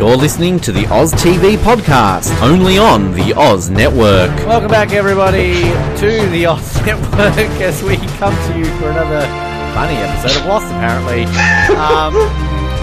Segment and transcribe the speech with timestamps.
[0.00, 4.30] You're listening to the Oz TV podcast, only on the Oz Network.
[4.46, 5.60] Welcome back, everybody,
[5.98, 9.20] to the Oz Network as we come to you for another
[9.74, 11.26] funny episode of Lost, apparently.
[11.76, 12.14] Um,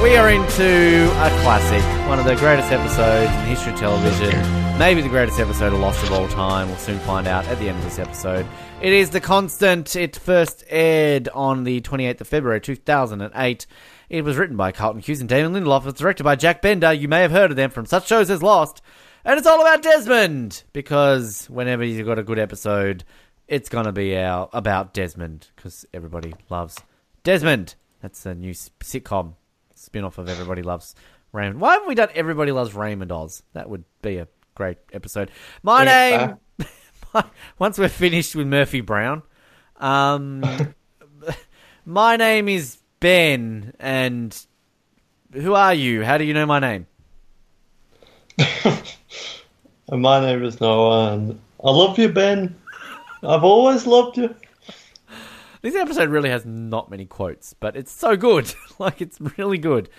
[0.03, 4.77] we are into a classic, one of the greatest episodes in the history of television,
[4.77, 6.67] maybe the greatest episode of Lost of all time.
[6.67, 8.45] We'll soon find out at the end of this episode.
[8.79, 9.95] It is The Constant.
[9.95, 13.65] It first aired on the 28th of February 2008.
[14.09, 15.85] It was written by Carlton Cuse and Damon Lindelof.
[15.85, 16.93] It's directed by Jack Bender.
[16.93, 18.81] You may have heard of them from such shows as Lost.
[19.25, 23.03] And it's all about Desmond because whenever you've got a good episode,
[23.49, 26.77] it's going to be our, about Desmond because everybody loves
[27.23, 27.75] Desmond.
[28.01, 29.33] That's a new sitcom
[29.75, 30.95] spin off of Everybody Loves
[31.33, 31.59] Raymond.
[31.59, 33.43] Why haven't we done Everybody Loves Raymond Oz?
[33.51, 35.31] That would be a great episode.
[35.63, 36.37] My it name,
[37.59, 39.23] once we're finished with Murphy Brown,
[39.75, 40.43] um,
[41.85, 44.35] my name is Ben, and
[45.31, 46.03] who are you?
[46.03, 46.87] How do you know my name?
[49.89, 52.55] My name is Noah, and I love you, Ben.
[53.23, 54.35] I've always loved you.
[55.61, 58.53] This episode really has not many quotes, but it's so good.
[58.79, 59.89] like, it's really good.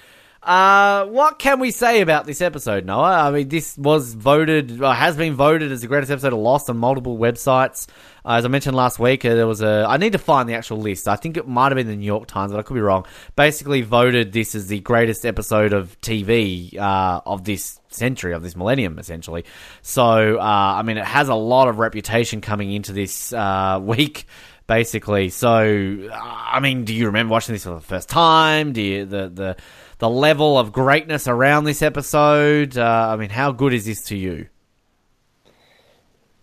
[0.40, 3.26] Uh, what can we say about this episode, Noah?
[3.26, 6.70] I mean, this was voted, uh, has been voted as the greatest episode of Lost
[6.70, 7.88] on multiple websites.
[8.24, 9.84] Uh, as I mentioned last week, uh, there was a.
[9.88, 11.08] I need to find the actual list.
[11.08, 13.04] I think it might have been the New York Times, but I could be wrong.
[13.34, 18.54] Basically, voted this as the greatest episode of TV uh, of this century, of this
[18.54, 19.44] millennium, essentially.
[19.82, 23.32] So, uh, I mean, it has a lot of reputation coming into this
[23.80, 24.26] week
[24.68, 25.30] basically.
[25.30, 28.72] So, I mean, do you remember watching this for the first time?
[28.72, 29.56] Do you the the
[29.98, 32.78] the level of greatness around this episode?
[32.78, 34.48] Uh, I mean, how good is this to you?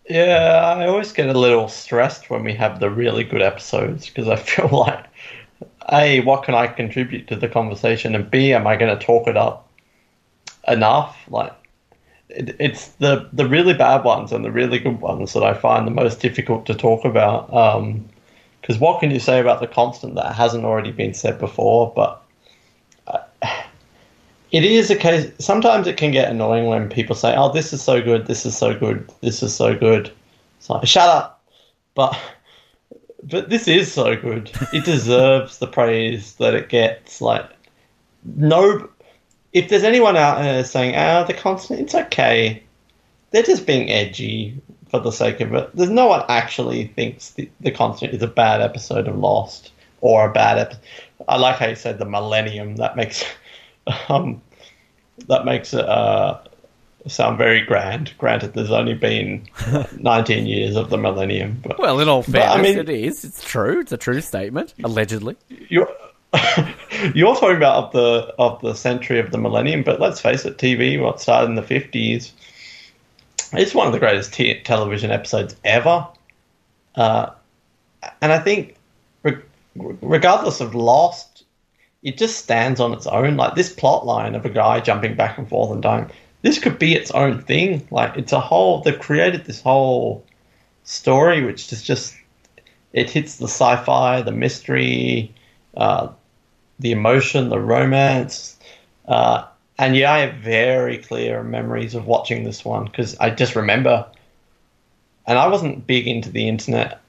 [0.09, 4.27] Yeah, I always get a little stressed when we have the really good episodes because
[4.27, 5.05] I feel like,
[5.91, 8.13] A, what can I contribute to the conversation?
[8.13, 9.67] And B, am I going to talk it up
[10.67, 11.17] enough?
[11.27, 11.53] Like,
[12.29, 15.87] it, it's the, the really bad ones and the really good ones that I find
[15.87, 17.47] the most difficult to talk about.
[18.61, 21.91] Because what can you say about the constant that hasn't already been said before?
[21.95, 22.21] But
[24.51, 25.31] it is a case.
[25.39, 28.27] Sometimes it can get annoying when people say, "Oh, this is so good.
[28.27, 29.09] This is so good.
[29.21, 30.11] This is so good."
[30.57, 31.43] It's like, shut up.
[31.93, 32.17] But
[33.23, 34.51] but this is so good.
[34.73, 37.21] It deserves the praise that it gets.
[37.21, 37.49] Like
[38.23, 38.89] no,
[39.53, 42.63] if there's anyone out there saying, "Ah, the constant, it's okay,"
[43.31, 45.75] they're just being edgy for the sake of it.
[45.75, 50.29] There's no one actually thinks the, the constant is a bad episode of Lost or
[50.29, 50.81] a bad episode.
[51.27, 52.75] I like how you said the Millennium.
[52.75, 53.23] That makes
[54.09, 54.41] um,
[55.27, 56.39] that makes it uh,
[57.07, 58.13] sound very grand.
[58.17, 59.47] Granted, there's only been
[59.97, 63.23] 19 years of the Millennium, but Well, in all But, I mean- it is.
[63.23, 63.81] It's true.
[63.81, 65.35] It's a true statement, allegedly.
[65.49, 65.89] you're
[67.13, 70.57] you're talking about of the of the century of the millennium, but let's face it,
[70.57, 72.33] TV what started in the fifties.
[73.53, 76.05] It's one of the greatest t- television episodes ever,
[76.95, 77.27] uh,
[78.21, 78.75] and I think,
[79.23, 79.37] re-
[79.75, 81.34] regardless of Lost,
[82.05, 83.35] it just stands on its own.
[83.35, 86.09] Like this plot line of a guy jumping back and forth and dying,
[86.43, 87.85] this could be its own thing.
[87.89, 88.81] Like it's a whole.
[88.81, 90.23] They've created this whole
[90.83, 92.15] story, which is just
[92.93, 95.33] it hits the sci-fi, the mystery,
[95.75, 96.09] uh,
[96.79, 98.57] the emotion, the romance.
[99.07, 99.45] Uh,
[99.79, 104.05] and yeah, I have very clear memories of watching this one because I just remember.
[105.27, 107.01] And I wasn't big into the internet.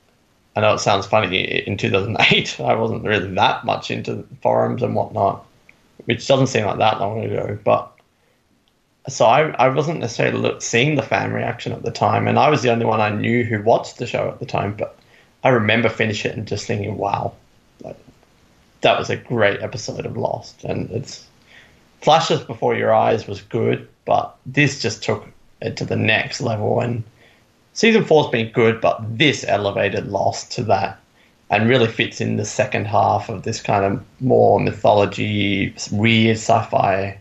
[0.57, 1.67] I know it sounds funny.
[1.67, 5.47] In 2008, I wasn't really that much into forums and whatnot,
[6.07, 7.59] which doesn't seem like that long ago.
[7.63, 7.93] But
[9.09, 12.49] so I, I wasn't necessarily look, seeing the fan reaction at the time, and I
[12.49, 14.75] was the only one I knew who watched the show at the time.
[14.75, 14.99] But
[15.45, 17.35] I remember finishing it and just thinking, "Wow,
[17.83, 17.99] like,
[18.81, 21.27] that was a great episode of Lost." And it's
[22.01, 25.27] flashes before your eyes was good, but this just took
[25.61, 26.81] it to the next level.
[26.81, 27.05] And
[27.77, 30.99] season four's been good, but this elevated Lost to that,
[31.51, 37.17] and really fits in the second half of this kind of more mythology, weird sci-fi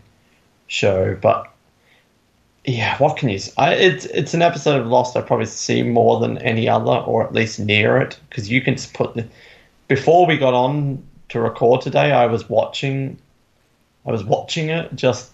[0.66, 1.14] show.
[1.20, 1.52] But
[2.64, 3.38] yeah, what can you?
[3.56, 7.24] I it's it's an episode of Lost I probably see more than any other, or
[7.24, 9.14] at least near it, because you can just put.
[9.14, 9.28] The,
[9.88, 13.18] before we got on to record today, I was watching,
[14.04, 15.30] I was watching it just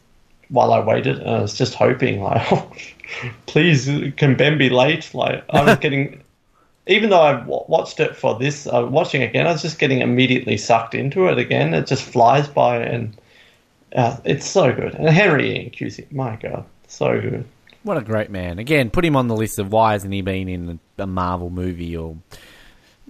[0.52, 2.46] while I waited, and I was just hoping, like,
[3.46, 5.12] please, can Ben be late?
[5.14, 6.22] Like, I was getting,
[6.86, 10.00] even though I w- watched it for this, uh, watching again, I was just getting
[10.00, 11.72] immediately sucked into it again.
[11.74, 13.16] It just flies by, and
[13.96, 14.94] uh, it's so good.
[14.94, 17.44] And Henry Ian Cusick, my god, so good.
[17.82, 18.58] What a great man.
[18.58, 21.96] Again, put him on the list of why hasn't he been in a Marvel movie
[21.96, 22.16] or,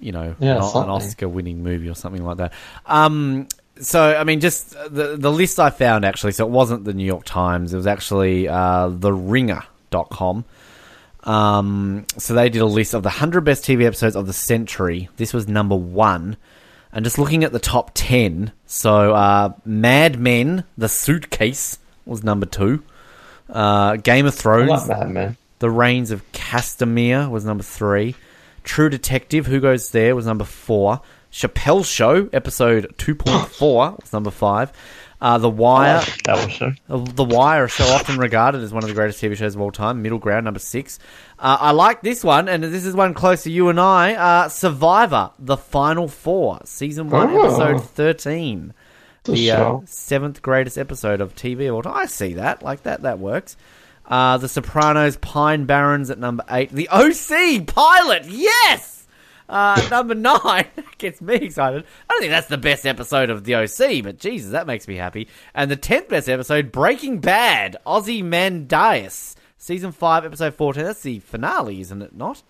[0.00, 0.88] you know, Yeah, an, an.
[0.88, 2.54] Oscar winning movie or something like that.
[2.86, 3.48] Um,
[3.80, 6.32] so I mean, just the the list I found actually.
[6.32, 7.72] So it wasn't the New York Times.
[7.72, 10.44] It was actually uh, the Ringer.com.
[11.24, 15.08] Um, so they did a list of the hundred best TV episodes of the century.
[15.16, 16.36] This was number one,
[16.92, 18.52] and just looking at the top ten.
[18.66, 22.82] So uh, Mad Men, The Suitcase was number two.
[23.48, 25.36] Uh, Game of Thrones, like Mad Men.
[25.60, 28.16] The Rains of Castamere was number three.
[28.64, 31.00] True Detective, Who Goes There was number four.
[31.32, 34.72] Chappelle Show, episode 2.4 was number five.
[35.20, 36.72] Uh, the Wire, That was show.
[36.90, 39.60] uh, The Wire, a show often regarded as one of the greatest TV shows of
[39.60, 40.02] all time.
[40.02, 40.98] Middle Ground, number six.
[41.38, 44.14] Uh, I like this one, and this is one close to you and I.
[44.14, 47.44] Uh, Survivor, The Final Four, season one, Oh.
[47.44, 48.74] episode 13
[49.22, 51.94] The the uh, seventh greatest episode of TV of all time.
[51.96, 53.56] I see that, like that, that works.
[54.04, 56.70] Uh, the Sopranos, Pine Barrens at number eight.
[56.72, 59.01] The OC pilot, yes.
[59.48, 60.66] Uh, number nine
[60.98, 61.84] gets me excited.
[62.08, 64.96] I don't think that's the best episode of the OC, but Jesus, that makes me
[64.96, 65.28] happy.
[65.54, 70.84] And the tenth best episode, Breaking Bad, Ozymandias, season five, episode fourteen.
[70.84, 72.14] That's the finale, isn't it?
[72.14, 72.42] Not?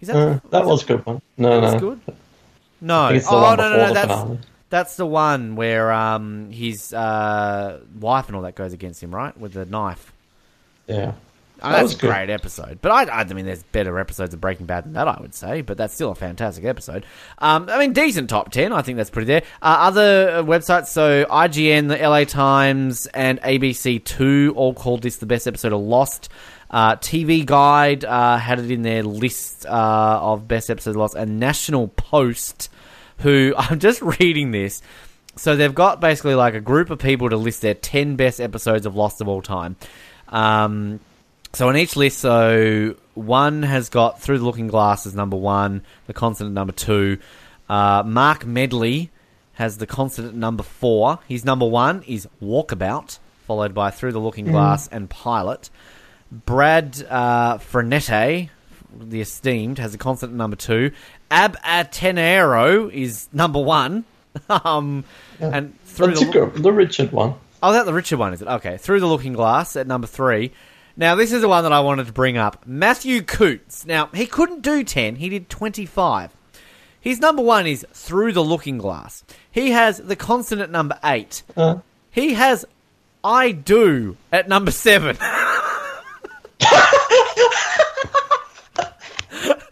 [0.00, 1.22] Is that Uh, that was a good one.
[1.36, 1.90] No, that's no.
[1.90, 2.00] good?
[2.80, 3.02] No.
[3.04, 3.94] I think it's the oh no, no, no.
[3.94, 4.38] That's finale.
[4.70, 9.36] that's the one where um his uh, wife and all that goes against him, right?
[9.36, 10.12] With the knife.
[10.86, 11.12] Yeah.
[11.62, 12.08] Oh, That that's was a good.
[12.08, 12.78] great episode.
[12.82, 15.62] But I, I mean, there's better episodes of Breaking Bad than that, I would say.
[15.62, 17.06] But that's still a fantastic episode.
[17.38, 18.72] Um, I mean, decent top 10.
[18.72, 19.42] I think that's pretty there.
[19.62, 25.26] Uh, other uh, websites, so IGN, the LA Times, and ABC2 all called this the
[25.26, 26.28] best episode of Lost.
[26.70, 31.14] Uh, TV Guide uh, had it in their list uh, of best episodes of Lost.
[31.14, 32.70] And National Post,
[33.18, 34.80] who I'm just reading this.
[35.36, 38.84] So they've got basically like a group of people to list their 10 best episodes
[38.86, 39.76] of Lost of all time.
[40.28, 41.00] Um,
[41.54, 45.82] so on each list, so one has got Through the Looking Glass as number one,
[46.06, 47.18] The Consonant number two.
[47.68, 49.10] Uh, Mark Medley
[49.54, 51.18] has The Consonant number four.
[51.28, 55.68] His number one is Walkabout, followed by Through the Looking Glass and Pilot.
[56.30, 58.48] Brad uh, Frenette,
[58.98, 60.92] the esteemed, has The Consonant number two.
[61.30, 64.04] Ab Aeterno is number one.
[64.48, 65.04] um,
[65.38, 67.34] and through That's the a good, the Richard one.
[67.62, 68.48] Oh, that the Richard one, is it?
[68.48, 68.78] Okay.
[68.78, 70.52] Through the Looking Glass at number three.
[70.96, 72.66] Now, this is the one that I wanted to bring up.
[72.66, 73.86] Matthew Coots.
[73.86, 76.30] Now, he couldn't do 10, he did 25.
[77.00, 79.24] His number one is Through the Looking Glass.
[79.50, 81.42] He has the consonant number eight.
[81.56, 81.78] Uh,
[82.10, 82.64] He has
[83.24, 85.16] I Do at number seven.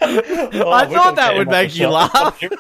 [0.03, 2.41] oh, I thought that would make you laugh.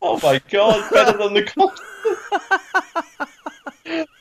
[0.00, 3.28] Oh my god, better than the constant.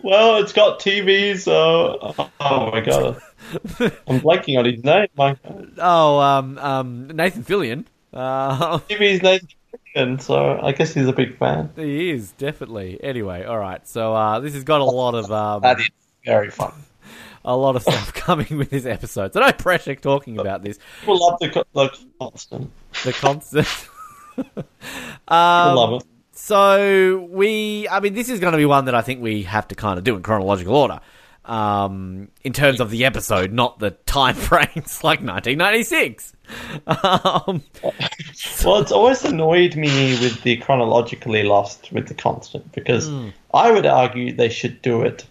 [0.03, 3.21] well, it's got TV, so oh my god,
[4.07, 5.07] I'm blanking on his name.
[5.15, 5.37] My
[5.77, 7.85] oh, um, um, Nathan Fillion.
[8.13, 9.47] Uh, TV's Nathan
[9.95, 11.69] Fillion, so I guess he's a big fan.
[11.75, 12.99] he is, definitely.
[13.03, 13.87] Anyway, alright.
[13.87, 15.89] So, uh, this has got a lot of, um, That is
[16.25, 16.73] very fun.
[17.45, 19.33] a lot of stuff coming with this episode.
[19.33, 20.77] So no pressure talking about this.
[21.01, 21.89] People love the, the
[22.19, 22.71] constant.
[23.03, 23.67] The constant.
[25.27, 26.07] Um, love it.
[26.43, 29.67] So we, I mean, this is going to be one that I think we have
[29.67, 30.99] to kind of do in chronological order.
[31.45, 36.35] Um, in terms of the episode, not the time frames like 1996.
[36.87, 37.63] Um,
[38.65, 43.09] Well, it's always annoyed me with the chronologically lost with the constant because
[43.53, 45.25] I would argue they should do it.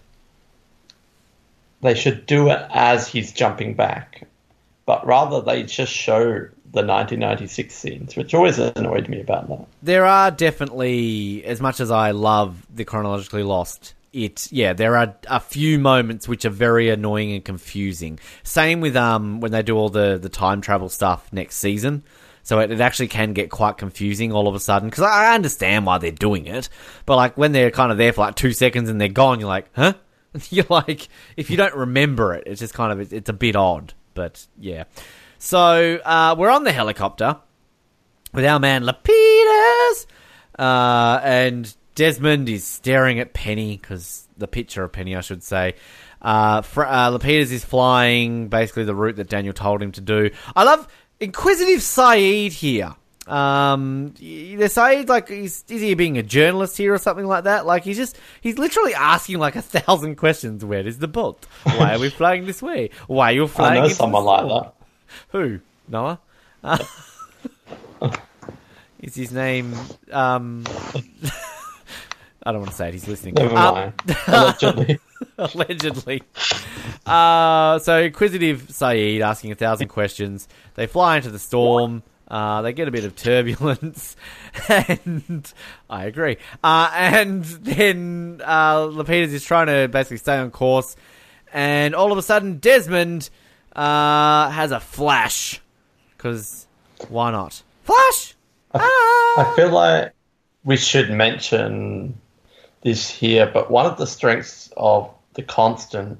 [1.80, 4.28] They should do it as he's jumping back,
[4.86, 9.66] but rather they just show the 1996 scenes, which always annoyed me about that.
[9.82, 15.14] there are definitely, as much as I love the chronologically lost, it yeah, there are
[15.28, 18.18] a few moments which are very annoying and confusing.
[18.42, 22.02] Same with um when they do all the the time travel stuff next season.
[22.42, 25.86] So it, it actually can get quite confusing all of a sudden because I understand
[25.86, 26.68] why they're doing it,
[27.06, 29.48] but like when they're kind of there for like two seconds and they're gone, you're
[29.48, 29.94] like, huh?
[30.50, 33.94] You're like, if you don't remember it, it's just kind of it's a bit odd.
[34.14, 34.84] But yeah,
[35.40, 37.38] so uh, we're on the helicopter
[38.34, 40.06] with our man Lapidus,
[40.58, 45.74] uh, and Desmond is staring at Penny because the picture of Penny, I should say.
[46.20, 50.30] Uh, Fr- uh, Lapidus is flying basically the route that Daniel told him to do.
[50.54, 50.86] I love
[51.18, 52.94] Inquisitive Sayid here.
[53.26, 57.64] Um, the Sayid like he's is he being a journalist here or something like that?
[57.64, 60.64] Like he's just he's literally asking like a thousand questions.
[60.64, 61.46] Where is the boat?
[61.62, 62.90] Why are we flying this way?
[63.06, 63.82] Why are you flying?
[63.82, 64.74] I know someone like that.
[65.30, 65.60] Who?
[65.88, 66.18] Noah?
[66.62, 66.78] Uh,
[69.00, 69.74] is his name?
[70.12, 70.64] Um,
[72.42, 72.94] I don't want to say it.
[72.94, 73.34] He's listening.
[73.34, 73.94] Never Um, mind.
[74.26, 74.98] Allegedly.
[75.38, 76.22] allegedly.
[77.06, 80.48] Uh, so inquisitive Sayid asking a thousand questions.
[80.74, 82.02] They fly into the storm.
[82.28, 84.14] Uh, they get a bit of turbulence,
[84.68, 85.52] and
[85.90, 86.36] I agree.
[86.62, 90.94] Uh, and then uh, Lapidus is trying to basically stay on course,
[91.52, 93.30] and all of a sudden Desmond
[93.80, 95.60] uh, has a flash
[96.16, 96.66] because
[97.08, 97.62] why not?
[97.84, 98.34] Flash!
[98.74, 98.80] Ah!
[98.80, 100.12] I feel like
[100.64, 102.20] we should mention
[102.82, 106.18] this here, but one of the strengths of the constant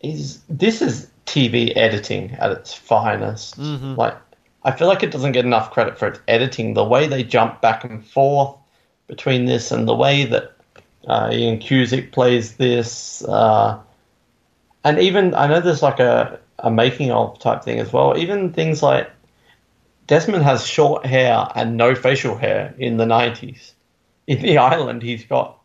[0.00, 3.58] is this is TV editing at its finest.
[3.96, 4.16] Like,
[4.62, 6.74] I feel like it doesn't get enough credit for its editing.
[6.74, 8.54] The way they jump back and forth
[9.08, 10.52] between this and the way that
[11.08, 13.80] uh, Ian Cusick plays this, uh,
[14.86, 18.16] and even I know there's like a, a making of type thing as well.
[18.16, 19.10] Even things like
[20.06, 23.72] Desmond has short hair and no facial hair in the 90s.
[24.28, 25.58] In the island, he's got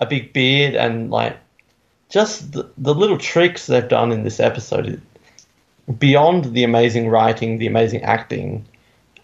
[0.00, 1.36] a big beard and like
[2.08, 5.02] just the, the little tricks they've done in this episode.
[5.98, 8.64] Beyond the amazing writing, the amazing acting,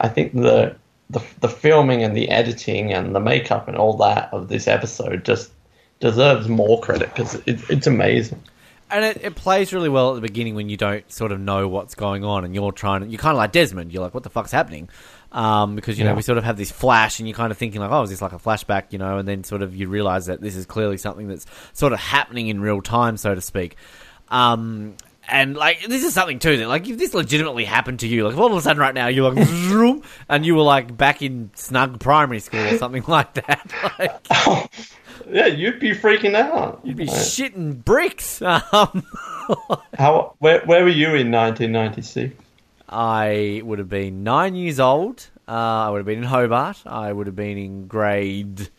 [0.00, 0.76] I think the
[1.08, 5.24] the, the filming and the editing and the makeup and all that of this episode
[5.24, 5.50] just
[6.00, 8.42] deserves more credit because it, it's amazing.
[8.94, 11.68] And it, it plays really well at the beginning when you don't sort of know
[11.68, 13.92] what's going on and you're trying to, you're kind of like Desmond.
[13.92, 14.88] You're like, what the fuck's happening?
[15.32, 16.16] Um, because, you know, Yeah.
[16.16, 18.22] we sort of have this flash and you're kind of thinking like, oh, is this
[18.22, 19.18] like a flashback, you know?
[19.18, 22.46] And then sort of you realize that this is clearly something that's sort of happening
[22.48, 23.76] in real time, so to speak.
[24.28, 24.94] Um,
[25.28, 28.34] and like this is something too that like if this legitimately happened to you, like
[28.34, 31.22] if all of a sudden right now you're like vroom, and you were like back
[31.22, 34.70] in snug primary school or something like that, like
[35.30, 36.80] Yeah, you'd be freaking out.
[36.84, 38.42] you'd be shitting bricks.
[38.72, 39.04] Um,
[39.98, 40.34] How?
[40.38, 42.34] Where, where were you in 1996?
[42.88, 45.28] I would have been nine years old.
[45.46, 46.82] Uh, I would have been in Hobart.
[46.86, 48.70] I would have been in grade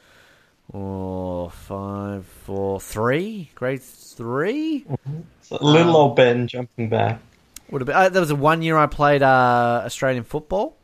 [0.74, 3.52] oh, five, four, three.
[3.56, 4.98] Grade three So
[5.52, 7.20] little old Ben jumping back.
[7.72, 7.96] would have been.
[7.96, 10.78] Uh, there was a one year I played uh, Australian football.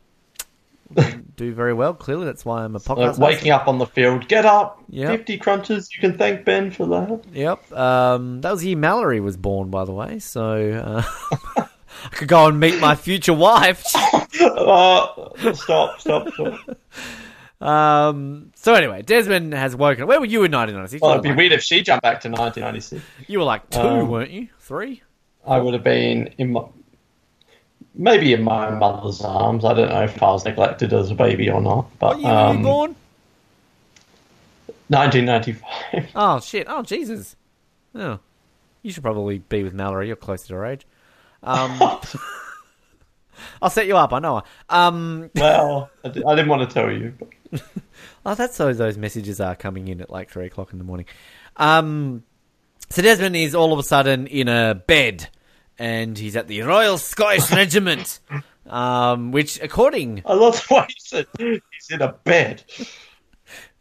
[0.94, 1.94] Didn't Do very well.
[1.94, 3.18] Clearly, that's why I'm a podcast.
[3.18, 5.10] waking up on the field, get up, Yep.
[5.20, 5.88] 50 crunches.
[5.94, 7.22] You can thank Ben for that.
[7.32, 7.72] Yep.
[7.72, 10.18] Um, that was the year Mallory was born, by the way.
[10.18, 11.02] So uh,
[12.04, 13.84] I could go and meet my future wife.
[14.40, 16.54] Uh, stop, stop, stop.
[17.62, 20.06] Um, so anyway, Desmond has woken.
[20.06, 21.00] Where were you in 1996?
[21.00, 23.02] Well, it'd be like- weird if she jumped back to 1996.
[23.28, 24.48] You were like two, Um, weren't you?
[24.58, 25.02] Three?
[25.46, 26.62] I would have been in my,
[27.94, 29.64] maybe in my mother's arms.
[29.64, 31.86] I don't know if I was neglected as a baby or not.
[31.98, 32.96] But What year were you um, born?
[34.88, 36.10] 1995.
[36.14, 36.66] Oh shit!
[36.68, 37.36] Oh Jesus!
[37.94, 38.18] Oh,
[38.82, 40.06] you should probably be with Mallory.
[40.08, 40.86] You're closer to her age.
[41.42, 41.78] Um,
[43.62, 44.12] I'll set you up.
[44.12, 44.42] I know.
[44.68, 47.14] Um, well, I, I didn't want to tell you.
[47.18, 47.28] But
[48.26, 51.06] oh, that's those those messages are coming in at like three o'clock in the morning.
[51.56, 52.24] Um,
[52.88, 55.28] so Desmond is all of a sudden in a bed,
[55.78, 58.20] and he's at the Royal Scottish Regiment,
[58.66, 62.64] um, which, according I love the way he said he's in a bed.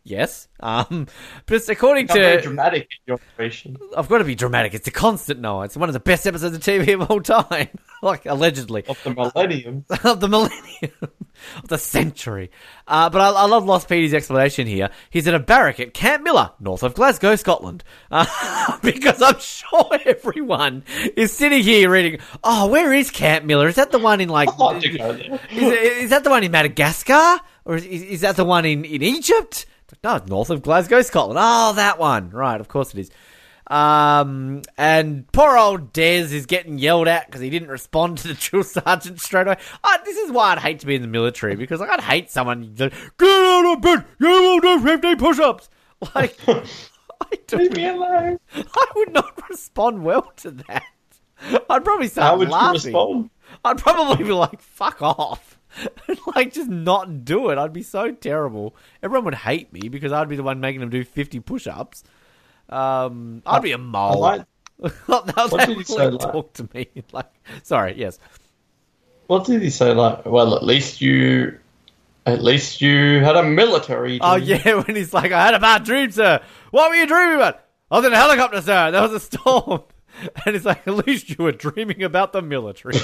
[0.03, 1.08] Yes, um,
[1.46, 3.77] but according Got very to dramatic operation.
[3.96, 4.74] I've got to be dramatic.
[4.74, 5.65] It's a constant Noah.
[5.65, 7.70] It's one of the best episodes of TV of all time.
[8.01, 9.86] like allegedly Of the millennium.
[10.03, 12.50] of the millennium, of the century.
[12.88, 14.89] Uh, but I, I love Lostpedia's explanation here.
[15.12, 17.84] He's in a barrack at Camp Miller, north of Glasgow, Scotland.
[18.10, 18.25] Uh,
[18.81, 20.84] because I'm sure everyone
[21.15, 23.67] is sitting here reading, oh, where is Camp Miller?
[23.67, 24.50] Is that the one in like.
[24.50, 25.39] I'd like to go there.
[25.51, 27.39] Is, is that the one in Madagascar?
[27.65, 29.67] Or is, is that the one in, in Egypt?
[30.03, 31.38] No, it's north of Glasgow, Scotland.
[31.39, 32.31] Oh, that one.
[32.31, 33.12] Right, of course it is.
[33.67, 38.34] Um, and poor old Dez is getting yelled at because he didn't respond to the
[38.34, 39.58] drill sergeant straight away.
[39.84, 42.31] Uh, this is why I'd hate to be in the military because like, I'd hate
[42.31, 45.70] someone like, get out of bed, you will do 50 push-ups.
[46.15, 46.63] Like, I,
[47.29, 48.39] Leave don't, me alone.
[48.55, 50.81] I would not respond well to that.
[51.70, 53.29] I'd probably start How would you respond?
[53.63, 55.50] I'd probably be like, fuck off.
[56.36, 57.58] Like, just not do it.
[57.58, 58.75] I'd be so terrible.
[59.01, 62.04] Everyone would hate me because I'd be the one making them do 50 push ups.
[62.70, 64.20] Um, I'd be a mole.
[64.20, 64.46] like.
[65.06, 65.28] What
[65.68, 66.88] did he say, like- talk to me?
[67.12, 67.32] Like,
[67.63, 68.18] sorry, yes.
[69.28, 69.94] What did he say?
[69.94, 71.58] Like, well, at least you,
[72.25, 74.20] at least you had a military.
[74.22, 76.42] Oh, yeah, when he's like, I had a bad dream, sir.
[76.72, 77.62] What were you dreaming about?
[77.90, 78.92] I was in a helicopter, sir.
[78.92, 79.84] There was a storm.
[80.46, 82.98] And it's like, at least you were dreaming about the military.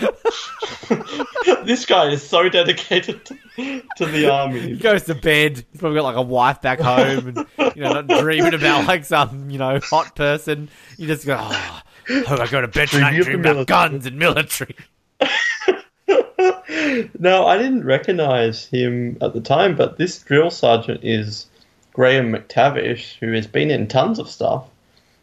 [1.64, 4.60] this guy is so dedicated to, to the army.
[4.60, 5.64] He goes to bed.
[5.70, 9.04] He's probably got like a wife back home, and you know, not dreaming about like
[9.04, 10.68] some you know hot person.
[10.98, 11.80] You just go, oh,
[12.26, 14.76] hope I go to bed tonight, and Dream dream of about guns and military.
[17.18, 21.46] No, I didn't recognize him at the time, but this drill sergeant is
[21.92, 24.68] Graham McTavish, who has been in tons of stuff.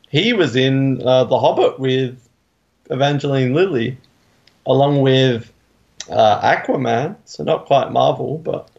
[0.10, 2.18] He was in uh, The Hobbit with
[2.90, 3.98] Evangeline Lilly,
[4.66, 5.52] along with
[6.10, 8.70] uh, Aquaman, so not quite Marvel, but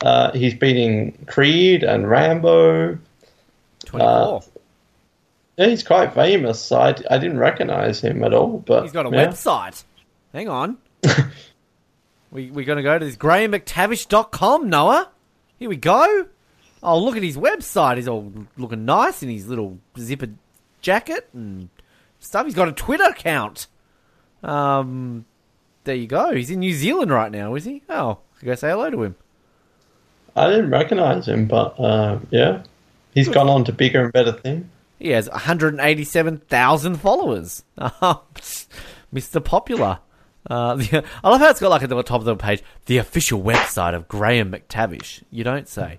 [0.00, 2.98] uh, he's beating Creed and Rambo.
[3.86, 4.42] 24.
[5.56, 6.60] Yeah, he's quite famous.
[6.62, 8.58] So I, I didn't recognize him at all.
[8.58, 9.26] But He's got a yeah.
[9.26, 9.82] website.
[10.32, 10.78] Hang on.
[12.30, 15.10] we we're gonna go to this GrahamMcTavish.com, Noah.
[15.58, 16.26] Here we go.
[16.82, 17.96] Oh, look at his website.
[17.96, 20.28] He's all looking nice in his little zipper
[20.80, 21.68] jacket and
[22.20, 22.44] stuff.
[22.46, 23.66] He's got a Twitter account.
[24.42, 25.24] Um,
[25.84, 26.32] there you go.
[26.34, 27.82] He's in New Zealand right now, is he?
[27.88, 29.16] Oh, I go say hello to him.
[30.36, 32.62] I didn't recognize him, but uh, yeah,
[33.12, 34.66] he's gone on to bigger and better things.
[34.98, 37.64] He has 187,000 followers.
[37.78, 39.44] Mr.
[39.44, 40.00] Popular.
[40.48, 42.98] Uh, the, I love how it's got like at the top of the page the
[42.98, 45.22] official website of Graham McTavish.
[45.30, 45.98] You don't say.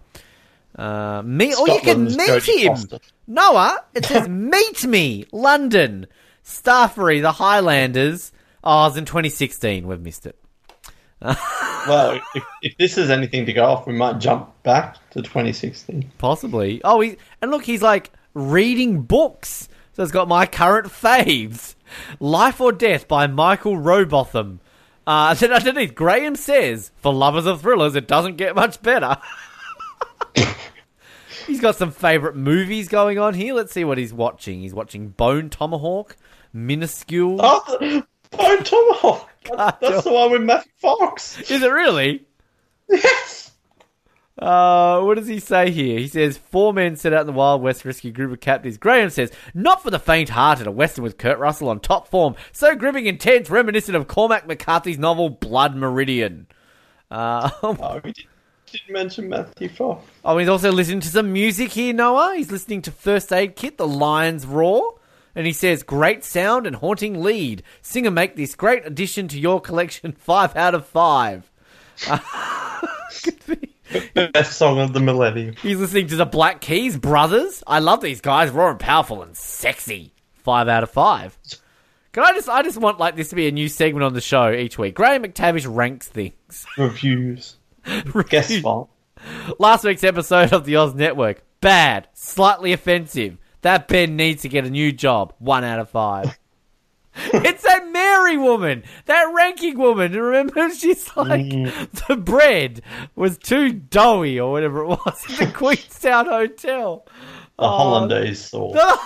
[0.75, 2.75] Uh, me, or you can meet him.
[2.75, 2.99] Foster.
[3.27, 6.07] Noah, it says meet me, London,
[6.49, 8.31] Starfery, the Highlanders.
[8.63, 9.87] Oh, it was in 2016.
[9.87, 10.35] We've missed it.
[11.87, 16.11] Well, if, if this is anything to go off, we might jump back to 2016.
[16.17, 16.81] Possibly.
[16.83, 19.69] Oh, he and look, he's like reading books.
[19.93, 21.75] So it's got my current faves:
[22.19, 24.59] Life or Death by Michael Robotham.
[25.07, 29.17] Uh, then underneath, Graham says, "For lovers of thrillers, it doesn't get much better."
[31.47, 33.53] he's got some favorite movies going on here.
[33.53, 34.61] Let's see what he's watching.
[34.61, 36.15] He's watching Bone Tomahawk,
[36.53, 37.39] Minuscule.
[37.41, 39.25] Oh, Bone Tomahawk!
[39.55, 41.39] That- That's the one with Matthew Fox.
[41.49, 42.25] Is it really?
[42.89, 43.51] Yes.
[44.37, 45.99] Uh, what does he say here?
[45.99, 48.39] He says, Four men set out in the Wild West to rescue a group of
[48.39, 48.77] captives.
[48.77, 52.35] Graham says, Not for the faint hearted, a Western with Kurt Russell on top form.
[52.51, 56.47] So gripping intense, reminiscent of Cormac McCarthy's novel Blood Meridian.
[57.11, 58.25] Uh, Oh, we did,
[58.71, 60.05] didn't mention Matthew Fox.
[60.23, 62.35] oh, he's also listening to some music here, Noah.
[62.37, 64.98] He's listening to First Aid Kit, The Lion's Roar.
[65.35, 67.63] And he says, Great sound and haunting lead.
[67.81, 70.11] Singer make this great addition to your collection.
[70.17, 71.49] Five out of five.
[74.13, 75.55] Best song of the millennium.
[75.61, 77.63] He's listening to the Black Keys brothers.
[77.65, 80.13] I love these guys, raw and powerful and sexy.
[80.35, 81.37] Five out of five.
[82.11, 84.21] Can I just I just want like this to be a new segment on the
[84.21, 84.95] show each week.
[84.95, 86.65] Graham McTavish ranks things.
[86.77, 87.55] Reviews.
[88.29, 88.89] Guest spot.
[89.57, 91.43] Last week's episode of the Oz Network.
[91.61, 92.07] Bad.
[92.13, 93.37] Slightly offensive.
[93.61, 95.33] That Ben needs to get a new job.
[95.39, 96.37] One out of five.
[97.33, 100.13] it's that Mary woman, that ranking woman.
[100.13, 102.07] Remember, she's like mm.
[102.07, 102.81] the bread
[103.15, 107.05] was too doughy or whatever it was at the Queenstown Hotel.
[107.57, 107.67] The oh.
[107.67, 108.73] Hollandaise sauce.
[108.73, 108.97] That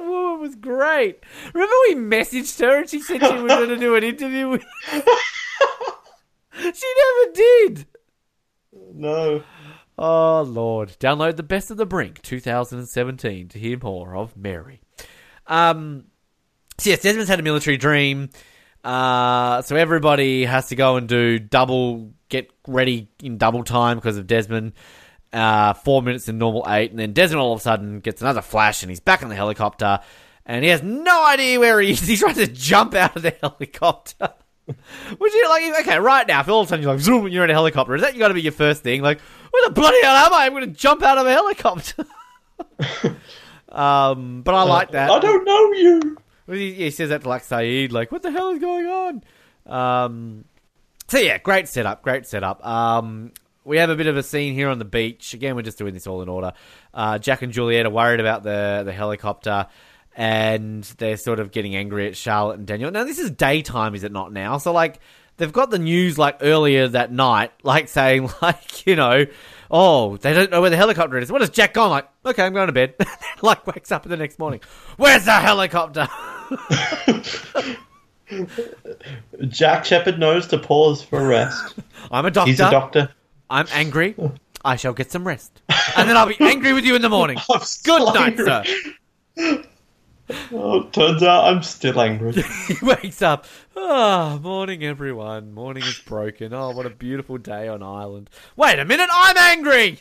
[0.00, 1.22] woman was great.
[1.52, 4.64] Remember we messaged her and she said she was going to do an interview with.
[4.92, 5.00] she
[6.60, 7.86] never did.
[8.94, 9.42] No.
[10.04, 10.96] Oh Lord!
[10.98, 14.80] Download the best of the Brink 2017 to hear more of Mary.
[15.46, 16.06] Um,
[16.76, 18.30] so yes, Desmond's had a military dream.
[18.82, 24.18] Uh, so everybody has to go and do double, get ready in double time because
[24.18, 24.72] of Desmond.
[25.32, 28.42] Uh, four minutes in normal eight, and then Desmond all of a sudden gets another
[28.42, 30.00] flash, and he's back on the helicopter,
[30.44, 32.00] and he has no idea where he is.
[32.08, 34.30] He's trying to jump out of the helicopter.
[35.18, 36.40] Would you like okay right now?
[36.40, 38.18] If all of a sudden you're like zoom, you're in a helicopter, is that you
[38.18, 39.02] got to be your first thing?
[39.02, 40.46] Like, where the bloody hell am I?
[40.46, 42.04] I'm going to jump out of a helicopter.
[43.68, 45.10] um, but I like that.
[45.10, 46.18] I don't know you.
[46.48, 49.22] He, he says that to like Sayid, like, what the hell is going on?
[49.66, 50.44] Um,
[51.08, 52.66] so yeah, great setup, great setup.
[52.66, 53.32] Um,
[53.64, 55.34] we have a bit of a scene here on the beach.
[55.34, 56.52] Again, we're just doing this all in order.
[56.92, 59.66] Uh, Jack and Juliet are worried about the the helicopter,
[60.14, 62.90] and they're sort of getting angry at Charlotte and Daniel.
[62.90, 64.32] Now, this is daytime, is it not?
[64.32, 65.00] Now, so like
[65.36, 69.26] they've got the news like earlier that night, like saying like you know,
[69.70, 71.32] oh, they don't know where the helicopter is.
[71.32, 71.90] What has Jack gone?
[71.90, 72.94] Like, okay, I'm going to bed.
[73.42, 74.60] like wakes up in the next morning.
[74.96, 76.08] Where's the helicopter?
[79.48, 81.74] Jack Shephard knows to pause for rest.
[82.10, 82.50] I'm a doctor.
[82.50, 83.10] He's a doctor.
[83.50, 84.14] I'm angry.
[84.64, 85.60] I shall get some rest,
[85.96, 87.36] and then I'll be angry with you in the morning.
[87.82, 88.62] Good night, sir.
[90.52, 92.32] Oh, turns out I'm still angry.
[92.68, 93.44] He wakes up.
[93.76, 95.52] Ah, morning, everyone.
[95.52, 96.54] Morning is broken.
[96.54, 98.30] Oh, what a beautiful day on Ireland.
[98.56, 99.98] Wait a minute, I'm angry.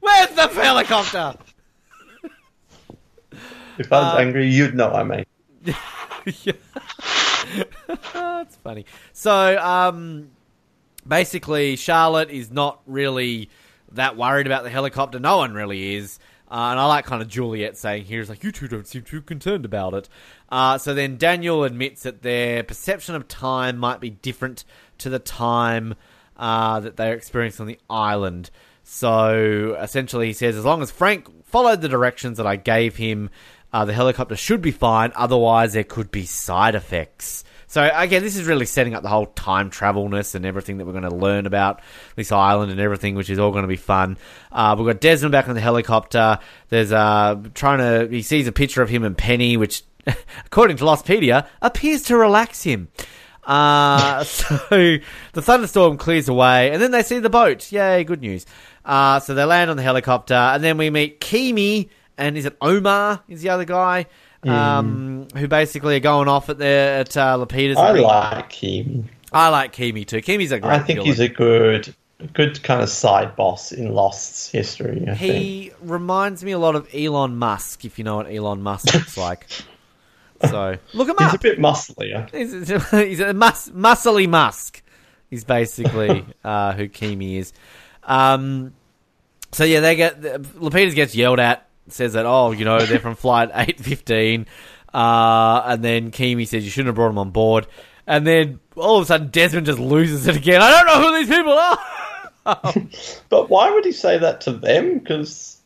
[0.00, 1.34] Where's the helicopter?
[3.78, 5.26] If I Uh, was angry, you'd know I'm angry.
[8.14, 8.86] That's funny.
[9.12, 10.30] So, um,
[11.06, 13.50] basically, Charlotte is not really
[13.92, 15.18] that worried about the helicopter.
[15.18, 16.18] No one really is.
[16.52, 19.04] Uh, and I like kind of Juliet saying here is like, you two don't seem
[19.04, 20.08] too concerned about it.
[20.50, 24.64] Uh, so then Daniel admits that their perception of time might be different
[24.98, 25.94] to the time
[26.36, 28.50] uh, that they're experiencing on the island.
[28.84, 33.30] So essentially, he says, as long as Frank followed the directions that I gave him,
[33.72, 35.10] uh, the helicopter should be fine.
[35.14, 37.44] Otherwise, there could be side effects.
[37.72, 40.92] So again, this is really setting up the whole time travelness and everything that we're
[40.92, 41.80] going to learn about
[42.16, 44.18] this island and everything, which is all going to be fun.
[44.52, 46.38] Uh, we've got Desmond back on the helicopter.
[46.68, 48.14] There's uh, trying to.
[48.14, 49.84] He sees a picture of him and Penny, which,
[50.44, 52.88] according to Lostpedia, appears to relax him.
[53.42, 54.98] Uh, so
[55.32, 57.72] the thunderstorm clears away, and then they see the boat.
[57.72, 58.44] Yay, good news.
[58.84, 62.54] Uh, so they land on the helicopter, and then we meet Keamy, and is it
[62.60, 63.22] Omar?
[63.30, 64.08] Is the other guy?
[64.44, 67.76] Um, who basically are going off at the at uh, Lapida's.
[67.78, 69.08] I like him.
[69.32, 70.18] I like Keamy too.
[70.18, 70.72] Keamy's a great.
[70.72, 71.94] I think he's a good,
[72.32, 75.02] good kind of side boss in Lost's history.
[75.08, 75.18] I think.
[75.36, 79.16] He reminds me a lot of Elon Musk, if you know what Elon Musk looks
[79.28, 79.46] like.
[80.48, 81.34] So look him He's up.
[81.34, 82.30] a bit muscly.
[82.34, 82.50] He's,
[82.90, 84.82] he's a mus- muscly Musk.
[85.30, 87.52] He's basically uh, who Keamy is.
[88.02, 88.74] Um,
[89.52, 91.68] so yeah, they get Lapidus gets yelled at.
[91.88, 94.46] Says that oh, you know, they're from flight eight fifteen,
[94.94, 97.66] uh, and then Keamy says you shouldn't have brought them on board.
[98.06, 100.60] And then all of a sudden, Desmond just loses it again.
[100.60, 101.78] I don't know who these people are.
[103.28, 104.98] But why would he say that to them?
[104.98, 105.60] Because,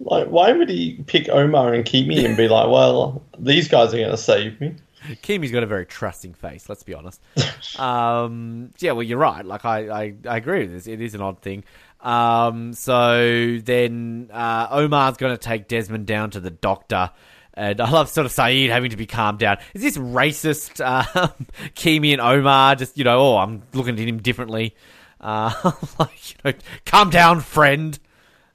[0.00, 3.98] like, why would he pick Omar and Keamy and be like, well, these guys are
[3.98, 4.74] going to save me?
[5.22, 6.68] Keamy's got a very trusting face.
[6.68, 7.20] Let's be honest.
[7.78, 9.44] um, yeah, well, you're right.
[9.44, 10.86] Like I, I, I agree with this.
[10.86, 11.64] It is an odd thing.
[12.04, 17.10] Um, so then uh, Omar's going to take Desmond down to the doctor.
[17.54, 19.58] And I love sort of Sayid having to be calmed down.
[19.72, 21.32] Is this racist, um,
[21.74, 22.74] Keamy and Omar?
[22.76, 24.74] Just you know, oh, I'm looking at him differently.
[25.20, 25.52] Uh,
[25.98, 26.52] like you know,
[26.84, 27.98] calm down, friend.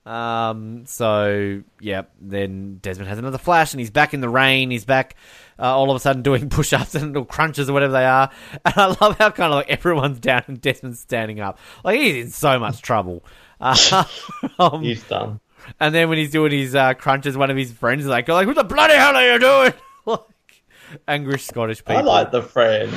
[0.06, 4.70] Um, so yeah, then Desmond has another flash, and he's back in the rain.
[4.70, 5.16] He's back
[5.60, 8.30] uh, all of a sudden doing push-ups and little crunches or whatever they are.
[8.66, 11.60] And I love how kind of like everyone's down and Desmond's standing up.
[11.84, 13.24] Like he's in so much trouble.
[13.62, 14.04] Uh,
[14.60, 15.40] um, He's done.
[15.80, 18.48] and then when he's doing his uh, crunches, one of his friends is like, "Like
[18.48, 19.74] what the bloody hell are you doing?"
[20.06, 20.64] like
[21.08, 21.98] angry Scottish people.
[21.98, 22.92] I like the friend.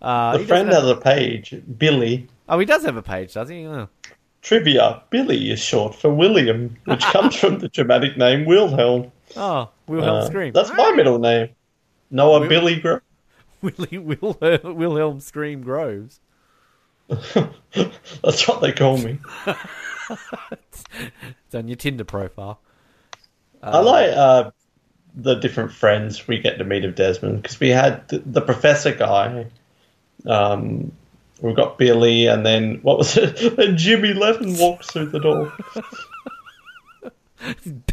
[0.00, 2.28] uh, The friend has a page, Billy.
[2.48, 3.66] Oh, he does have a page, does he?
[3.66, 3.88] Oh.
[4.42, 9.10] Trivia Billy is short for William, which comes from the dramatic name Wilhelm.
[9.36, 10.52] Oh, Wilhelm Uh, scream.
[10.52, 11.48] That's my middle name.
[12.14, 13.00] Noah Wil- Billy Gro-
[13.62, 16.20] Willie Wilhelm, Wilhelm Scream Groves.
[17.08, 19.18] That's what they call me.
[20.50, 22.60] It's on your Tinder profile.
[23.62, 24.50] I like uh,
[25.14, 28.94] the different friends we get to meet of Desmond because we had the, the professor
[28.94, 29.46] guy.
[30.26, 30.92] Um,
[31.40, 33.40] we've got Billy, and then what was it?
[33.58, 35.54] And Jimmy Lennon walks through the door.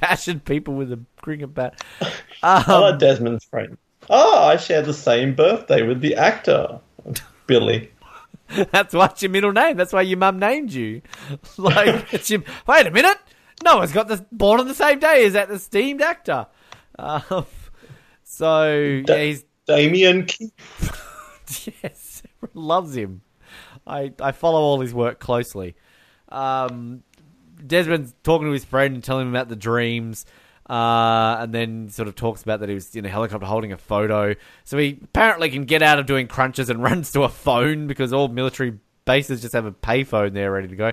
[0.02, 1.82] Bashing people with a cricket bat.
[2.44, 3.78] I Um, like Desmond's friend.
[4.14, 6.80] Oh, I share the same birthday with the actor
[7.48, 7.92] Billy.
[8.72, 9.78] That's what's your middle name.
[9.78, 11.02] That's why your mum named you.
[11.58, 13.18] Like, it's your, wait a minute.
[13.64, 16.48] Noah's got the born on the same day as that esteemed actor.
[17.00, 17.46] Um,
[18.24, 20.52] so Da- yeah, he's Damien Keith.
[21.84, 23.22] yes, loves him.
[23.88, 25.76] I I follow all his work closely.
[26.30, 27.04] Um,
[27.66, 30.26] Desmond's talking to his friend and telling him about the dreams.
[30.72, 33.78] Uh, and then sort of talks about that he was in a helicopter holding a
[33.78, 34.34] photo.
[34.64, 38.14] So he apparently can get out of doing crunches and runs to a phone because
[38.14, 40.92] all military bases just have a payphone there ready to go.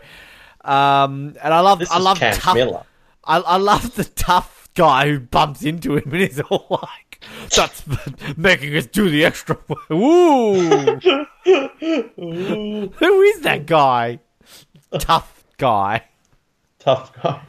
[0.65, 2.55] Um, and I love, This I love tough.
[2.57, 2.83] Miller.
[3.23, 7.85] I, I love the tough guy who bumps into him and is all like, "That's
[8.37, 10.99] making us do the extra." work." Ooh,
[11.45, 14.19] who is that guy?
[14.99, 16.05] Tough guy.
[16.79, 17.43] Tough guy.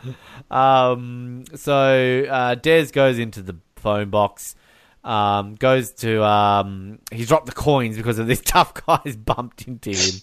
[0.50, 4.56] Um, so uh, Des goes into the phone box.
[5.02, 9.92] Um, goes to um, he's dropped the coins because of this tough guy's bumped into
[9.92, 10.22] him,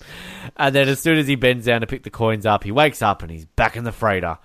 [0.57, 3.01] and then as soon as he bends down to pick the coins up, he wakes
[3.01, 4.39] up and he's back in the freighter.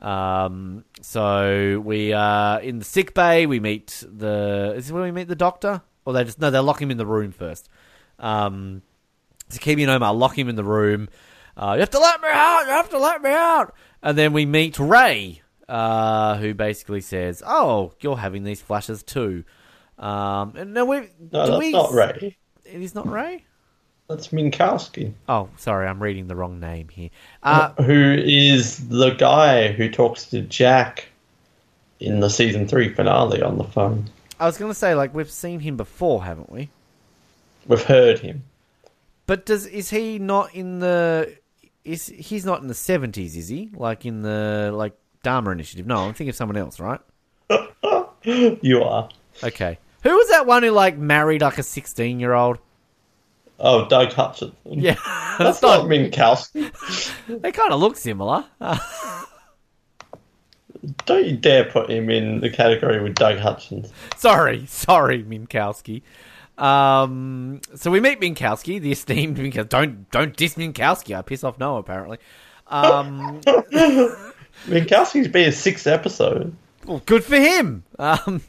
[0.00, 3.46] Um, so we are in the sick bay.
[3.46, 6.58] We meet the is this where we meet the doctor, or they just no they
[6.58, 7.68] lock him in the room first.
[8.18, 8.82] Um,
[9.48, 11.08] so Keamy and Omar lock him in the room.
[11.56, 12.62] Uh, you have to let me out.
[12.66, 13.74] You have to let me out.
[14.02, 19.44] And then we meet Ray, uh, who basically says, "Oh, you're having these flashes too."
[19.98, 21.06] Um, and no, we no,
[21.46, 22.36] that's we, not Ray.
[22.64, 23.44] It is not Ray.
[24.08, 27.10] That's Minkowski, Oh, sorry, I'm reading the wrong name here.
[27.42, 31.08] Uh, who is the guy who talks to Jack
[32.00, 34.08] in the season three finale on the phone.
[34.40, 36.70] I was going to say, like, we've seen him before, haven't we?
[37.66, 38.44] We've heard him.
[39.26, 41.36] But does is he not in the?
[41.88, 43.34] Is he's not in the seventies?
[43.34, 45.86] Is he like in the like Dharma Initiative?
[45.86, 47.00] No, I'm thinking of someone else, right?
[48.24, 49.08] You are.
[49.42, 52.58] Okay, who was that one who like married like a sixteen year old?
[53.58, 54.52] Oh, Doug Hutchison.
[54.66, 54.96] Yeah,
[55.38, 56.70] That's not Minkowski.
[57.40, 58.44] they kind of look similar.
[61.06, 63.92] Don't you dare put him in the category with Doug Hutchins.
[64.16, 66.02] sorry, sorry, Minkowski.
[66.58, 69.68] Um, so we meet Minkowski, the esteemed Minkowski.
[69.68, 71.16] Don't don't diss Minkowski.
[71.16, 72.18] I piss off Noah apparently.
[72.66, 73.40] Um,
[74.66, 76.54] Minkowski's been a sixth episode.
[76.84, 77.84] well, good for him.
[77.98, 78.42] Um,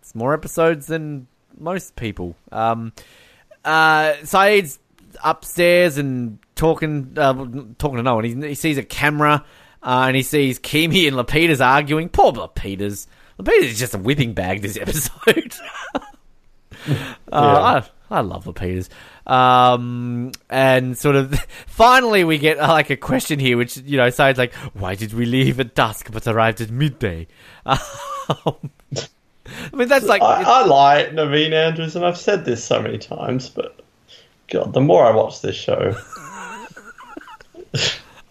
[0.00, 1.26] it's more episodes than
[1.58, 2.34] most people.
[2.50, 2.92] Um,
[3.64, 4.78] uh, Sayid's
[5.22, 7.34] upstairs and talking uh,
[7.78, 8.24] talking to no one.
[8.24, 9.44] he, he sees a camera
[9.82, 12.08] uh, and he sees Keamy and Lapidus arguing.
[12.08, 13.06] Poor Lapidus.
[13.38, 15.54] Lapidus is just a whipping bag this episode.
[17.32, 18.90] Uh, I, I love Lapidus.
[19.26, 21.34] Um, and sort of
[21.66, 25.14] finally we get uh, like a question here, which you know sounds like, "Why did
[25.14, 27.26] we leave at dusk but arrived at midday?"
[28.46, 32.80] Um, I mean, that's like I, I like Naveen Andrews, and I've said this so
[32.80, 33.80] many times, but
[34.48, 35.96] God, the more I watch this show,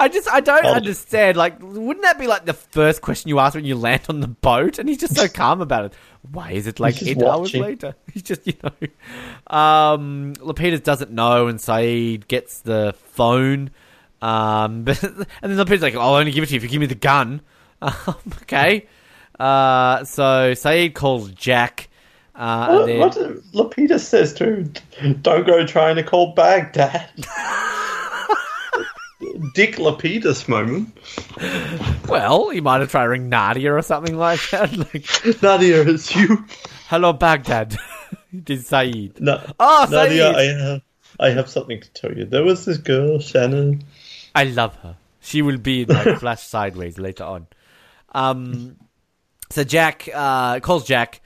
[0.01, 0.73] I just I don't Oh.
[0.73, 1.37] understand.
[1.37, 4.27] Like, wouldn't that be like the first question you ask when you land on the
[4.27, 4.79] boat?
[4.79, 5.93] And he's just so calm about it.
[6.31, 7.95] Why is it like eight just hours later?
[8.13, 9.55] He's just you know.
[9.57, 13.71] Um, Lapidus doesn't know, and Sayid gets the phone.
[14.21, 16.79] Um, but and then Lapidus like, I'll only give it to you if you give
[16.81, 17.41] me the gun.
[17.81, 17.93] Um,
[18.43, 18.87] okay.
[19.39, 21.89] Uh, so Sayid calls Jack.
[22.35, 24.71] Uh, and what, then- what Lapidus says too,
[25.21, 27.09] don't go trying to call Baghdad.
[29.53, 30.97] Dick Lapidus moment.
[32.07, 34.75] well, he might have tried to ring Nadia or something like that.
[34.93, 36.45] like, Nadia, it's you.
[36.87, 37.77] hello, Baghdad.
[38.43, 39.19] Did Sayid?
[39.19, 40.35] No, Oh, Nadia, Sayid.
[40.35, 40.81] I have,
[41.19, 42.25] I have something to tell you.
[42.25, 43.83] There was this girl, Shannon.
[44.33, 44.95] I love her.
[45.19, 47.47] She will be in my Flash Sideways later on.
[48.13, 48.77] Um,
[49.49, 51.21] so Jack uh, calls Jack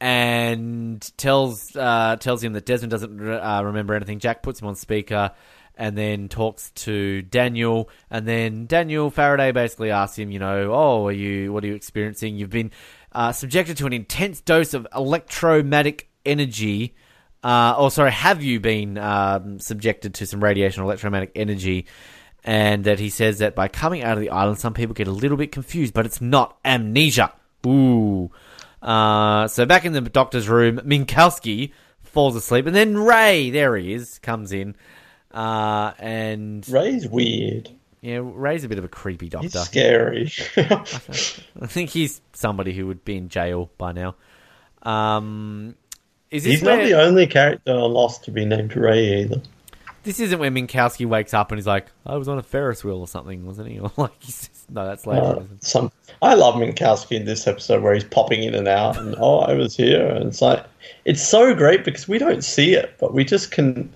[0.00, 4.20] and tells uh, tells him that Desmond doesn't uh, remember anything.
[4.20, 5.32] Jack puts him on speaker
[5.76, 7.90] and then talks to Daniel.
[8.10, 11.74] And then Daniel Faraday basically asks him, you know, oh, are you what are you
[11.74, 12.36] experiencing?
[12.36, 12.70] You've been
[13.12, 16.94] uh, subjected to an intense dose of electromagnetic energy.
[17.42, 21.86] Uh, or sorry, have you been um, subjected to some radiation or electromagnetic energy?
[22.42, 25.12] And that he says that by coming out of the island, some people get a
[25.12, 27.32] little bit confused, but it's not amnesia.
[27.66, 28.30] Ooh.
[28.80, 33.92] Uh, so back in the doctor's room, Minkowski falls asleep, and then Ray, there he
[33.92, 34.76] is, comes in.
[35.36, 37.68] Uh, and Ray's weird.
[38.00, 39.48] yeah, Ray's a bit of a creepy doctor.
[39.48, 40.32] He's scary.
[40.56, 44.14] I think he's somebody who would be in jail by now.
[44.82, 45.74] Um,
[46.30, 49.42] is this He's not the only character on Lost to be named Ray either.
[50.04, 53.00] this isn't where Minkowski wakes up and he's like, I was on a Ferris wheel
[53.00, 53.78] or something, wasn't he?
[53.80, 55.22] Or like, he's just, no, that's later.
[55.22, 59.14] Uh, some I love Minkowski in this episode where he's popping in and out, and
[59.18, 60.64] oh, I was here, and it's like
[61.04, 63.92] it's so great because we don't see it, but we just can.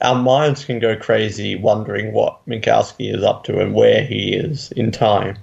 [0.00, 4.70] Our minds can go crazy wondering what Minkowski is up to and where he is
[4.72, 5.38] in time.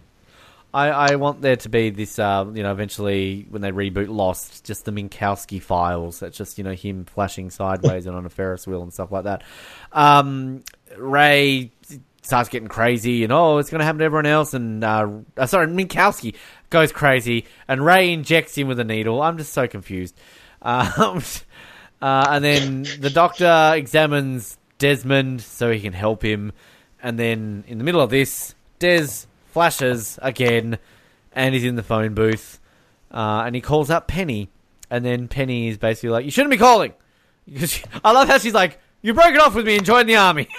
[0.76, 4.66] I, I want there to be this, uh, you know, eventually when they reboot Lost,
[4.66, 6.20] just the Minkowski files.
[6.20, 9.24] That's just, you know, him flashing sideways and on a Ferris wheel and stuff like
[9.24, 9.44] that.
[9.94, 10.66] Um,
[10.98, 11.72] Ray
[12.24, 14.54] starts getting crazy and, oh, it's going to happen to everyone else.
[14.54, 16.36] And, uh, uh, sorry, Minkowski
[16.70, 19.22] goes crazy and Ray injects him with a needle.
[19.22, 20.16] I'm just so confused.
[20.62, 21.22] Um,
[22.02, 26.52] uh, and then the doctor examines Desmond so he can help him.
[27.02, 29.08] And then in the middle of this, Des
[29.48, 30.78] flashes again,
[31.34, 32.60] and he's in the phone booth,
[33.12, 34.50] uh, and he calls up Penny,
[34.90, 36.94] and then Penny is basically like, "You shouldn't be calling."
[37.48, 40.16] Because I love how she's like, "You broke it off with me and joined the
[40.16, 40.48] army."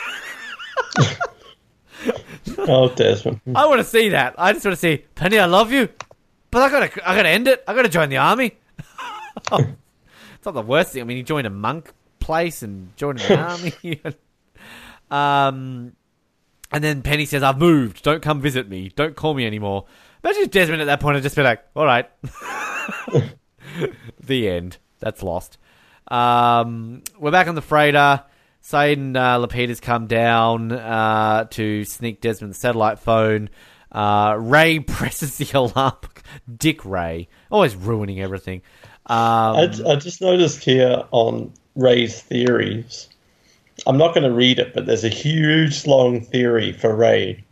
[2.59, 3.41] Oh, Desmond.
[3.55, 4.35] I want to see that.
[4.39, 5.39] I just want to see Penny.
[5.39, 5.89] I love you,
[6.51, 7.63] but I gotta, I gotta end it.
[7.67, 8.57] I gotta join the army.
[8.79, 9.51] it's
[10.47, 11.03] not the worst thing.
[11.03, 14.01] I mean, he joined a monk place and joined an army.
[15.11, 15.93] um,
[16.73, 18.03] and then Penny says, "I've moved.
[18.03, 18.91] Don't come visit me.
[18.95, 19.87] Don't call me anymore."
[20.25, 22.11] Imagine if Desmond at that point had just been like, "All right."
[24.21, 24.79] the end.
[24.99, 25.59] That's lost.
[26.09, 28.23] Um, we're back on the freighter.
[28.63, 33.49] Sayid and uh, Lapidus come down uh, to sneak Desmond's satellite phone.
[33.93, 35.95] Uh, Ray presses the alarm.
[36.57, 38.63] Dick Ray, always ruining everything.
[39.09, 43.09] Um, I, I just noticed here on Ray's theories.
[43.87, 47.45] I'm not going to read it, but there's a huge long theory for Ray.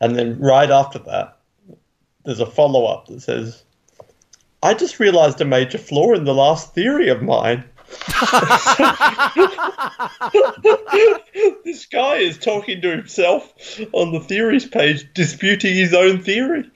[0.00, 1.36] And then right after that,
[2.24, 3.62] there's a follow up that says,
[4.62, 7.64] I just realized a major flaw in the last theory of mine.
[11.64, 13.52] this guy is talking to himself
[13.92, 16.70] on the theories page, disputing his own theory.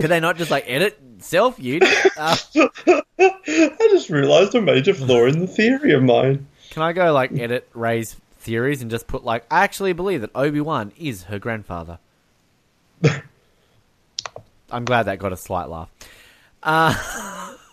[0.00, 1.58] could they not just like edit self?
[1.58, 1.80] You
[2.16, 2.36] uh,
[3.18, 6.46] I just realized a major flaw in the theory of mine.
[6.70, 10.30] can I go like edit Ray's theories and just put like I actually believe that
[10.34, 11.98] Obi Wan is her grandfather.
[14.70, 15.90] I'm glad that got a slight laugh.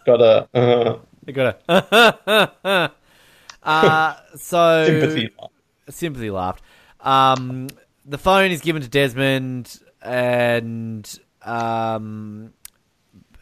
[0.05, 0.47] Got a.
[0.53, 0.97] Uh,
[1.31, 2.91] got a.
[3.63, 5.29] Uh, so Sympathy.
[5.89, 6.61] sympathy laughed.
[7.01, 7.69] Um,
[8.05, 12.53] the phone is given to Desmond, and um,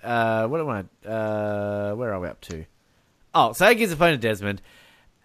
[0.03, 1.07] uh, what am I?
[1.09, 2.65] Uh, where are we up to?
[3.33, 4.61] Oh, so he gives the phone to Desmond,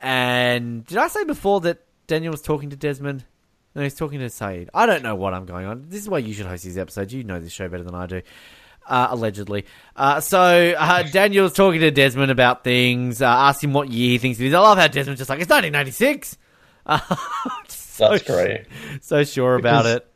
[0.01, 3.25] and did I say before that Daniel was talking to Desmond?
[3.75, 4.69] No, he's talking to Sayid.
[4.75, 5.87] I don't know what I'm going on.
[5.89, 7.13] This is why you should host these episodes.
[7.13, 8.23] You know this show better than I do.
[8.89, 9.67] Uh, allegedly.
[9.95, 14.19] Uh, so uh, Daniel's talking to Desmond about things, uh, asked him what year he
[14.19, 14.55] thinks it is.
[14.55, 16.39] I love how Desmond's just like, it's 1996.
[16.87, 16.99] Uh,
[17.69, 18.65] so, That's great.
[19.03, 20.07] So sure about Because- it.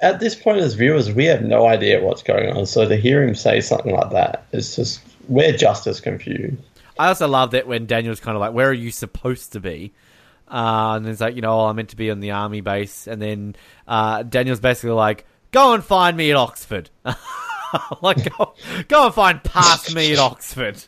[0.00, 2.66] At this point, as viewers, we have no idea what's going on.
[2.66, 6.56] So to hear him say something like that is just we're just as confused.
[6.98, 9.92] I also love that when Daniel's kind of like, "Where are you supposed to be?"
[10.48, 13.06] Uh, and it's like, you know, oh, I'm meant to be on the army base,
[13.06, 16.90] and then uh, Daniel's basically like, "Go and find me at Oxford."
[18.02, 18.54] like, go,
[18.88, 20.82] go and find past me at Oxford.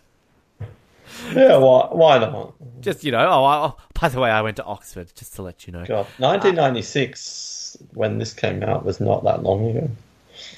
[1.33, 2.55] Yeah, why, why not?
[2.81, 5.43] Just you know, oh, I, oh, by the way, I went to Oxford, just to
[5.43, 5.85] let you know.
[5.87, 7.52] God, 1996
[7.95, 9.91] when this came out was not that long ago.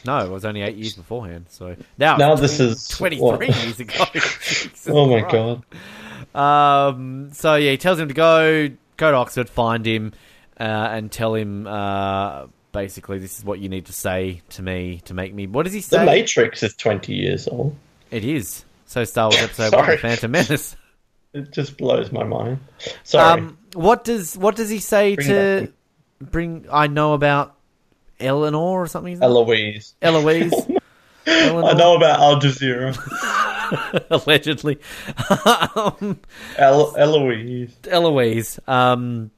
[0.05, 1.47] No, it was only eight years beforehand.
[1.49, 3.65] So now, Now it's this 20 is 23 what?
[3.65, 4.05] years ago.
[4.87, 5.63] Oh my god!
[6.35, 10.13] Um, so yeah, he tells him to go go to Oxford, find him,
[10.59, 15.01] uh, and tell him uh, basically this is what you need to say to me
[15.07, 15.47] to make me.
[15.47, 15.99] What does he say?
[15.99, 16.05] The?
[16.05, 17.75] Matrix is 20 years old.
[18.11, 18.65] It is.
[18.87, 20.77] So Star Wars episode one, The Phantom Menace.
[21.33, 22.59] It just blows my mind.
[23.03, 23.41] Sorry.
[23.41, 25.73] Um, what does what does he say Bring to.
[26.21, 26.67] Bring?
[26.71, 27.57] I know about
[28.21, 29.23] Eleanor or something.
[29.23, 29.95] Eloise.
[30.01, 30.53] Eloise.
[31.27, 32.95] Eleanor, I know about Al Jazeera.
[34.11, 34.79] allegedly.
[36.01, 36.21] um,
[36.57, 37.77] El- Eloise.
[37.89, 38.61] Eloise.
[38.67, 39.31] Um,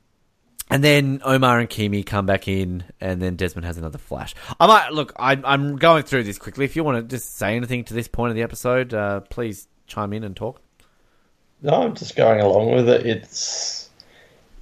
[0.69, 4.35] and then Omar and Keamy come back in, and then Desmond has another flash.
[4.59, 5.13] I might look.
[5.17, 6.65] I, I'm going through this quickly.
[6.65, 9.69] If you want to just say anything to this point of the episode, uh, please
[9.87, 10.61] chime in and talk.
[11.63, 13.07] No, I'm just going along with it.
[13.07, 13.89] It's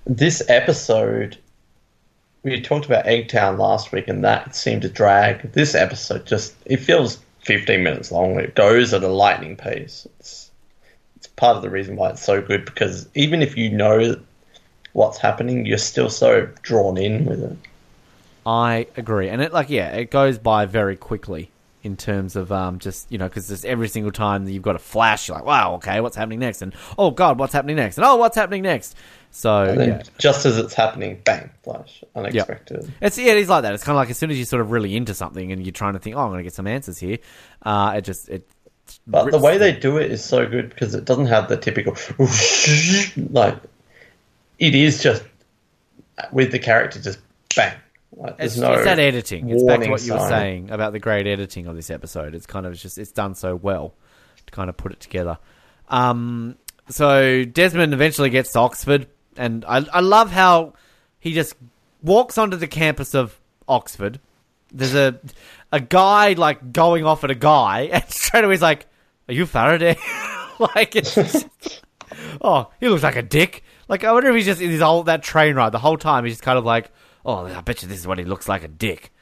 [0.06, 1.38] this episode.
[2.44, 5.52] We talked about Eggtown last week, and that seemed to drag.
[5.52, 8.38] This episode just it feels 15 minutes long.
[8.38, 10.06] It goes at a lightning pace.
[10.20, 10.50] It's
[11.16, 14.20] it's part of the reason why it's so good because even if you know
[14.92, 17.56] what's happening, you're still so drawn in with it.
[18.46, 21.50] I agree, and it like yeah, it goes by very quickly
[21.84, 24.80] in terms of um just you know because every single time that you've got a
[24.80, 28.04] flash, you're like wow okay what's happening next, and oh god what's happening next, and
[28.04, 28.96] oh what's happening next.
[29.30, 32.92] So And then yeah, just as it's happening, bang, flash, unexpected.
[33.00, 33.74] It's yeah, it is like that.
[33.74, 35.72] It's kind of like as soon as you're sort of really into something and you're
[35.72, 37.18] trying to think, oh, I'm going to get some answers here.
[37.60, 38.48] Uh, it just it.
[39.08, 41.96] But the way they do it is so good because it doesn't have the typical
[43.30, 43.56] like
[44.60, 45.24] it is just
[46.30, 47.18] with the character just
[47.56, 47.74] bang.
[48.16, 49.48] Like, It's, no it's that editing.
[49.50, 50.28] It's back to what you were sign.
[50.28, 52.34] saying about the great editing of this episode.
[52.34, 53.94] It's kind of just it's done so well
[54.46, 55.38] to kind of put it together.
[55.88, 56.56] Um,
[56.88, 60.74] so Desmond eventually gets to Oxford, and I I love how
[61.18, 61.54] he just
[62.02, 64.20] walks onto the campus of Oxford.
[64.72, 65.18] There's a
[65.72, 68.86] a guy like going off at a guy, and straight away he's like,
[69.28, 69.96] "Are you Faraday?"
[70.74, 71.14] like it's.
[71.14, 71.48] Just,
[72.40, 73.62] oh, he looks like a dick.
[73.88, 76.24] Like I wonder if he's just in his whole that train ride the whole time.
[76.24, 76.90] He's just kind of like,
[77.24, 79.12] oh, I bet you this is what he looks like a dick.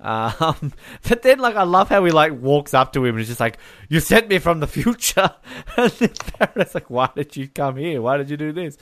[0.00, 0.72] Um,
[1.08, 3.40] but then like I love how he like walks up to him and is just
[3.40, 5.30] like, "You sent me from the future,"
[5.76, 8.02] and then Faraday's like, "Why did you come here?
[8.02, 8.76] Why did you do this?"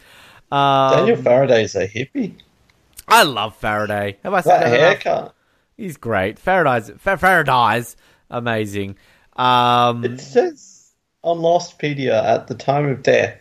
[0.50, 2.34] Um, Daniel Faraday's a hippie.
[3.08, 4.18] I love Faraday.
[4.24, 5.02] Have I said That that enough?
[5.04, 5.34] haircut.
[5.76, 6.38] He's great.
[6.38, 7.96] Faraday's Fa- Faraday's
[8.30, 8.96] amazing.
[9.36, 13.38] Um, It says on Lostpedia at the time of death,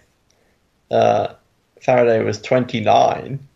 [0.92, 1.34] uh,
[1.82, 3.48] Faraday was 29.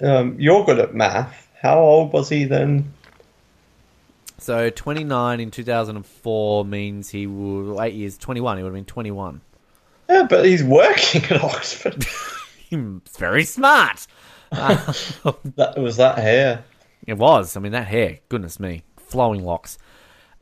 [0.00, 1.48] Um, you're good at math.
[1.60, 2.92] How old was he then?
[4.38, 8.16] so 29 in 2004 means he would eight years.
[8.18, 8.56] 21.
[8.56, 9.40] He would have been 21.
[10.08, 12.04] Yeah, but he's working at Oxford.
[12.68, 12.78] He's
[13.16, 14.06] very smart.
[14.50, 16.64] that was that hair.
[17.06, 17.56] It was.
[17.56, 18.18] I mean, that hair.
[18.28, 19.78] Goodness me, flowing locks.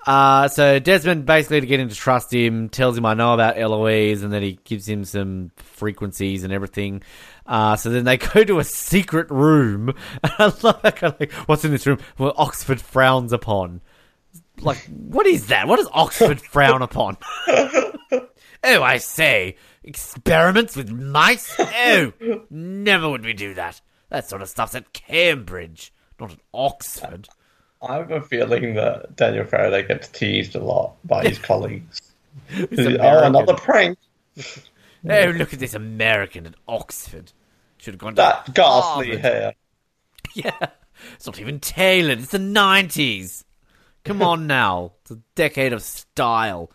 [0.07, 3.59] Uh, so Desmond basically to get him to trust him tells him I know about
[3.59, 7.03] Eloise, and then he gives him some frequencies and everything.
[7.49, 9.95] Uh, so then they go to a secret room.
[10.23, 11.99] And I love that kind of like, what's in this room?
[12.19, 13.81] Well, Oxford frowns upon.
[14.61, 15.67] Like, what is that?
[15.67, 17.17] What does Oxford frown upon?
[17.49, 21.55] oh, I say, experiments with mice?
[21.59, 22.13] Oh,
[22.51, 23.81] never would we do that.
[24.11, 27.29] That sort of stuff's at Cambridge, not at Oxford.
[27.81, 32.01] I have a feeling that Daniel Faraday gets teased a lot by his colleagues.
[32.53, 33.99] Oh, another prank.
[35.09, 37.33] Oh, look at this American at Oxford.
[37.79, 39.21] Should have gone to That ghastly Harvard.
[39.21, 39.55] hair.
[40.35, 40.67] Yeah,
[41.15, 42.19] it's not even tailored.
[42.19, 43.45] It's the nineties.
[44.05, 46.71] Come on now, it's a decade of style.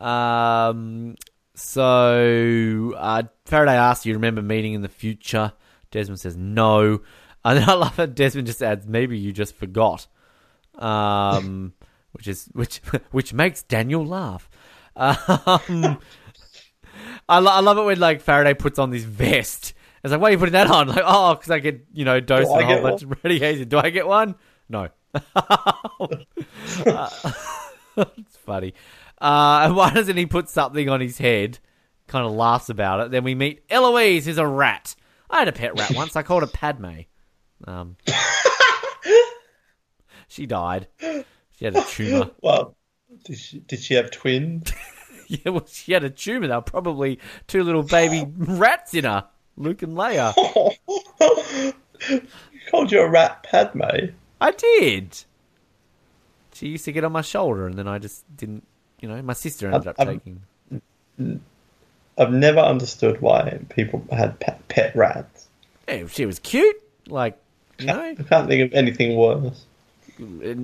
[0.00, 1.16] Um,
[1.54, 5.52] So uh, Faraday asks, "You remember meeting in the future?"
[5.90, 7.00] Desmond says, "No."
[7.44, 8.14] And then I love it.
[8.14, 10.06] Desmond just adds, "Maybe you just forgot,"
[10.76, 11.72] um,
[12.12, 12.76] which is which
[13.10, 14.48] which makes Daniel laugh.
[14.94, 15.98] Um,
[17.28, 19.74] I, lo- I love it when like Faraday puts on this vest.
[20.02, 20.88] It's like, why are you putting that on?
[20.92, 23.68] Like, oh, because I get you know dosed Do a whole bunch of radiation.
[23.68, 24.34] Do I get one?
[24.68, 24.88] No.
[26.86, 27.10] Uh,
[27.96, 28.74] it's funny.
[29.20, 31.58] Uh, and why doesn't he put something on his head?
[32.06, 33.10] Kind of laughs about it.
[33.10, 34.94] Then we meet Eloise, who's a rat.
[35.30, 36.16] I had a pet rat once.
[36.16, 37.00] I called her Padme.
[37.66, 37.96] Um,
[40.28, 40.88] she died.
[41.00, 42.30] She had a tumor.
[42.40, 42.76] Well,
[43.24, 44.72] did she, did she have twins?
[45.28, 46.46] Yeah, well, she had a tumor.
[46.46, 49.26] There were probably two little baby rats in her,
[49.56, 50.32] Luke and Leia.
[52.08, 52.22] You
[52.70, 53.82] called you a rat, Padme.
[54.40, 55.24] I did.
[56.54, 58.66] She used to get on my shoulder, and then I just didn't.
[59.00, 60.08] You know, my sister ended up I'm-
[61.18, 61.40] taking.
[62.18, 65.48] I've never understood why people had pet, pet rats.
[65.88, 66.76] Yeah, she was cute.
[67.08, 67.38] Like,
[67.78, 69.64] you know, I can't think of anything worse.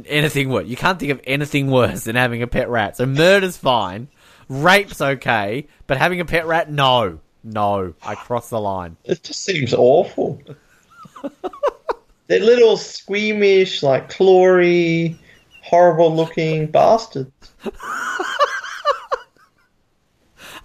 [0.07, 0.66] anything worse.
[0.66, 2.97] You can't think of anything worse than having a pet rat.
[2.97, 4.09] So murder's fine,
[4.49, 7.95] rape's okay, but having a pet rat, no, no.
[8.03, 8.97] I crossed the line.
[9.05, 10.41] It just seems awful.
[12.26, 15.16] They're little squeamish, like clawy,
[15.62, 17.32] horrible looking bastards.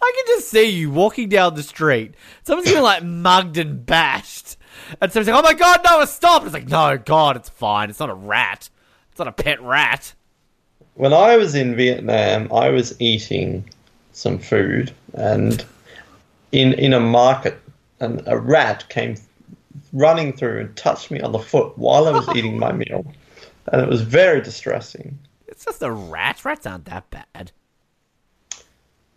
[0.01, 2.15] I can just see you walking down the street.
[2.43, 4.57] Someone's getting like mugged and bashed,
[4.99, 6.03] and someone's like, "Oh my god, no!
[6.03, 7.89] Stop!" It's like, "No, God, it's fine.
[7.89, 8.69] It's not a rat.
[9.11, 10.13] It's not a pet rat."
[10.95, 13.69] When I was in Vietnam, I was eating
[14.11, 15.63] some food and
[16.53, 17.59] in in a market,
[17.99, 19.17] and a rat came
[19.91, 23.05] running through and touched me on the foot while I was eating my meal,
[23.71, 25.19] and it was very distressing.
[25.47, 26.45] It's just a rat.
[26.45, 27.51] Rats aren't that bad.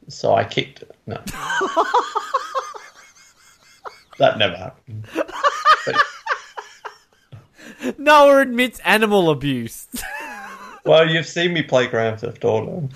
[0.09, 0.95] So I kicked it.
[1.07, 1.17] No,
[4.19, 5.07] that never happened.
[5.85, 5.97] But,
[7.99, 9.89] Noah admits animal abuse.
[10.85, 12.89] well, you've seen me play Grand Theft Auto,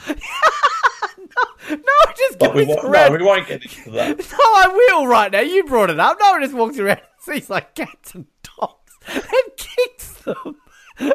[1.70, 3.12] no, just but we won't, around.
[3.12, 4.18] no, we won't get into that.
[4.32, 5.41] No, I will right now.
[5.41, 6.18] You brought it up.
[6.20, 8.26] No one just walks around and sees like cats and
[8.59, 10.57] dogs and kicks them.
[10.99, 11.14] and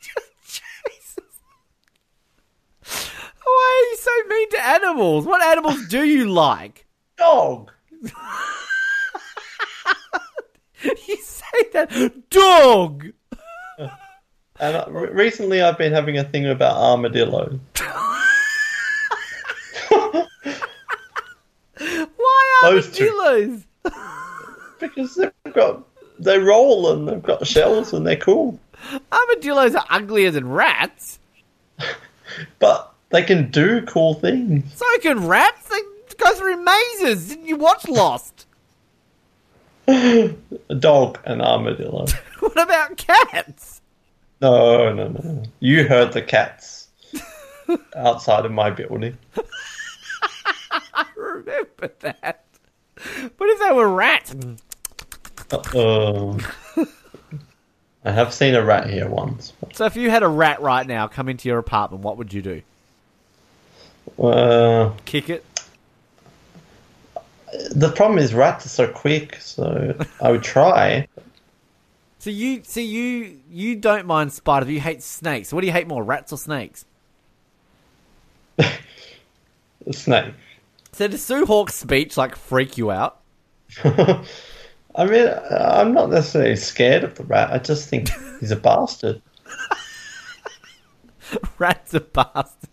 [0.00, 1.24] just chases.
[3.44, 5.24] Why are you so mean to animals?
[5.26, 6.86] What animals do you like?
[7.16, 7.70] Dog.
[11.08, 13.06] You say that dog.
[13.78, 17.58] And uh, recently, I've been having a thing about armadillos.
[21.78, 23.08] Why Those two.
[23.08, 23.62] armadillos?
[24.78, 25.84] Because they've got
[26.18, 28.60] they roll and they've got shells and they're cool,
[29.12, 31.18] Armadillos are uglier than rats.
[32.58, 34.64] but they can do cool things.
[34.74, 35.68] So can rats.
[35.68, 35.78] They
[36.18, 37.28] go through mazes.
[37.28, 38.46] Didn't you watch Lost?
[39.88, 40.34] A
[40.78, 42.06] dog and armadillo.
[42.40, 43.80] what about cats?
[44.42, 45.42] No, no, no.
[45.60, 46.88] You heard the cats
[47.94, 49.16] outside of my building.
[50.92, 52.45] I remember that.
[53.36, 54.34] What if they were rats?
[55.50, 56.38] Uh, oh
[58.04, 59.52] I have seen a rat here once.
[59.72, 62.42] So if you had a rat right now come into your apartment, what would you
[62.42, 62.62] do?
[64.22, 65.44] Uh, Kick it?
[67.70, 71.08] the problem is rats are so quick, so I would try.
[72.18, 75.52] So you, so you, you don't mind spiders, you hate snakes.
[75.52, 76.84] What do you hate more, rats or snakes?
[79.92, 80.32] Snake.
[80.96, 83.20] So does Sue Hawk's speech like freak you out?
[83.84, 87.52] I mean, I'm not necessarily scared of the rat.
[87.52, 88.08] I just think
[88.40, 89.20] he's a bastard.
[91.58, 92.70] Rats are bastard.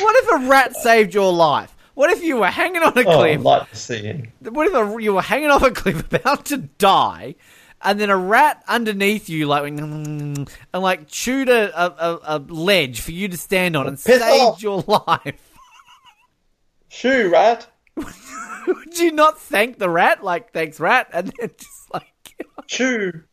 [0.00, 1.74] What if a rat saved your life?
[1.94, 3.38] What if you were hanging on a Oh, cliff?
[3.38, 4.30] I'd like to see him.
[4.42, 7.36] What if a, you were hanging off a cliff about to die,
[7.80, 13.00] and then a rat underneath you, like, and like chewed a, a, a, a ledge
[13.00, 14.62] for you to stand on oh, and Piss saved off.
[14.62, 15.47] your life?
[16.88, 17.66] Shoo, rat.
[17.96, 20.22] Would you not thank the rat?
[20.22, 22.04] Like, thanks, rat, and then just like.
[22.66, 23.24] Shoo.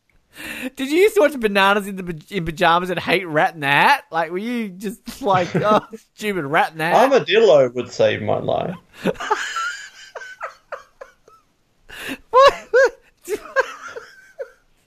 [0.76, 3.68] Did you used to watch Bananas in the in pajamas and hate Rat in the
[3.68, 4.03] Hat?
[4.12, 5.82] Like, were you just like, oh,
[6.16, 7.12] stupid Rat in the Hat?
[7.12, 8.76] Armadillo would save my life.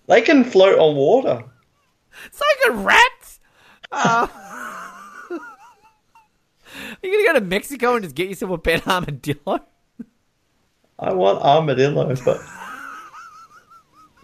[0.06, 1.44] They can float on water.
[2.32, 3.40] so can rats.
[3.92, 4.26] Uh,
[7.02, 9.60] you gonna go to Mexico and just get yourself a pet armadillo?
[10.98, 12.40] I want armadillo, but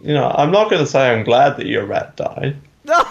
[0.03, 2.57] you know, I'm not to say I'm glad that your rat died.
[2.85, 3.03] No.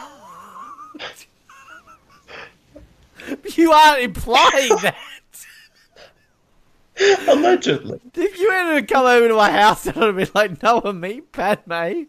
[3.55, 4.95] you aren't implying that.
[7.27, 7.99] Allegedly.
[8.13, 11.73] If you to come over to my house and I'd be like, Noah, me, Padme,
[11.73, 12.07] you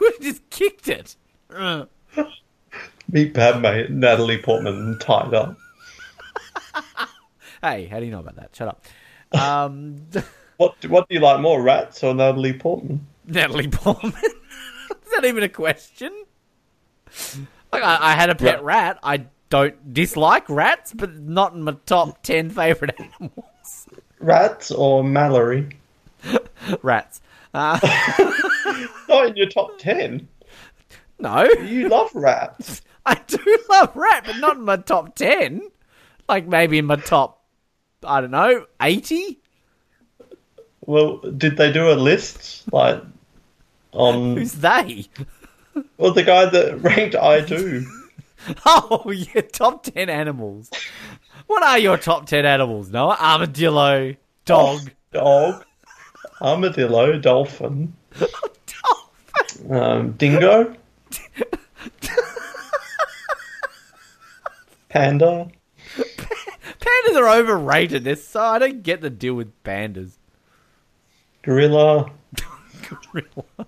[0.00, 1.16] would have just kicked it.
[3.10, 5.56] Meet Padme, Natalie Portman tied up.
[7.62, 8.54] Hey, how do you know about that?
[8.54, 8.84] Shut up.
[9.40, 10.02] Um,
[10.58, 13.06] What what do you like more, rats or Natalie Portman?
[13.26, 14.12] Natalie Portman.
[14.22, 16.12] Is that even a question?
[17.72, 18.98] Like, I, I had a pet rat.
[19.02, 23.86] I don't dislike rats, but not in my top 10 favourite animals.
[24.18, 25.68] Rats or Mallory?
[26.82, 27.20] Rats.
[27.52, 27.78] Uh,
[29.08, 30.28] Not in your top ten.
[31.18, 31.44] no.
[31.44, 32.82] You love rats.
[33.04, 35.70] I do love rat, but not in my top 10.
[36.28, 37.42] Like maybe in my top,
[38.04, 39.38] I don't know, 80?
[40.82, 43.02] Well, did they do a list like
[43.92, 44.36] on?
[44.36, 45.06] Who's they?
[45.98, 47.86] Well, the guy that ranked I do.
[48.64, 50.70] Oh, yeah, top 10 animals.
[51.48, 53.16] What are your top 10 animals, Noah?
[53.18, 54.14] Armadillo,
[54.44, 54.90] dog.
[55.12, 55.64] dog,
[56.40, 59.72] armadillo, dolphin, Dolphin.
[59.76, 60.76] um, dingo,
[64.88, 65.48] panda.
[66.80, 68.04] Pandas are overrated.
[68.04, 70.12] They're so I don't get the deal with pandas.
[71.42, 72.10] gorilla,
[73.12, 73.66] Gorilla.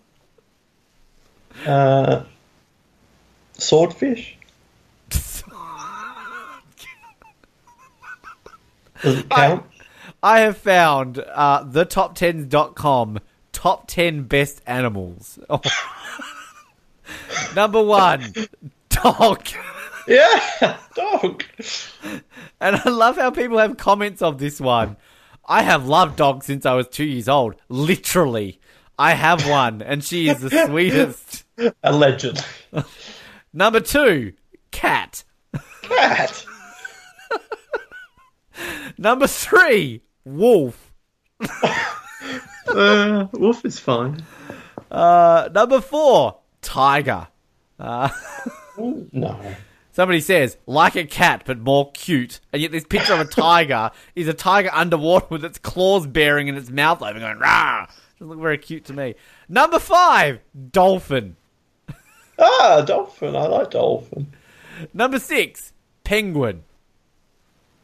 [1.66, 2.24] uh,
[3.54, 4.38] swordfish.
[9.02, 9.64] Does it count?
[10.22, 13.20] I have found uh, thetop10s.com
[13.52, 15.38] top 10 best animals.
[15.48, 15.60] Oh.
[17.54, 18.34] Number one,
[18.88, 19.46] dog.
[20.08, 21.44] Yeah, dog.
[22.60, 24.96] And I love how people have comments of this one.
[25.44, 27.56] I have loved dogs since I was two years old.
[27.68, 28.58] Literally.
[28.98, 31.44] I have one, and she is the sweetest.
[31.82, 32.44] A legend.
[33.52, 34.32] Number two,
[34.70, 35.24] cat.
[35.82, 36.44] Cat.
[38.98, 40.92] Number three, wolf.
[42.66, 44.24] Uh, wolf is fine.
[44.90, 47.28] Uh, number four, tiger.
[47.78, 49.40] No.
[49.98, 52.38] Somebody says, like a cat, but more cute.
[52.52, 56.48] And yet this picture of a tiger is a tiger underwater with its claws bearing
[56.48, 57.88] and its mouth open going, rah!
[58.16, 59.16] Doesn't look very cute to me.
[59.48, 60.38] Number five,
[60.70, 61.34] dolphin.
[62.38, 63.34] Ah, dolphin.
[63.34, 64.28] I like dolphin.
[64.94, 65.72] Number six,
[66.04, 66.62] penguin.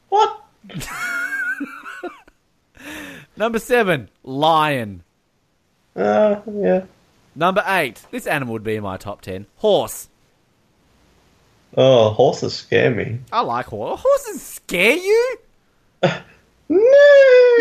[0.09, 0.41] What?
[3.37, 5.03] Number seven, lion.
[5.97, 6.85] Uh, yeah.
[7.35, 10.11] Number eight, this animal would be in my top ten, horse.
[11.77, 13.19] Oh, horses scare me.
[13.33, 14.01] I like horse.
[14.03, 15.37] Horses scare you?
[16.69, 16.79] No!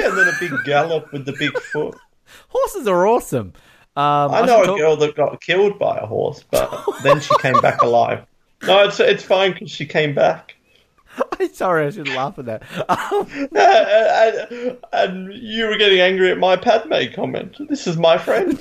[0.04, 1.98] And then a big gallop with the big foot.
[2.50, 3.54] Horses are awesome.
[3.96, 7.36] Um, I know a talk- girl that got killed by a horse, but then she
[7.40, 8.26] came back alive.
[8.64, 10.56] No, it's it's fine because she came back.
[11.40, 12.64] I'm Sorry, I should laugh at that.
[12.90, 17.56] Um, and, and you were getting angry at my Padme comment.
[17.70, 18.58] This is my friend.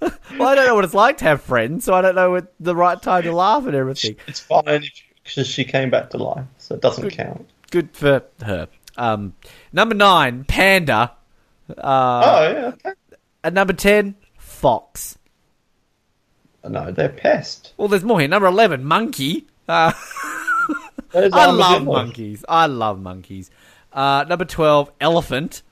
[0.00, 2.52] Well, I don't know what it's like to have friends, so I don't know what
[2.60, 4.16] the right time to laugh at everything.
[4.26, 4.84] It's fine
[5.24, 7.48] because she came back to life, so it doesn't count.
[7.70, 8.68] Good for her.
[8.96, 9.34] Um,
[9.72, 11.12] number nine, panda.
[11.68, 12.92] Uh, Oh yeah, okay.
[13.44, 15.18] At number ten, fox.
[16.66, 17.72] no, they're pest.
[17.76, 18.28] Well, there's more here.
[18.28, 19.46] Number eleven, monkey.
[19.68, 19.92] Uh,
[21.14, 22.44] I love monkeys.
[22.48, 23.50] I love monkeys.
[23.92, 25.62] Uh, number twelve, elephant.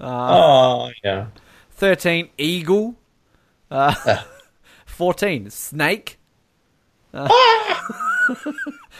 [0.00, 1.26] Oh yeah.
[1.72, 2.96] Thirteen, eagle.
[3.72, 4.22] Uh,
[4.86, 6.18] Fourteen, snake.
[7.14, 7.28] Uh,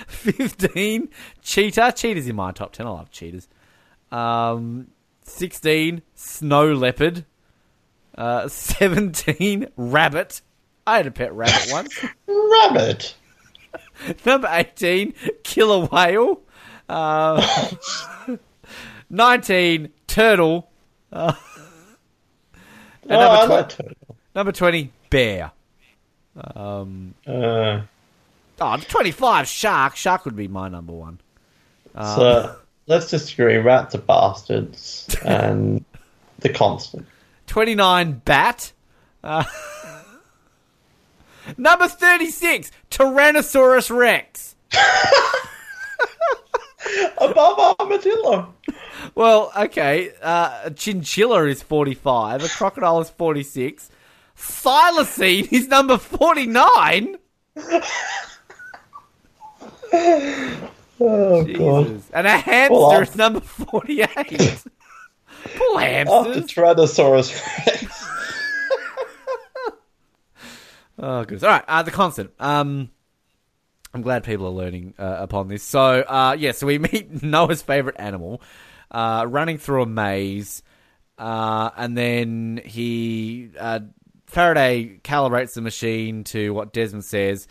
[0.06, 1.08] Fifteen,
[1.42, 1.92] cheetah.
[1.94, 2.86] Cheetahs in my top ten.
[2.86, 3.48] I love cheetahs.
[4.10, 4.88] Um,
[5.22, 7.24] Sixteen, snow leopard.
[8.16, 10.40] Uh, Seventeen, rabbit.
[10.86, 12.04] I had a pet rabbit once.
[12.26, 13.14] Rabbit.
[14.26, 15.14] Number 18,
[15.44, 16.42] killer whale.
[16.88, 17.68] Uh,
[19.08, 20.68] 19, turtle.
[21.12, 21.34] Uh,
[23.04, 24.16] and Oh, number, tw- like turtle.
[24.34, 25.52] Number 20, bear.
[26.54, 27.82] Um, Uh,
[28.60, 29.96] oh, 25, shark.
[29.96, 31.20] Shark would be my number one.
[31.94, 32.56] so
[32.86, 35.84] let's just agree: rats are bastards, and
[36.40, 37.06] the constant.
[37.48, 38.72] 29, bat.
[39.22, 39.44] Uh,
[41.58, 44.56] number 36, Tyrannosaurus Rex.
[47.18, 48.54] Above armadillo.
[49.14, 50.10] Well, okay.
[50.22, 52.44] Uh, a chinchilla is 45.
[52.44, 53.90] A crocodile is 46.
[54.42, 57.16] Thylacine is number 49.
[61.00, 62.02] Oh god.
[62.12, 64.08] And a hamster Well, is number 48.
[65.56, 66.46] Poor After hamsters.
[66.46, 68.06] Tyrannosaurus Rex.
[70.98, 71.42] Oh, goodness.
[71.42, 71.64] All right.
[71.66, 72.30] Uh, the constant.
[72.38, 72.88] Um,
[73.92, 75.64] I'm glad people are learning uh, upon this.
[75.64, 78.40] So, uh, yeah, so we meet Noah's favorite animal.
[78.90, 80.62] uh, running through a maze,
[81.18, 83.80] uh, and then he uh,
[84.32, 87.46] Faraday calibrates the machine to what Desmond says,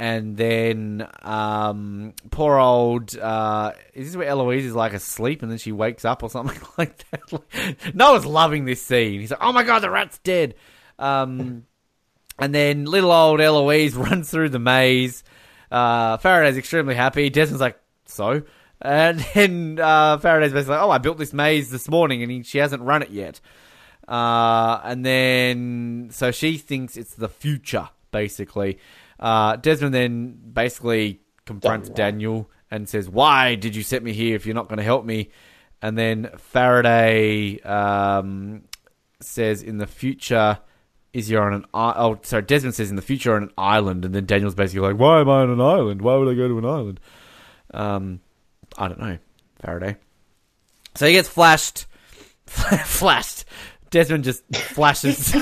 [0.00, 5.58] and then um, poor old uh, is this where Eloise is like asleep and then
[5.58, 7.94] she wakes up or something like that?
[7.94, 9.20] Noah's loving this scene.
[9.20, 10.54] He's like, "Oh my god, the rat's dead."
[10.98, 11.66] Um,
[12.38, 15.24] and then little old Eloise runs through the maze.
[15.70, 17.28] Uh, Faraday's extremely happy.
[17.28, 18.44] Desmond's like, "So."
[18.80, 22.42] And then uh, Faraday's basically like, "Oh, I built this maze this morning, and he,
[22.44, 23.42] she hasn't run it yet."
[24.06, 28.78] Uh, and then so she thinks it's the future, basically.
[29.18, 34.44] Uh, Desmond then basically confronts Daniel and says, "Why did you set me here if
[34.46, 35.30] you're not going to help me?"
[35.80, 38.64] And then Faraday um,
[39.20, 40.58] says, "In the future."
[41.12, 44.04] Is you're on an i- oh sorry Desmond says in the future on an island
[44.04, 46.48] and then Daniel's basically like why am I on an island why would I go
[46.48, 46.98] to an island
[47.72, 48.18] um
[48.76, 49.18] I don't know
[49.60, 49.94] Faraday
[50.96, 51.86] so he gets flashed
[52.46, 53.44] flashed
[53.94, 55.32] Desmond just flashes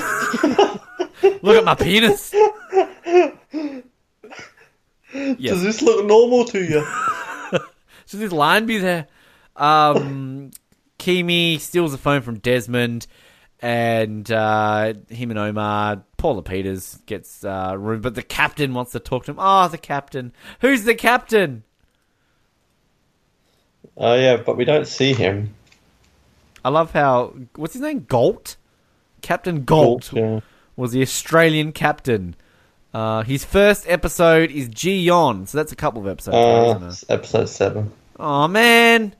[1.41, 2.31] look at my penis
[5.41, 6.85] Does this look normal to you?
[8.05, 9.07] Should this line be there?
[9.55, 10.51] Um,
[10.99, 13.07] Keamy steals the phone from Desmond,
[13.59, 18.99] and uh, him and Omar, Paula Peters gets uh, room, but the captain wants to
[18.99, 19.37] talk to him.
[19.39, 20.31] Oh, the captain.
[20.61, 21.63] Who's the captain?
[23.97, 25.53] Oh yeah, but we don't see him.
[26.63, 28.05] I love how what's his name?
[28.07, 28.57] Gault.
[29.21, 30.39] Captain Gault Yeah.
[30.75, 32.35] was the Australian captain.
[32.93, 36.35] Uh, his first episode is Ji Yeon, so that's a couple of episodes.
[36.35, 36.87] Uh, isn't it?
[36.87, 37.91] it's episode seven.
[38.19, 39.15] Oh man,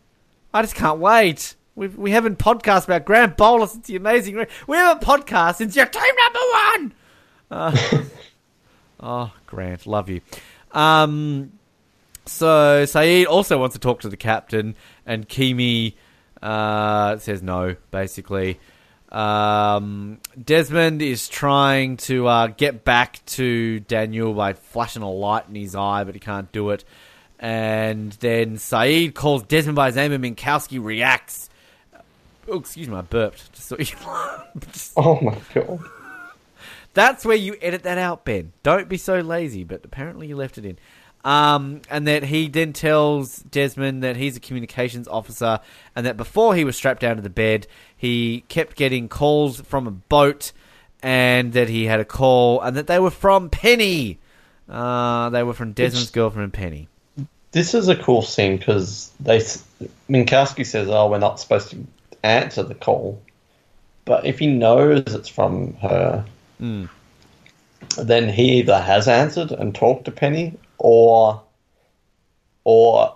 [0.54, 1.56] I just can't wait.
[1.76, 4.46] We we haven't podcast about Grant Bowler since the Amazing.
[4.68, 6.94] We haven't podcast since your team number one.
[7.52, 7.78] Uh,
[9.00, 10.22] oh, Grant, love you.
[10.72, 11.52] Um,
[12.26, 14.76] so Sayid also wants to talk to the captain,
[15.06, 15.94] and Keamy
[16.44, 17.76] uh, says no.
[17.89, 18.60] Basically,
[19.12, 25.56] um, Desmond is trying to uh, get back to Daniel by flashing a light in
[25.56, 26.84] his eye, but he can't do it.
[27.39, 31.50] And then Sayid calls Desmond by his name, and Minkowski reacts.
[32.48, 33.54] Oh, excuse me, I burped.
[33.54, 33.86] Just so you
[34.72, 35.80] just- Oh my god.
[36.94, 38.52] that's where you edit that out, Ben.
[38.64, 40.78] Don't be so lazy, but apparently you left it in.
[41.26, 45.62] Um, and that he then tells Desmond that he's a communications officer
[45.96, 47.66] and that before he was strapped down to the bed,
[47.96, 50.52] he kept getting calls from a boat
[51.02, 54.20] and that he had a call and that they were from Penny.
[54.68, 56.90] Uh, they were from Desmond's girlfriend, Penny.
[57.52, 59.40] This is a cool scene because they
[60.10, 61.86] Minkowski says, "Oh, we're not supposed to
[62.24, 63.22] answer the call,"
[64.06, 66.26] but if he knows it's from her,
[66.62, 66.90] Mm.
[67.98, 70.54] then he either has answered and talked to Penny,
[70.84, 71.42] or
[72.66, 73.16] or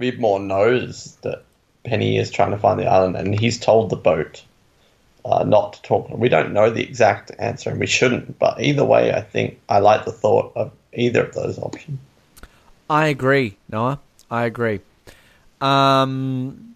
[0.00, 1.44] Widmore knows that
[1.84, 4.42] Penny is trying to find the island, and he's told the boat
[5.24, 6.10] uh, not to talk.
[6.10, 8.38] We don't know the exact answer, and we shouldn't.
[8.38, 12.00] But either way, I think I like the thought of either of those options.
[12.90, 14.00] I agree, Noah.
[14.30, 14.80] I agree.
[15.60, 16.74] Um,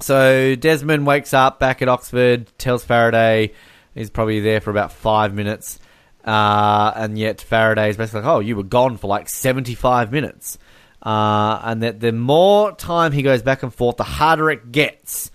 [0.00, 3.52] so Desmond wakes up back at Oxford, tells Faraday
[3.94, 5.78] he's probably there for about five minutes,
[6.26, 10.58] uh, and yet Faraday is basically like, "Oh, you were gone for like seventy-five minutes,"
[11.02, 15.30] uh, and that the more time he goes back and forth, the harder it gets.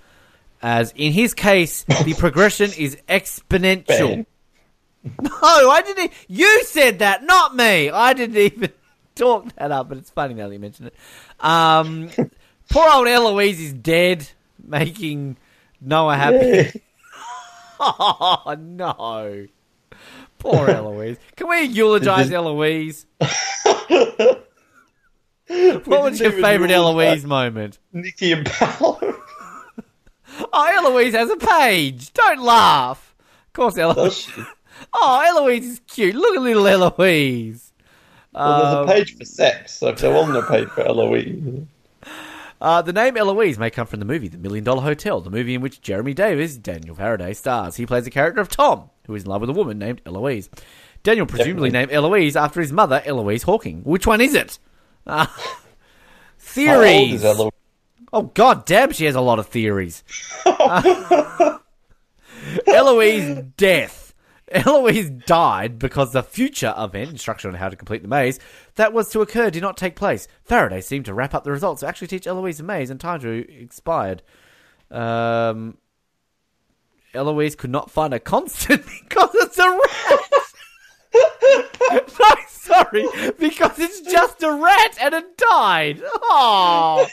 [0.62, 4.26] As in his case, the progression is exponential.
[5.04, 6.12] No, I didn't.
[6.28, 7.90] You said that, not me.
[7.90, 8.70] I didn't even
[9.16, 10.96] talk that up, but it's funny now that you mention it.
[11.40, 12.12] Um,
[12.70, 14.28] poor old Eloise is dead,
[14.64, 15.38] making
[15.82, 16.84] Noah happy.
[17.80, 19.48] Oh no,
[20.42, 21.18] poor Eloise.
[21.36, 23.06] Can we eulogize Did- Eloise?
[25.48, 27.80] What was your favorite Eloise moment?
[27.94, 29.00] Nikki and Paulo.
[30.54, 32.14] Oh, Eloise has a page.
[32.14, 33.14] Don't laugh.
[33.48, 34.30] Of course, Eloise.
[34.94, 36.16] Oh, Eloise is cute.
[36.16, 37.72] Look at little Eloise.
[38.34, 41.66] Well, there's Um, a page for sex, so there wasn't a page for Eloise.
[42.62, 45.56] Uh, the name Eloise may come from the movie The Million Dollar Hotel, the movie
[45.56, 47.76] in which Jeremy Davies, Daniel Faraday, stars.
[47.76, 50.48] He plays the character of Tom, who is in love with a woman named Eloise.
[51.02, 51.96] Daniel presumably Definitely.
[51.96, 53.82] named Eloise after his mother, Eloise Hawking.
[53.82, 54.60] Which one is it?
[55.08, 55.26] Uh,
[56.38, 57.24] theories.
[57.24, 57.42] is
[58.14, 60.04] Oh, god damn, she has a lot of theories.
[60.46, 61.58] Uh,
[62.68, 64.14] Eloise death.
[64.52, 68.40] Eloise died because the future event, instruction on how to complete the maze,
[68.76, 70.28] that was to occur did not take place.
[70.44, 73.20] Faraday seemed to wrap up the results to actually teach Eloise the maze, and time
[73.22, 74.22] to expired.
[74.90, 75.78] Um,
[77.14, 80.20] Eloise could not find a constant because it's a rat.
[82.20, 83.06] no, sorry,
[83.38, 86.02] because it's just a rat and it died.
[86.06, 87.08] Oh.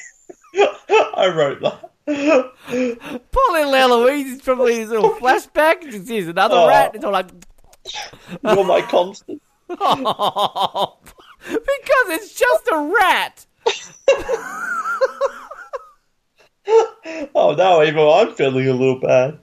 [1.14, 1.90] I wrote that.
[3.32, 5.82] Poor little Eloise is probably his little flashback.
[5.90, 6.68] She sees another Oh.
[6.68, 6.94] rat.
[6.94, 7.28] It's all like,
[8.42, 9.42] You're my constant.
[9.68, 10.96] oh,
[11.46, 13.46] because it's just a rat.
[17.34, 19.38] Oh, now even I'm feeling a little bad.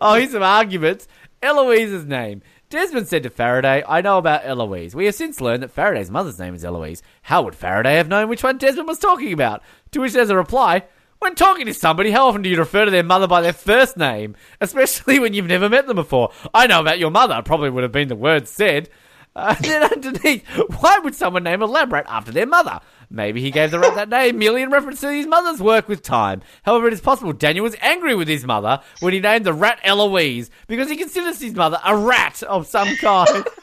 [0.00, 1.08] Oh, here's some arguments.
[1.42, 2.42] Eloise's name.
[2.68, 4.94] Desmond said to Faraday, I know about Eloise.
[4.94, 7.02] We have since learned that Faraday's mother's name is Eloise.
[7.22, 9.62] How would Faraday have known which one Desmond was talking about?
[9.92, 10.82] To which there's a reply,
[11.20, 13.96] when talking to somebody, how often do you refer to their mother by their first
[13.96, 14.34] name?
[14.60, 16.32] Especially when you've never met them before.
[16.52, 18.88] I know about your mother, probably would have been the words said.
[19.38, 20.46] Uh, then underneath,
[20.80, 22.80] why would someone name a lab rat after their mother?
[23.10, 26.00] Maybe he gave the rat that name merely in reference to his mother's work with
[26.00, 26.40] time.
[26.62, 29.78] However, it is possible Daniel was angry with his mother when he named the rat
[29.84, 33.44] Eloise because he considers his mother a rat of some kind.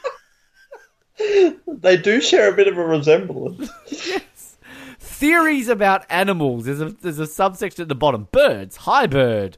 [1.66, 3.70] They do share a bit of a resemblance.
[3.90, 4.56] yes.
[4.98, 6.64] Theories about animals.
[6.64, 8.26] There's a, there's a subsection at the bottom.
[8.32, 8.76] Birds.
[8.78, 9.56] Hi, bird.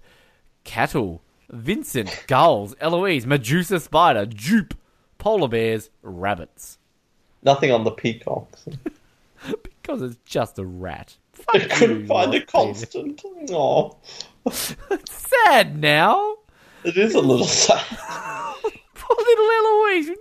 [0.65, 1.23] Cattle.
[1.51, 2.25] Vincent.
[2.27, 2.75] Gulls.
[2.81, 3.27] Eloise.
[3.27, 4.27] Medusa spider.
[4.27, 4.75] Jupe.
[5.27, 5.91] Polar bears.
[6.03, 6.79] Rabbits.
[7.43, 8.65] Nothing on the peacocks.
[9.83, 11.17] Because it's just a rat.
[11.53, 13.23] I couldn't you, find a constant.
[13.51, 13.97] Oh,
[14.51, 16.37] Sad now.
[16.85, 17.85] it is a little sad.
[18.95, 20.11] Poor little Eloise.
[20.11, 20.15] I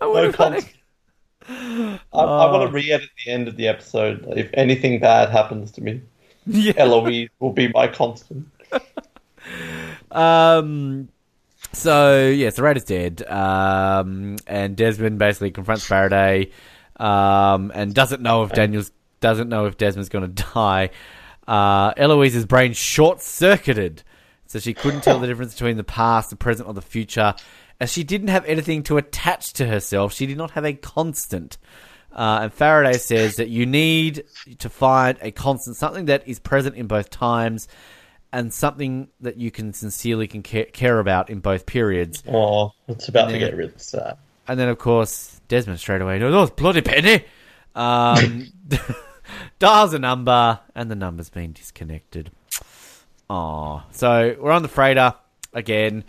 [0.00, 2.00] No would've had a- constant.
[2.12, 4.24] I, I want to re-edit the end of the episode.
[4.36, 6.00] If anything bad happens to me,
[6.46, 6.72] Yeah.
[6.76, 8.48] Eloise will be my constant.
[10.12, 11.08] Um.
[11.72, 13.22] So yes, the rat is dead.
[13.28, 16.50] Um, and Desmond basically confronts Faraday,
[16.96, 18.90] um, and doesn't know if Daniel's
[19.20, 20.90] doesn't know if Desmond's going to die.
[21.46, 24.02] Uh, Eloise's brain short circuited,
[24.46, 27.34] so she couldn't tell the difference between the past, the present, or the future.
[27.80, 31.58] As she didn't have anything to attach to herself, she did not have a constant.
[32.12, 34.24] Uh, and Faraday says that you need
[34.58, 37.68] to find a constant, something that is present in both times,
[38.32, 42.22] and something that you can sincerely can care, care about in both periods.
[42.28, 43.46] Oh, it's about to Yeah.
[43.48, 44.18] get really sad.
[44.46, 47.24] And then, of course, Desmond straight away knows, oh, bloody penny!
[47.74, 48.46] Um,
[49.58, 52.30] dials a number, and the number's been disconnected.
[53.30, 53.84] Aw.
[53.92, 55.14] So, we're on the freighter
[55.52, 56.04] again.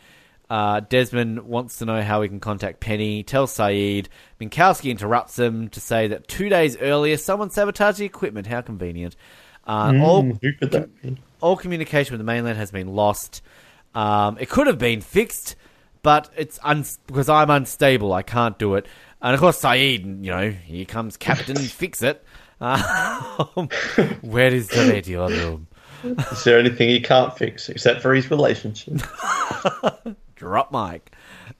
[0.49, 3.22] Uh, Desmond wants to know how we can contact Penny.
[3.24, 4.07] Tells Sayid.
[4.41, 8.47] Minkowski interrupts him to say that two days earlier, someone sabotaged the equipment.
[8.47, 9.15] How convenient.
[9.67, 11.17] Uh, all Hmm, Who could that be?
[11.42, 13.42] All communication with the mainland has been lost.
[13.96, 15.56] Um, it could have been fixed,
[16.04, 18.14] but it's un- because I'm unstable.
[18.14, 18.86] I can't do it.
[19.22, 22.24] And of course, Sayid, you know, here comes Captain, fix it.
[22.62, 23.70] Um,
[24.22, 25.68] where is the radio room?
[26.04, 29.02] Is there anything he can't fix except for his relationship?
[30.36, 31.12] Drop mic.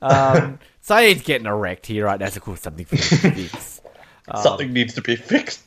[0.02, 2.28] Um, Sayid's getting erect here right now.
[2.30, 3.82] So, of course, something for him to fix.
[4.42, 5.62] Something needs to be fixed.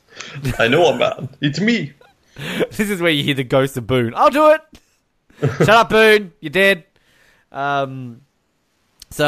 [0.59, 1.29] I know a man.
[1.41, 1.93] It's me.
[2.70, 4.14] this is where you hear the ghost of Boone.
[4.16, 4.61] I'll do it.
[5.59, 6.33] Shut up, Boone.
[6.41, 6.85] You're dead.
[7.51, 8.22] Um,
[9.11, 9.24] so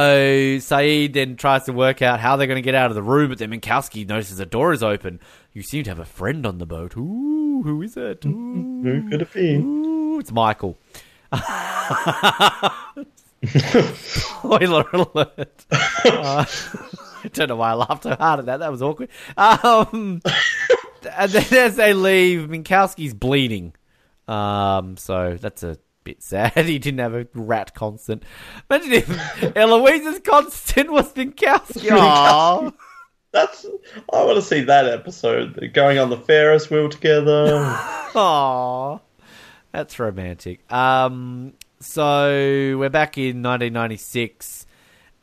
[0.58, 3.28] Sayid then tries to work out how they're going to get out of the room,
[3.28, 5.20] but then Minkowski notices the door is open.
[5.52, 6.96] You seem to have a friend on the boat.
[6.96, 8.24] Ooh, who is it?
[8.24, 9.56] Ooh, Who could it be?
[9.56, 10.78] ooh, it's Michael.
[13.44, 15.66] Spoiler alert.
[15.70, 16.44] Uh,
[17.24, 18.58] I don't know why I laughed so hard at that.
[18.60, 19.08] That was awkward.
[19.36, 20.20] Um,
[21.16, 23.74] and then as they leave, Minkowski's bleeding.
[24.26, 26.52] Um, so that's a bit sad.
[26.66, 28.22] He didn't have a rat constant.
[28.70, 31.90] Imagine if Eloise's constant was Minkowski.
[31.90, 32.70] Aw.
[33.32, 33.66] That's.
[34.12, 35.54] I want to see that episode.
[35.54, 37.48] They're going on the Ferris wheel together.
[38.14, 38.98] Aw.
[39.72, 40.72] That's romantic.
[40.72, 44.66] Um, so we're back in 1996,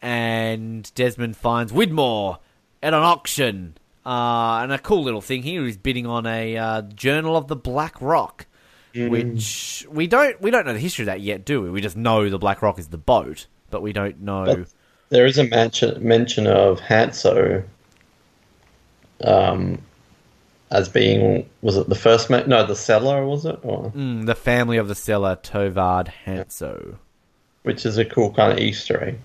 [0.01, 2.39] and Desmond finds Widmore
[2.83, 3.77] at an auction.
[4.05, 7.55] Uh, and a cool little thing here is bidding on a uh, Journal of the
[7.55, 8.47] Black Rock,
[8.95, 11.69] which we don't we don't know the history of that yet, do we?
[11.69, 14.45] We just know the Black Rock is the boat, but we don't know.
[14.45, 14.67] But
[15.09, 17.63] there is a mention mention of Hanso.
[19.23, 19.79] Um,
[20.71, 24.33] as being was it the first ma- no the seller was it or Mm, the
[24.35, 26.95] family of the seller Tovard Hanso.
[27.63, 29.19] which is a cool kind of Easter egg.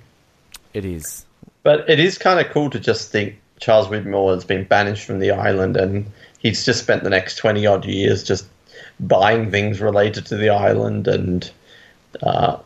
[0.75, 1.25] It is.
[1.63, 5.19] But it is kind of cool to just think Charles Widmore has been banished from
[5.19, 8.47] the island and he's just spent the next 20 odd years just
[9.01, 11.09] buying things related to the island.
[11.09, 11.51] And
[12.23, 12.59] uh,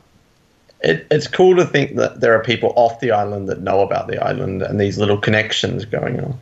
[0.80, 4.08] it, it's cool to think that there are people off the island that know about
[4.08, 6.38] the island and these little connections going on.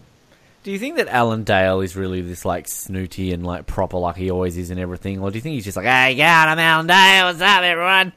[0.65, 4.17] Do you think that Alan Dale is really this like snooty and like proper like
[4.17, 6.59] he always is and everything, or do you think he's just like, "Hey, God, I'm
[6.59, 7.27] Alan Dale.
[7.27, 8.13] What's up, everyone?"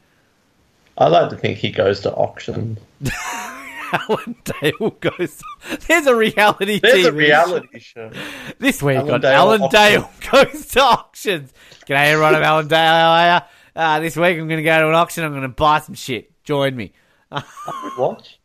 [0.97, 2.79] I like to think he goes to auctions.
[3.91, 5.41] Alan Dale goes.
[5.87, 8.11] There's a reality There's TV a reality show.
[8.59, 9.79] This week Alan on Dale Alan auction.
[9.79, 11.53] Dale goes to auctions.
[11.85, 12.79] G'day everyone, I'm Alan Dale.
[12.79, 13.41] How are ya?
[13.75, 15.23] Uh, this week I'm going to go to an auction.
[15.23, 16.31] I'm going to buy some shit.
[16.43, 16.93] Join me.
[17.97, 18.39] Watch.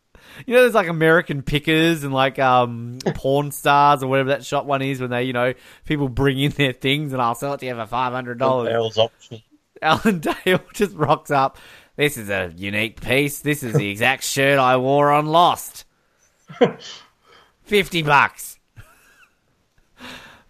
[0.46, 4.66] You know, there's like American Pickers and like um, Pawn Stars or whatever that shop
[4.66, 5.54] one is when they, you know,
[5.86, 8.98] people bring in their things and I'll sell it to you for five hundred dollars.
[9.80, 11.58] Alan Dale just rocks up.
[11.96, 13.40] This is a unique piece.
[13.40, 15.84] This is the exact shirt I wore on Lost.
[17.62, 18.58] Fifty bucks.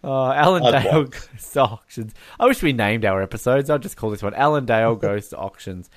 [0.03, 1.11] Oh, Alan I'd Dale watch.
[1.11, 2.13] goes to auctions.
[2.39, 3.69] I wish we named our episodes.
[3.69, 5.89] I'll just call this one Alan Dale goes to auctions.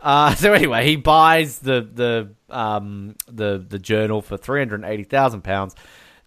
[0.00, 5.04] Uh, so anyway, he buys the the um, the the journal for three hundred eighty
[5.04, 5.74] thousand pounds.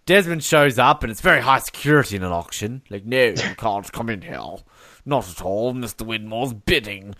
[0.06, 2.82] Desmond shows up, and it's very high security in an auction.
[2.90, 4.38] Like, no, you can't come in here.
[5.06, 7.14] Not at all, Mister Widmore's bidding.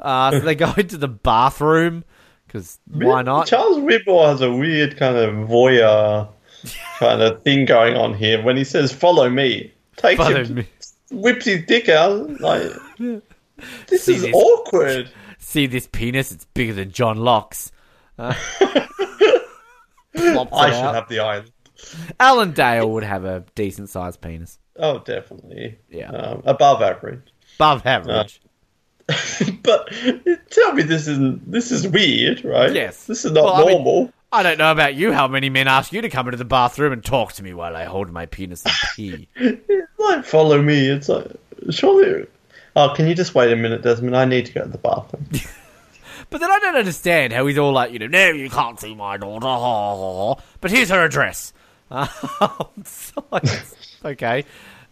[0.00, 2.04] Uh, so they go into the bathroom
[2.46, 3.46] because why not?
[3.46, 6.28] Charles Widmore has a weird kind of voyeur
[6.98, 8.42] kind of thing going on here.
[8.42, 10.66] When he says "Follow me," takes Follow him, me.
[11.10, 12.40] whips his dick out.
[12.40, 12.72] Like
[13.88, 15.10] this See is this- awkward.
[15.38, 16.32] See this penis?
[16.32, 17.70] It's bigger than John Locke's.
[18.18, 18.34] Uh,
[20.16, 20.94] I should out.
[20.94, 21.50] have the island.
[22.18, 24.58] Alan Dale would have a decent sized penis.
[24.76, 25.78] Oh, definitely.
[25.90, 26.10] Yeah.
[26.10, 27.20] um, above average.
[27.56, 28.40] Above average.
[29.62, 29.92] but
[30.50, 31.50] tell me, this isn't.
[31.50, 32.72] This is weird, right?
[32.72, 33.06] Yes.
[33.06, 34.12] This is not Well, I mean- normal.
[34.32, 36.92] I don't know about you, how many men ask you to come into the bathroom
[36.92, 39.28] and talk to me while I hold my penis and pee.
[39.36, 40.88] It's like follow me.
[40.88, 41.28] It's like
[41.70, 42.26] surely.
[42.74, 44.16] Oh, can you just wait a minute, Desmond?
[44.16, 45.26] I need to go to the bathroom.
[46.30, 48.94] But then I don't understand how he's all like, you know, no, you can't see
[48.94, 49.46] my daughter.
[49.46, 50.42] ha, ha, ha.
[50.60, 51.52] But here's her address.
[51.90, 52.08] Um,
[52.84, 53.24] so
[54.04, 54.44] okay.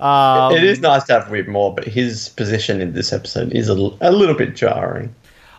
[0.03, 3.75] Um, it is nice to have Widmore, but his position in this episode is a,
[3.75, 5.15] l- a little bit jarring.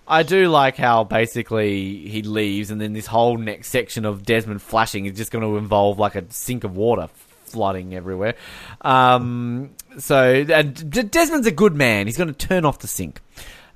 [0.05, 4.61] I do like how basically he leaves, and then this whole next section of Desmond
[4.61, 7.07] flashing is just going to involve like a sink of water
[7.45, 8.35] flooding everywhere.
[8.81, 12.07] Um, so, and D- Desmond's a good man.
[12.07, 13.21] He's going to turn off the sink.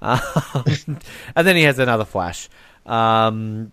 [0.01, 0.20] Um,
[1.36, 2.49] and then he has another flash.
[2.86, 3.72] Um,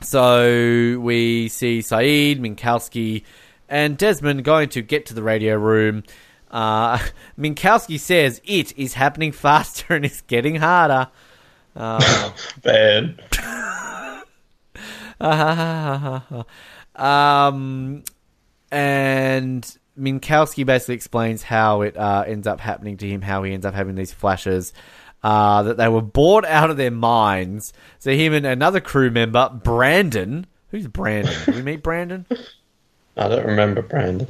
[0.00, 3.24] so we see Sayid, Minkowski,
[3.70, 6.02] and Desmond going to get to the radio room.
[6.50, 6.98] Uh,
[7.38, 11.08] Minkowski says it is happening faster and it's getting harder.
[11.74, 13.20] Bad.
[16.96, 18.02] um,
[18.72, 23.64] and Minkowski basically explains how it uh, ends up happening to him, how he ends
[23.64, 24.72] up having these flashes.
[25.22, 27.74] Uh, that they were bored out of their minds.
[27.98, 30.46] So him and another crew member, Brandon.
[30.70, 31.34] Who's Brandon?
[31.44, 32.24] Did we meet Brandon?
[33.16, 34.28] I don't remember Brandon.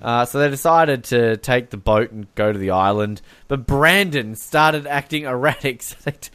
[0.00, 4.34] Uh, so they decided to take the boat and go to the island, but Brandon
[4.34, 5.82] started acting erratic.
[5.82, 6.30] So they t-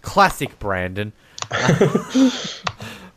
[0.00, 1.12] Classic Brandon.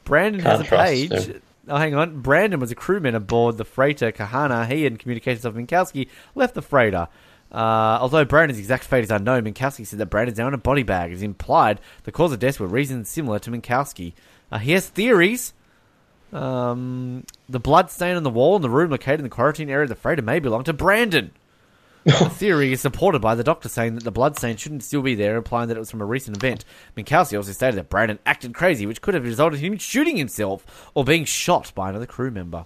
[0.03, 1.11] Brandon has a Can't page.
[1.11, 1.41] him.
[1.69, 2.21] Oh, hang on.
[2.21, 4.67] Brandon was a crewman aboard the freighter Kahana.
[4.69, 7.07] He and communications of Minkowski left the freighter.
[7.51, 10.83] Uh, although Brandon's exact fate is unknown, Minkowski said that Brandon's now in a body
[10.83, 11.11] bag.
[11.11, 14.13] It is implied the cause of death were reasons similar to Minkowski.
[14.51, 15.53] Uh, he has theories.
[16.33, 19.83] Um, the blood stain on the wall in the room located in the quarantine area
[19.83, 21.31] of the freighter may belong to Brandon.
[22.05, 25.15] The theory is supported by the doctor saying that the blood stain shouldn't still be
[25.15, 26.65] there, implying that it was from a recent event.
[26.97, 30.91] Minkowski also stated that Brandon acted crazy, which could have resulted in him shooting himself
[30.95, 32.65] or being shot by another crew member.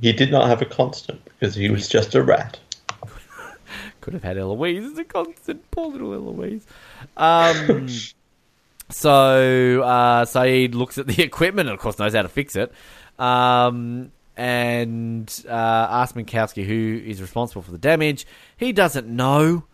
[0.00, 2.58] He did not have a constant because he was just a rat.
[4.00, 5.70] Could have had Eloise as a constant.
[5.70, 6.66] Poor little Eloise.
[7.16, 7.88] Um,
[8.88, 12.72] so uh, Sayid looks at the equipment and, of course, knows how to fix it.
[13.18, 18.26] Um, and uh, asks Minkowski who is responsible for the damage.
[18.56, 19.64] He doesn't know.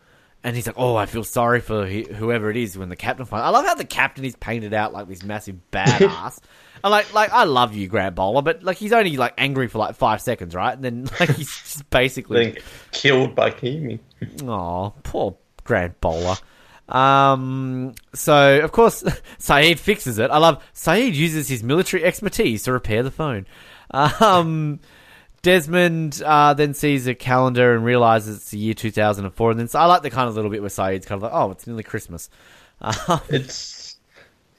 [0.44, 3.44] And he's like, "Oh, I feel sorry for whoever it is." When the captain finds,
[3.44, 6.40] I love how the captain is painted out like this massive badass.
[6.82, 9.78] and like, like I love you, Grant Bowler, but like he's only like angry for
[9.78, 10.74] like five seconds, right?
[10.74, 12.56] And then like he's just basically Being
[12.90, 14.00] killed by Keamy.
[14.42, 16.34] Oh, poor Grant Bowler.
[16.92, 19.02] Um, so of course,
[19.38, 20.30] Sayid fixes it.
[20.30, 23.46] I love Sayid uses his military expertise to repair the phone.
[23.90, 24.80] Um,
[25.42, 29.50] Desmond uh, then sees a calendar and realizes it's the year 2004.
[29.50, 31.32] And then so I like the kind of little bit where Sayid's kind of like,
[31.34, 32.30] "Oh, it's nearly Christmas."
[32.80, 33.96] Um, It's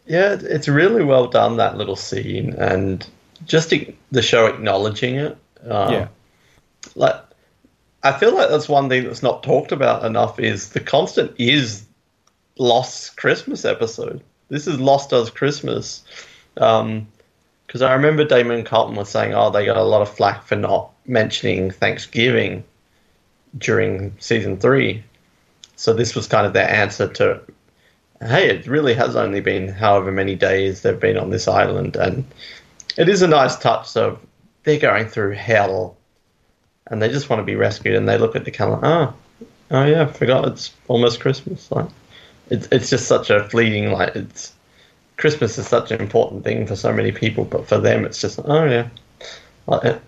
[0.06, 3.06] yeah, it's really well done that little scene, and
[3.46, 3.74] just
[4.12, 5.38] the show acknowledging it.
[5.70, 6.08] Um, Yeah.
[6.96, 7.16] like
[8.04, 10.40] I feel like that's one thing that's not talked about enough.
[10.40, 11.86] Is the constant is
[12.58, 14.22] Lost Christmas episode.
[14.49, 16.04] This is Lost Does Christmas.
[16.58, 17.08] Um,
[17.66, 20.56] because I remember Damon Carlton was saying, "Oh, they got a lot of flack for
[20.56, 22.64] not mentioning Thanksgiving
[23.58, 25.04] during season three.
[25.76, 27.41] So this was kind of their answer to,
[28.22, 32.26] "Hey, it really has only been however many days they've been on this island, and
[32.95, 33.89] it is a nice touch.
[33.89, 34.20] So
[34.64, 35.97] they're going through hell,
[36.88, 37.95] and they just want to be rescued.
[37.95, 38.86] And they look at the calendar.
[38.86, 39.14] Oh,
[39.72, 41.72] oh yeah, I forgot it's almost Christmas.
[41.72, 41.88] Like
[42.54, 44.54] it's it's just such a fleeting like it's
[45.18, 48.39] Christmas is such an important thing for so many people, but for them it's just
[48.45, 48.88] oh yeah,
[49.68, 50.01] like, it,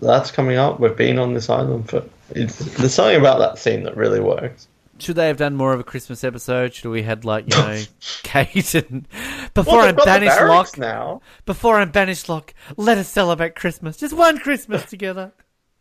[0.00, 0.78] that's coming up.
[0.78, 2.04] We've been on this island for.
[2.30, 4.68] It's, there's something about that scene that really works.
[4.98, 6.74] Should they have done more of a Christmas episode?
[6.74, 7.82] Should we had like you know
[8.22, 9.08] Kate and
[9.54, 11.22] before Well, I'm they've got the banished Locke now.
[11.44, 13.96] before I'm banished Locke, let us celebrate Christmas.
[13.96, 15.32] Just one Christmas together.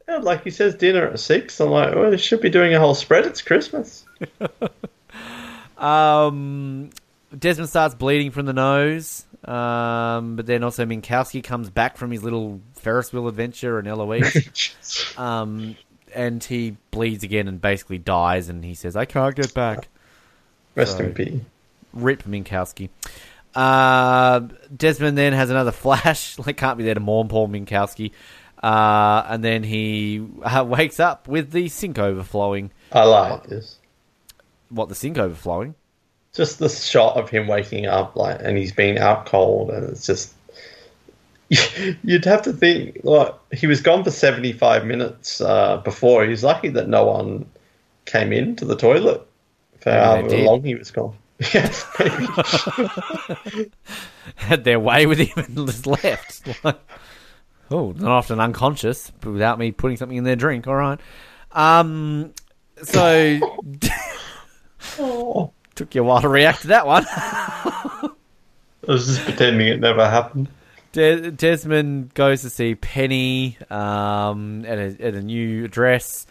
[0.07, 1.59] Yeah, like he says, dinner at six.
[1.59, 3.26] I'm like, well, they should be doing a whole spread.
[3.26, 4.05] It's Christmas.
[5.82, 6.89] Um,
[7.38, 12.23] Desmond starts bleeding from the nose, um, but then also Minkowski comes back from his
[12.23, 15.75] little Ferris wheel adventure and Eloise, um,
[16.13, 18.49] and he bleeds again and basically dies.
[18.49, 19.88] And he says, "I can't get back."
[20.75, 21.41] Rest So- in peace.
[21.93, 22.89] Rip Minkowski.
[23.53, 24.41] Uh,
[24.75, 26.38] Desmond then has another flash.
[26.39, 28.11] Like, can't be there to mourn Paul Minkowski.
[28.63, 32.71] Uh, and then he uh, wakes up with the sink overflowing.
[32.93, 33.77] I like this.
[34.72, 35.76] What, the sink overflowing?
[36.34, 40.05] Just the shot of him waking up, like, and he's been out cold, and it's
[40.05, 40.34] just.
[42.03, 46.26] You'd have to think, like, he was gone for 75 minutes uh, before.
[46.26, 47.45] He's lucky that no one
[48.05, 49.28] came into the toilet
[49.82, 50.45] for however did.
[50.45, 51.15] long he was gone.
[51.53, 52.28] yes, maybe.
[54.36, 56.63] had their way with him and just left.
[56.63, 56.80] Like,
[57.72, 60.67] oh, not often unconscious but without me putting something in their drink.
[60.67, 60.99] All right.
[61.51, 62.34] Um,
[62.84, 63.39] so
[65.00, 67.06] oh, took you a while to react to that one.
[67.12, 68.10] I
[68.88, 70.50] was just pretending it never happened.
[70.92, 76.26] Des- Desmond goes to see Penny um, at, a, at a new address.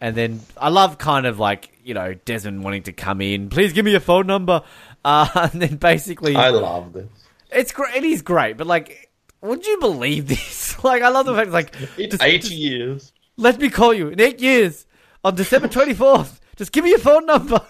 [0.00, 3.48] And then I love kind of like, you know, Desmond wanting to come in.
[3.48, 4.62] Please give me your phone number.
[5.06, 7.10] Uh, and then basically, I love this.
[7.52, 7.94] it's great.
[7.96, 9.10] It is great, but like,
[9.42, 10.82] would you believe this?
[10.84, 13.12] like, I love the fact, like, just- 80 just- years.
[13.36, 14.86] let me call you in eight years
[15.22, 16.40] on December 24th.
[16.56, 17.60] Just give me your phone number.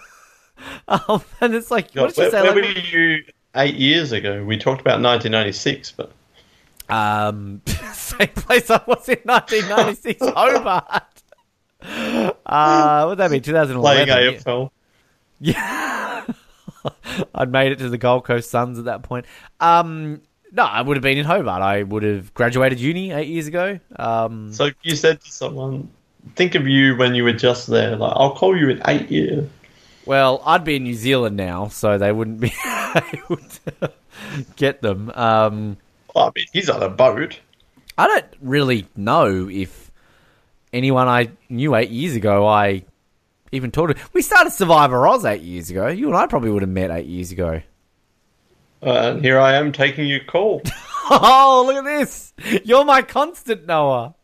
[0.87, 2.41] Um, and it's like, what did you where, say?
[2.41, 3.23] where like- were you
[3.55, 4.43] eight years ago?
[4.43, 6.11] We talked about 1996, but
[6.89, 7.61] Um,
[7.93, 11.23] same place I was in 1996, Hobart.
[11.81, 13.39] Uh, what would that be?
[13.41, 13.81] 2011.
[13.81, 14.39] playing yeah.
[14.39, 14.69] AFL.
[15.39, 16.25] Yeah.
[17.33, 19.25] I'd made it to the Gold Coast Suns at that point.
[19.59, 21.61] Um, no, I would have been in Hobart.
[21.61, 23.79] I would have graduated uni eight years ago.
[23.97, 25.89] Um, So you said to someone,
[26.35, 27.95] think of you when you were just there.
[27.95, 29.49] Like, I'll call you in eight years.
[30.05, 32.53] Well, I'd be in New Zealand now, so they wouldn't be
[32.95, 33.91] able to
[34.55, 35.11] get them.
[35.13, 35.77] Um,
[36.15, 37.39] I mean, he's on a boat.
[37.97, 39.91] I don't really know if
[40.73, 42.83] anyone I knew eight years ago I
[43.51, 44.03] even talked to.
[44.13, 45.87] We started Survivor Oz eight years ago.
[45.87, 47.61] You and I probably would have met eight years ago.
[48.83, 50.61] Uh, and here I am taking your call.
[51.07, 52.33] Oh, look at this!
[52.63, 54.15] You're my constant, Noah.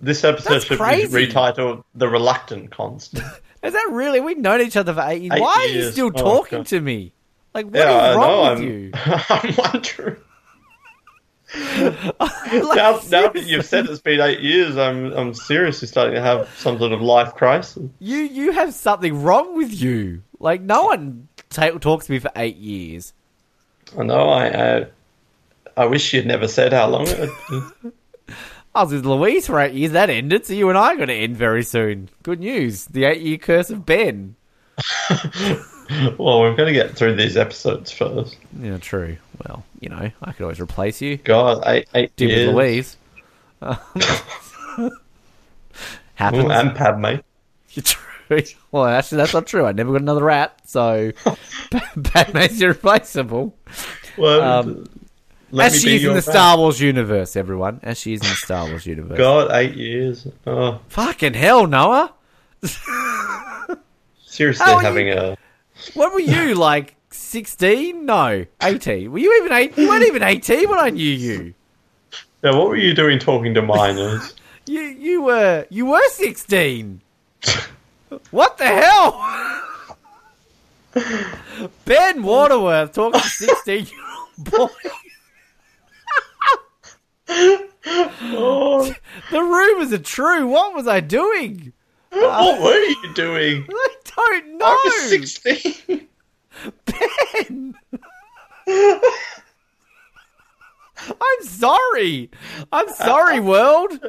[0.00, 1.06] This episode That's should crazy.
[1.14, 3.22] be retitled "The Reluctant Constant."
[3.62, 4.20] Is that really?
[4.20, 5.32] We've known each other for eight years.
[5.34, 6.66] Eight Why are you still Oh, talking God.
[6.68, 7.12] to me?
[7.54, 8.90] Like, what is yeah, I wrong with I'm, you?
[8.94, 10.16] I'm wondering.
[11.54, 16.20] Like, now, now that you've said it's been eight years, I'm I'm seriously starting to
[16.20, 17.88] have some sort of life crisis.
[18.00, 20.22] you you have something wrong with you.
[20.40, 23.12] Like, no one ta- talks to me for eight years.
[23.98, 24.28] I know.
[24.28, 24.84] I uh,
[25.76, 27.06] I wish you'd never said how long
[28.76, 28.78] it.
[28.78, 28.80] Had.
[28.80, 29.92] I was with Louise for eight years.
[29.92, 32.08] That ended, so you and I are going to end very soon.
[32.22, 32.84] Good news.
[32.86, 34.36] The eight-year curse of Ben.
[36.18, 38.36] well, we're going to get through these episodes first.
[38.60, 39.16] Yeah, true.
[39.44, 41.16] Well, you know, I could always replace you.
[41.18, 42.46] God, eight eight Did years.
[42.48, 42.96] with Louise.
[44.78, 44.90] Um,
[46.16, 46.44] happens.
[46.44, 47.16] Ooh, and Padme.
[48.28, 48.42] True.
[48.72, 49.64] Well, actually, that's not true.
[49.66, 51.12] I never got another rat, so
[52.02, 53.56] Padme's irreplaceable.
[54.18, 54.84] Well, Um,
[55.56, 56.22] let As she is in the.
[56.22, 57.80] Star Wars universe, everyone.
[57.82, 59.16] As she is in the Star Wars universe.
[59.16, 60.26] God, eight years.
[60.46, 62.12] Oh, Fucking hell, Noah.
[64.26, 65.36] seriously, having you- a
[65.94, 66.94] What were you like?
[67.10, 68.04] Sixteen?
[68.04, 69.10] No, eighteen.
[69.10, 69.76] Were you even eight?
[69.78, 71.54] You weren't even eighteen when I knew you.
[72.42, 72.50] yeah.
[72.54, 74.34] What were you doing talking to minors?
[74.68, 77.00] You you were you were sixteen.
[78.32, 79.12] What the hell?
[81.84, 84.90] ben Waterworth talking to sixteen year old boy.
[87.86, 88.94] oh,
[89.30, 90.46] The rumors are true.
[90.46, 91.72] What was I doing?
[92.10, 93.66] what were you doing?
[93.70, 94.66] I don't know.
[94.66, 96.08] I was sixteen.
[96.86, 97.74] Ben.
[101.08, 102.30] I'm sorry.
[102.72, 104.00] I'm sorry, world.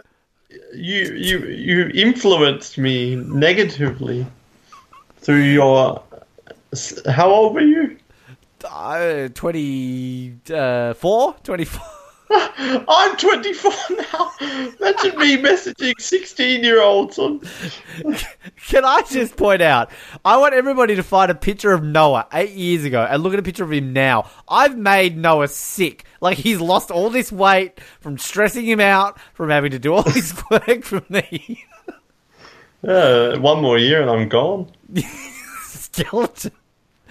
[0.73, 4.25] You you you influenced me negatively
[5.17, 6.01] through your.
[7.09, 7.97] How old were you?
[8.63, 11.36] Uh, 24?
[11.43, 11.82] 24?
[12.59, 14.32] I'm 24 now.
[14.41, 17.39] Imagine me messaging 16 year olds on.
[18.67, 19.89] Can I just point out?
[20.25, 23.39] I want everybody to find a picture of Noah eight years ago and look at
[23.39, 24.30] a picture of him now.
[24.49, 26.03] I've made Noah sick.
[26.19, 30.03] Like he's lost all this weight from stressing him out, from having to do all
[30.03, 31.63] this work for me.
[32.86, 34.71] Uh, one more year and I'm gone.
[35.63, 36.51] Skeleton.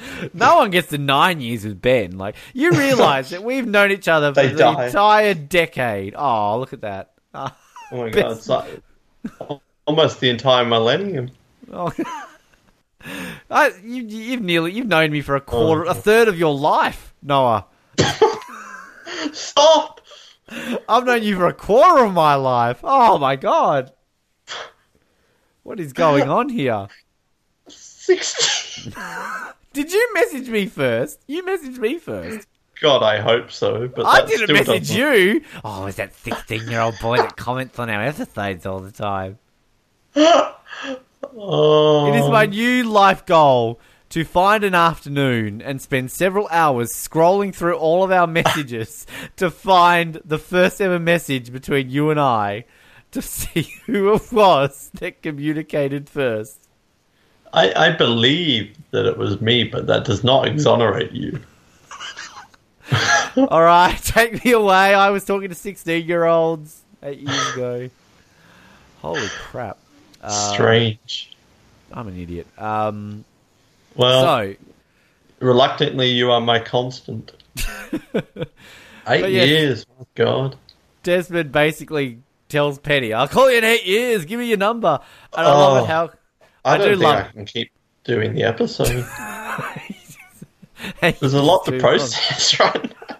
[0.35, 2.19] No one gets to nine years with Ben.
[2.19, 4.87] Like you realize that we've known each other for They the die.
[4.87, 6.15] entire decade.
[6.17, 7.13] Oh, look at that.
[7.93, 8.83] Oh my god, it's like
[9.85, 11.31] almost the entire millennium.
[11.73, 11.93] oh.
[13.51, 15.95] I, you, you've nearly you've known me for a quarter, a oh.
[15.95, 17.67] third of your life, Noah.
[19.33, 20.01] Stop!
[20.89, 22.81] I've known you for a quarter of my life.
[22.83, 23.93] Oh my god.
[25.63, 26.89] What is going on here?
[27.69, 28.93] 16.
[29.77, 31.21] Did you message me first?
[31.27, 32.49] You messaged me first.
[32.81, 33.89] God, I hope so.
[33.89, 35.43] But I didn't still message doesn't- you.
[35.65, 39.39] Oh, is that 16 year old boy that comments on our episodes all the time?
[41.39, 43.79] Oh, It is my new life goal
[44.11, 49.07] to find an afternoon and spend several hours scrolling through all of our messages
[49.37, 52.65] to find the first ever message between you and I
[53.11, 56.66] to see who it was that communicated first.
[57.53, 61.41] I, I believe that it was me, but that does not exonerate you.
[63.37, 64.95] All right, take me away.
[64.95, 67.91] I was talking to 16 year olds eight years ago.
[69.03, 69.79] Holy crap.
[70.23, 71.31] Uh, Strange.
[71.93, 72.47] I'm an idiot.
[72.59, 73.25] Um,
[73.95, 74.55] Well, so,
[75.41, 77.33] reluctantly, you are my constant.
[79.09, 79.49] Eight yes.
[79.49, 80.57] years, my God.
[81.05, 82.19] Desmond basically
[82.49, 84.25] tells Penny, I'll call you in eight years.
[84.25, 84.99] Give me your number.
[85.37, 85.85] And I love Oh.
[85.85, 86.11] it how.
[86.67, 87.71] I, I don't do think love- I can keep
[88.05, 89.07] doing the episode.
[91.21, 93.17] There's a lot to process right now.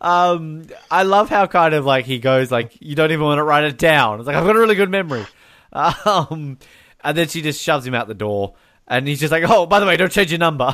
[0.00, 3.42] Um, I love how kind of like he goes like, you don't even want to
[3.42, 4.20] write it down.
[4.20, 5.26] It's like I've got a really good memory.
[5.72, 6.58] Um,
[7.02, 8.54] and then she just shoves him out the door,
[8.86, 10.72] and he's just like, oh, by the way, don't change your number.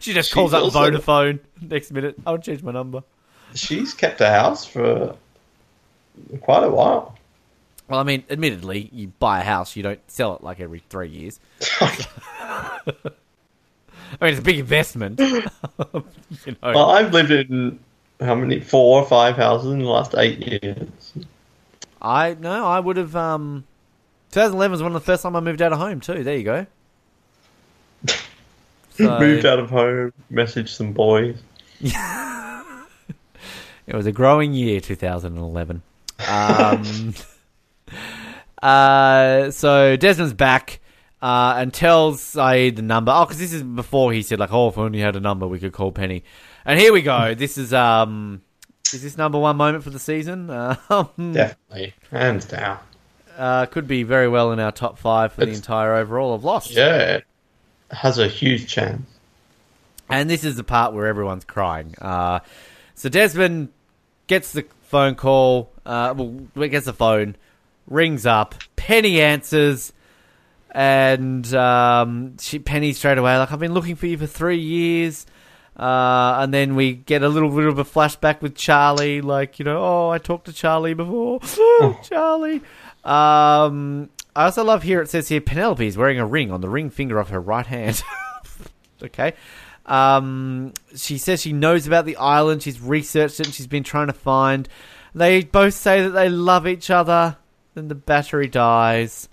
[0.00, 2.16] she just calls She's up also- Vodafone next minute.
[2.26, 3.02] I'll change my number.
[3.54, 5.16] She's kept a house for
[6.40, 7.17] quite a while.
[7.88, 11.08] Well, I mean, admittedly, you buy a house, you don't sell it like every three
[11.08, 11.40] years.
[11.80, 12.80] I
[14.20, 15.18] mean, it's a big investment.
[15.20, 16.04] you know.
[16.62, 17.78] Well, I've lived in
[18.20, 20.88] how many four or five houses in the last eight years.
[22.00, 23.16] I no, I would have.
[23.16, 23.64] Um,
[24.32, 26.22] 2011 was one of the first time I moved out of home too.
[26.22, 26.66] There you go.
[28.90, 31.36] So, Moved out of home, messaged some boys.
[31.80, 31.94] It
[33.94, 35.82] was a growing year, 2011.
[36.28, 37.14] Um,
[38.62, 40.80] uh, so Desmond's back
[41.22, 43.12] uh, and tells Sayid the number.
[43.14, 45.46] Oh, because this is before he said like, "Oh, if only you had a number,
[45.46, 46.24] we could call Penny."
[46.64, 47.34] And here we go.
[47.34, 48.42] This is um,
[48.92, 50.48] is this number one moment for the season?
[50.90, 52.78] Um, Definitely, hands down.
[53.36, 56.70] uh, could be very well in our top five for the entire overall of Lost.
[56.70, 57.24] Yeah, it
[57.90, 59.02] has a huge chance.
[60.10, 61.94] And this is the part where everyone's crying.
[62.00, 62.40] Uh,
[62.94, 63.68] so Desmond
[64.26, 65.70] gets the phone call.
[65.84, 67.36] Uh, well, we gets the phone,
[67.88, 68.54] rings up.
[68.76, 69.92] Penny answers,
[70.70, 75.26] and um, she, Penny straight away like, "I've been looking for you for three years."
[75.76, 79.64] Uh, and then we get a little bit of a flashback with Charlie, like you
[79.64, 81.40] know, oh, I talked to Charlie before,
[82.02, 82.62] Charlie.
[83.04, 86.68] Um, I also love here it says here Penelope is wearing a ring on the
[86.68, 88.02] ring finger of her right hand.
[89.02, 89.34] okay.
[89.86, 92.62] Um, she says she knows about the island.
[92.62, 94.68] She's researched it and she's been trying to find.
[95.14, 97.38] They both say that they love each other.
[97.78, 99.28] Then the battery dies.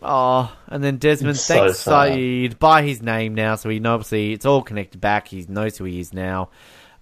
[0.00, 2.12] Oh, and then Desmond so thanks sad.
[2.12, 5.26] Sayid by his name now, so he knows obviously it's all connected back.
[5.26, 6.48] He knows who he is now.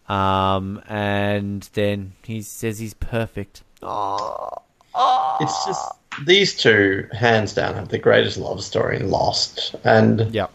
[0.09, 3.63] Um, and then he says he's perfect.
[3.83, 4.49] Oh,
[5.39, 5.87] It's just
[6.25, 10.47] these two, hands down, have the greatest love story in Lost, and yeah.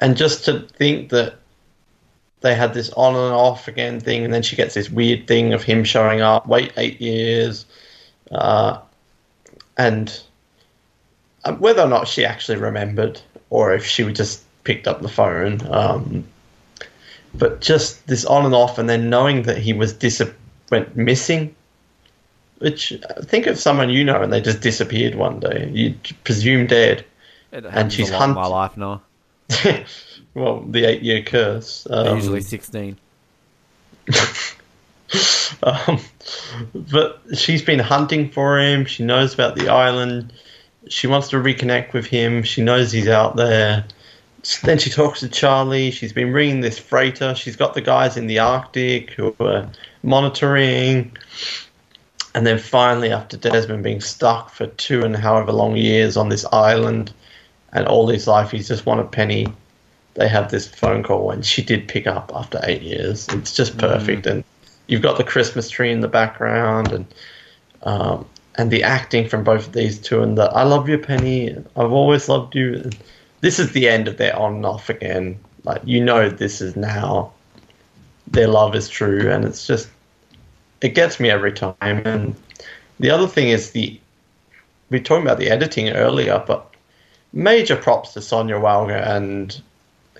[0.00, 1.34] and just to think that
[2.42, 5.52] they had this on and off again thing, and then she gets this weird thing
[5.52, 7.66] of him showing up, wait eight years,
[8.30, 8.78] uh,
[9.80, 10.22] and
[11.44, 15.60] uh, whether or not she actually remembered or if she just picked up the phone,
[15.72, 16.24] um,
[17.34, 20.30] but just this on and off, and then knowing that he was dis-
[20.70, 21.54] went missing.
[22.58, 25.70] Which uh, think of someone you know and they just disappeared one day.
[25.72, 25.94] You
[26.24, 27.06] presume dead.
[27.52, 28.34] Happens she's hunting.
[28.34, 29.00] my life now.
[30.34, 31.86] well, the eight-year curse.
[31.88, 32.98] Um, Usually sixteen.
[35.62, 36.00] Um,
[36.74, 38.84] but she's been hunting for him.
[38.86, 40.32] She knows about the island.
[40.88, 42.42] She wants to reconnect with him.
[42.42, 43.84] She knows he's out there.
[44.62, 45.90] then she talks to Charlie.
[45.90, 47.34] She's been bringing this freighter.
[47.34, 49.70] She's got the guys in the Arctic who are
[50.02, 51.16] monitoring.
[52.34, 56.44] And then finally, after Desmond being stuck for two and however long years on this
[56.52, 57.12] island,
[57.72, 59.46] and all his life he's just wanted Penny,
[60.14, 63.28] they have this phone call, and she did pick up after eight years.
[63.28, 64.30] It's just perfect, mm.
[64.30, 64.44] and
[64.90, 67.06] you've got the Christmas tree in the background, and
[67.84, 68.26] um,
[68.56, 71.92] and the acting from both of these two, and the "I love you, Penny," "I've
[71.92, 72.90] always loved you."
[73.40, 75.38] This is the end of their on and off again.
[75.64, 77.32] Like you know, this is now
[78.26, 79.88] their love is true, and it's just
[80.82, 81.74] it gets me every time.
[81.80, 82.34] And
[82.98, 83.98] the other thing is the
[84.90, 86.66] we were talking about the editing earlier, but
[87.32, 89.62] major props to Sonya Walger and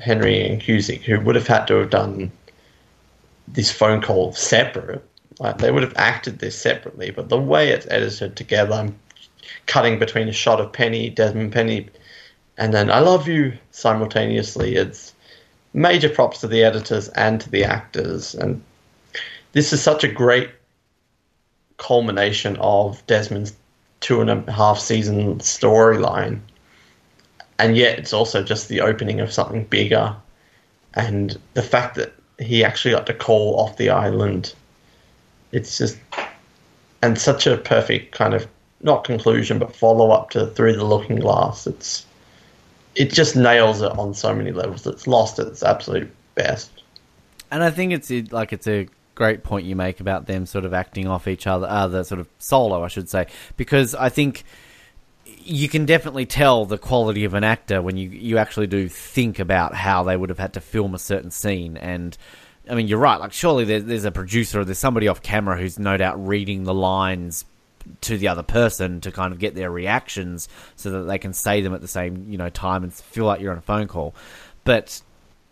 [0.00, 2.30] Henry Ian Cusick, who would have had to have done
[3.52, 5.04] this phone call separate.
[5.38, 8.98] Like they would have acted this separately, but the way it's edited together, I'm
[9.66, 11.88] cutting between a shot of Penny, Desmond Penny,
[12.58, 14.76] and then I love you simultaneously.
[14.76, 15.14] It's
[15.72, 18.62] major props to the editors and to the actors, and
[19.52, 20.50] this is such a great
[21.78, 23.54] culmination of Desmond's
[24.00, 26.40] two and a half season storyline.
[27.58, 30.16] And yet it's also just the opening of something bigger.
[30.94, 34.54] And the fact that he actually got to call off the island,
[35.52, 35.98] it's just,
[37.02, 38.46] and such a perfect kind of,
[38.82, 41.66] not conclusion, but follow up to Through the Looking Glass.
[41.66, 42.06] It's,
[42.94, 44.86] it just nails it on so many levels.
[44.86, 46.70] It's lost at its absolute best.
[47.50, 50.72] And I think it's like it's a great point you make about them sort of
[50.72, 53.26] acting off each other, uh, the sort of solo, I should say,
[53.56, 54.44] because I think
[55.42, 59.38] you can definitely tell the quality of an actor when you you actually do think
[59.38, 62.16] about how they would have had to film a certain scene and.
[62.68, 63.18] I mean, you're right.
[63.18, 66.62] Like, surely there's, there's a producer or there's somebody off camera who's no doubt reading
[66.62, 67.44] the lines
[68.02, 71.62] to the other person to kind of get their reactions so that they can say
[71.62, 74.14] them at the same you know time and feel like you're on a phone call.
[74.64, 75.00] But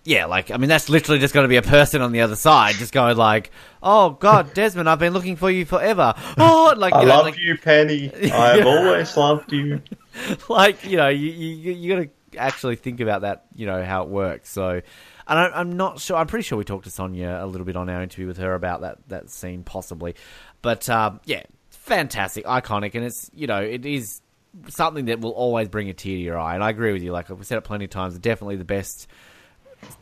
[0.09, 2.35] yeah, like I mean, that's literally just going to be a person on the other
[2.35, 3.51] side, just going like,
[3.83, 7.25] "Oh God, Desmond, I've been looking for you forever." Oh, like I you know, love
[7.27, 8.11] like, you, Penny.
[8.33, 9.83] I have always loved you.
[10.49, 13.45] like you know, you you, you got to actually think about that.
[13.55, 14.51] You know how it works.
[14.51, 14.81] So,
[15.27, 16.17] and I, am not sure.
[16.17, 18.55] I'm pretty sure we talked to Sonya a little bit on our interview with her
[18.55, 20.15] about that that scene, possibly.
[20.63, 24.23] But um, yeah, fantastic, iconic, and it's you know it is
[24.69, 26.55] something that will always bring a tear to your eye.
[26.55, 27.13] And I agree with you.
[27.13, 29.07] Like I've said it plenty of times, definitely the best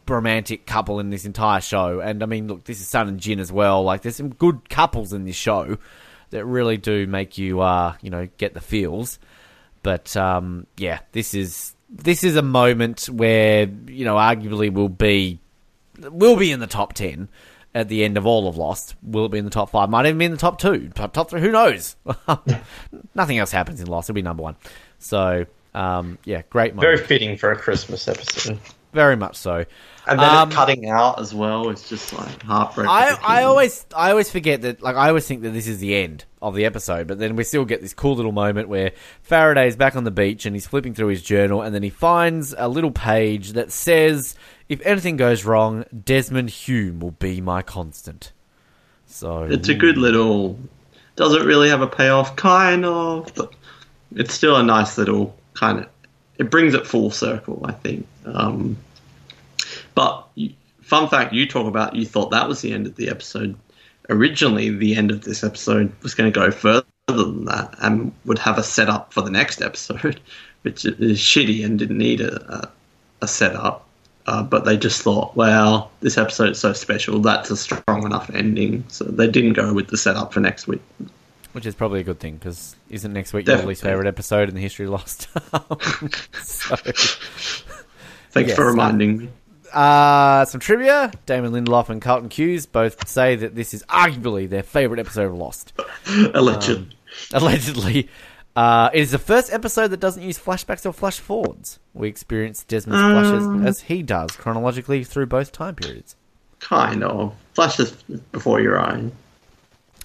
[0.08, 2.00] romantic couple in this entire show.
[2.00, 3.82] And I mean, look, this is Sun and Jin as well.
[3.82, 5.78] Like, there's some good couples in this show
[6.30, 9.18] that really do make you, uh, you know, get the feels.
[9.82, 15.38] But um, yeah, this is this is a moment where you know, arguably will be
[15.98, 17.28] will be in the top ten
[17.72, 18.96] at the end of all of Lost.
[19.02, 19.88] Will it be in the top five?
[19.88, 21.40] Might even be in the top two, top top three.
[21.40, 21.94] Who knows?
[23.14, 24.10] Nothing else happens in Lost.
[24.10, 24.56] It'll be number one.
[24.98, 26.96] So um, yeah, great moment.
[26.96, 28.58] Very fitting for a Christmas episode
[28.92, 29.64] very much so.
[30.08, 32.90] And then um, cutting out as well is just like heartbreaking.
[32.90, 35.96] I, I always I always forget that like I always think that this is the
[35.96, 38.92] end of the episode, but then we still get this cool little moment where
[39.22, 41.90] Faraday is back on the beach and he's flipping through his journal and then he
[41.90, 44.36] finds a little page that says
[44.68, 48.32] if anything goes wrong, Desmond Hume will be my constant.
[49.06, 50.58] So it's a good little
[51.16, 53.52] doesn't really have a payoff kind of, but
[54.14, 55.95] it's still a nice little kind of
[56.38, 58.06] it brings it full circle, I think.
[58.24, 58.76] Um,
[59.94, 60.28] but
[60.82, 63.56] fun fact, you talk about you thought that was the end of the episode.
[64.08, 68.38] Originally, the end of this episode was going to go further than that and would
[68.38, 70.20] have a setup for the next episode,
[70.62, 72.70] which is shitty and didn't need a,
[73.20, 73.84] a, setup.
[74.26, 78.28] Uh, but they just thought, well, this episode is so special, that's a strong enough
[78.30, 78.84] ending.
[78.88, 80.82] So they didn't go with the setup for next week.
[81.56, 83.62] Which is probably a good thing because isn't next week Definitely.
[83.62, 85.26] your least favorite episode in the history of Lost?
[86.44, 89.28] so, Thanks yes, for reminding me.
[89.72, 91.10] Uh, some trivia.
[91.24, 95.34] Damon Lindelof and Carlton Cuse both say that this is arguably their favorite episode of
[95.38, 95.72] Lost.
[96.34, 96.68] Alleged.
[96.68, 96.90] Um,
[97.32, 98.10] allegedly.
[98.54, 101.78] Uh, it is the first episode that doesn't use flashbacks or flash forwards.
[101.94, 106.16] We experience Desmond's um, flashes as he does chronologically through both time periods.
[106.60, 107.34] Kind of.
[107.54, 107.92] Flashes
[108.30, 109.10] before your eye.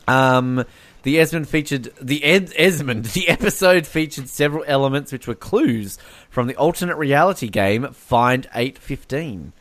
[0.07, 0.65] Um,
[1.03, 3.06] the Esmond featured the Ed Esmond.
[3.06, 5.98] The episode featured several elements which were clues
[6.30, 9.53] from the alternate reality game Find Eight Fifteen.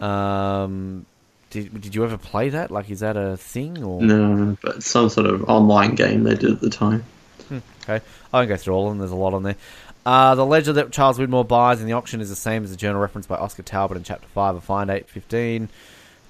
[0.00, 1.06] Um,
[1.50, 2.70] did did you ever play that?
[2.70, 4.56] Like, is that a thing or no?
[4.62, 7.04] But some sort of online game they did at the time.
[7.48, 8.98] Hmm, okay, I won't go through all of them.
[8.98, 9.56] There's a lot on there.
[10.04, 12.76] Uh, the ledger that Charles Widmore buys in the auction is the same as the
[12.76, 15.68] journal referenced by Oscar Talbot in Chapter Five of Find Eight Fifteen.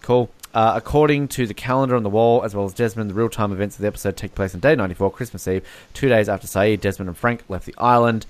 [0.03, 0.31] Cool.
[0.55, 3.51] Uh, according to the calendar on the wall, as well as Desmond, the real time
[3.52, 6.81] events of the episode take place on day 94, Christmas Eve, two days after Sayid,
[6.81, 8.24] Desmond, and Frank left the island.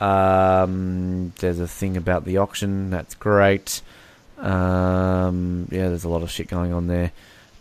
[0.00, 2.88] Um, there's a thing about the auction.
[2.88, 3.82] That's great.
[4.38, 7.12] Um, yeah, there's a lot of shit going on there.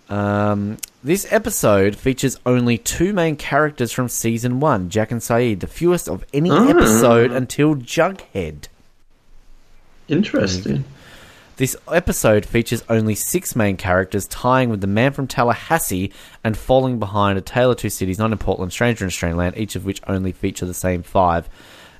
[0.09, 5.67] Um, this episode features only two main characters from season one, Jack and Sayid, the
[5.67, 6.69] fewest of any Ah.
[6.69, 8.69] episode until Jughead.
[10.07, 10.85] Interesting.
[11.59, 16.99] This episode features only six main characters, tying with the man from Tallahassee and falling
[16.99, 20.01] behind A Tale of Two Cities, Not in Portland, Stranger in Strangeland, each of which
[20.07, 21.49] only feature the same five,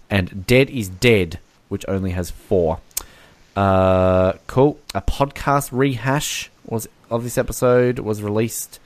[0.09, 2.79] and Dead is Dead, which only has four.
[3.53, 4.79] Uh, cool.
[4.95, 8.79] A podcast rehash was of this episode was released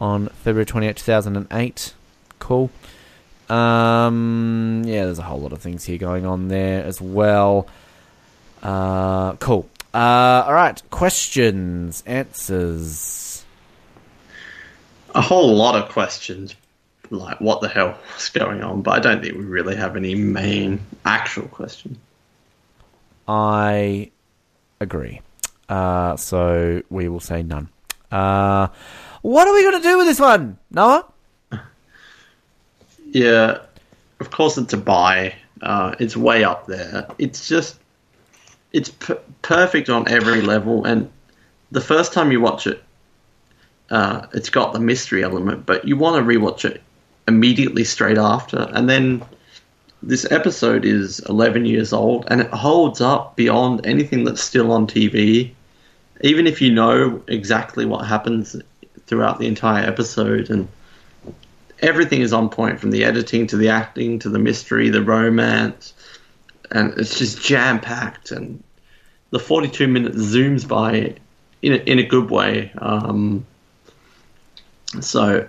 [0.00, 1.94] on February 28, 2008.
[2.38, 2.70] Cool.
[3.50, 7.68] Um, yeah, there's a whole lot of things here going on there as well.
[8.62, 9.68] Uh, cool.
[9.96, 10.82] Uh, all right.
[10.90, 13.42] Questions, answers.
[15.14, 16.54] A whole lot of questions,
[17.08, 20.14] like what the hell was going on, but I don't think we really have any
[20.14, 21.96] main actual questions.
[23.26, 24.10] I
[24.80, 25.22] agree.
[25.66, 27.70] Uh, so we will say none.
[28.12, 28.68] Uh,
[29.22, 31.06] what are we going to do with this one, Noah?
[33.08, 33.60] Yeah,
[34.20, 35.36] of course it's a buy.
[35.62, 37.06] Uh, it's way up there.
[37.18, 37.78] It's just,
[38.76, 38.92] it's
[39.40, 40.84] perfect on every level.
[40.84, 41.10] And
[41.70, 42.82] the first time you watch it,
[43.88, 46.82] uh, it's got the mystery element, but you want to rewatch it
[47.26, 48.68] immediately straight after.
[48.74, 49.24] And then
[50.02, 54.86] this episode is 11 years old and it holds up beyond anything that's still on
[54.86, 55.52] TV.
[56.20, 58.56] Even if you know exactly what happens
[59.06, 60.68] throughout the entire episode and
[61.80, 65.94] everything is on point from the editing to the acting to the mystery, the romance,
[66.70, 68.32] and it's just jam packed.
[68.32, 68.62] And
[69.30, 71.16] the 42 minutes zooms by
[71.62, 72.72] in a, in a good way.
[72.78, 73.46] Um,
[75.00, 75.48] so,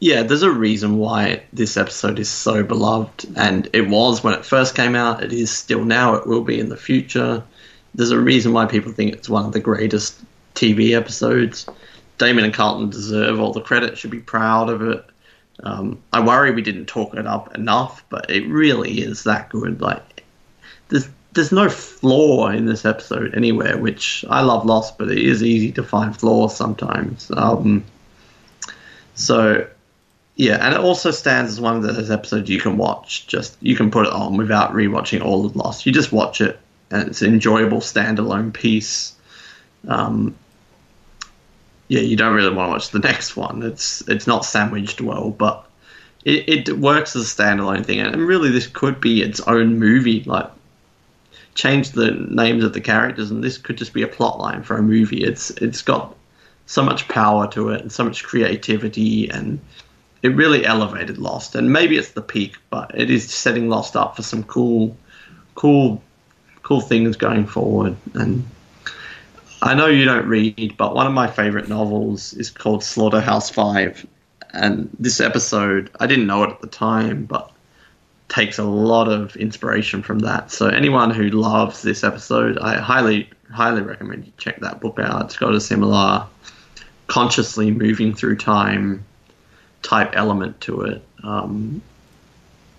[0.00, 4.44] yeah, there's a reason why this episode is so beloved, and it was when it
[4.44, 5.22] first came out.
[5.22, 6.14] It is still now.
[6.14, 7.42] It will be in the future.
[7.94, 10.20] There's a reason why people think it's one of the greatest
[10.54, 11.66] TV episodes.
[12.18, 13.98] Damon and Carlton deserve all the credit.
[13.98, 15.04] Should be proud of it.
[15.62, 19.80] Um, I worry we didn't talk it up enough, but it really is that good.
[19.80, 20.24] Like,
[20.88, 25.42] there's there's no flaw in this episode anywhere, which I love Lost, but it is
[25.42, 27.30] easy to find flaws sometimes.
[27.36, 27.84] Um,
[29.14, 29.68] so,
[30.34, 33.26] yeah, and it also stands as one of those episodes you can watch.
[33.26, 35.86] Just you can put it on without rewatching all of Lost.
[35.86, 36.58] You just watch it,
[36.90, 39.14] and it's an enjoyable standalone piece.
[39.86, 40.34] Um,
[41.88, 43.62] yeah, you don't really want to watch the next one.
[43.62, 45.66] It's it's not sandwiched well, but
[46.24, 48.00] it, it works as a standalone thing.
[48.00, 50.24] And really, this could be its own movie.
[50.24, 50.50] Like,
[51.56, 54.76] change the names of the characters, and this could just be a plot line for
[54.76, 55.24] a movie.
[55.24, 56.14] It's it's got
[56.66, 59.58] so much power to it and so much creativity, and
[60.22, 61.54] it really elevated Lost.
[61.56, 64.96] And maybe it's the peak, but it is setting Lost up for some cool,
[65.54, 66.02] cool,
[66.62, 67.96] cool things going forward.
[68.14, 68.46] And
[69.62, 74.06] I know you don't read, but one of my favorite novels is called Slaughterhouse Five,
[74.52, 77.50] and this episode I didn't know it at the time, but
[78.28, 80.50] takes a lot of inspiration from that.
[80.50, 85.26] So anyone who loves this episode, I highly highly recommend you check that book out.
[85.26, 86.26] It's got a similar
[87.06, 89.04] consciously moving through time
[89.82, 91.04] type element to it.
[91.22, 91.82] Um,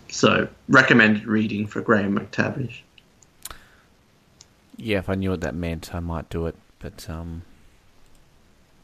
[0.10, 2.82] so recommended reading for Graham McTavish.
[4.76, 6.56] Yeah, if I knew what that meant, I might do it.
[6.80, 7.44] But um,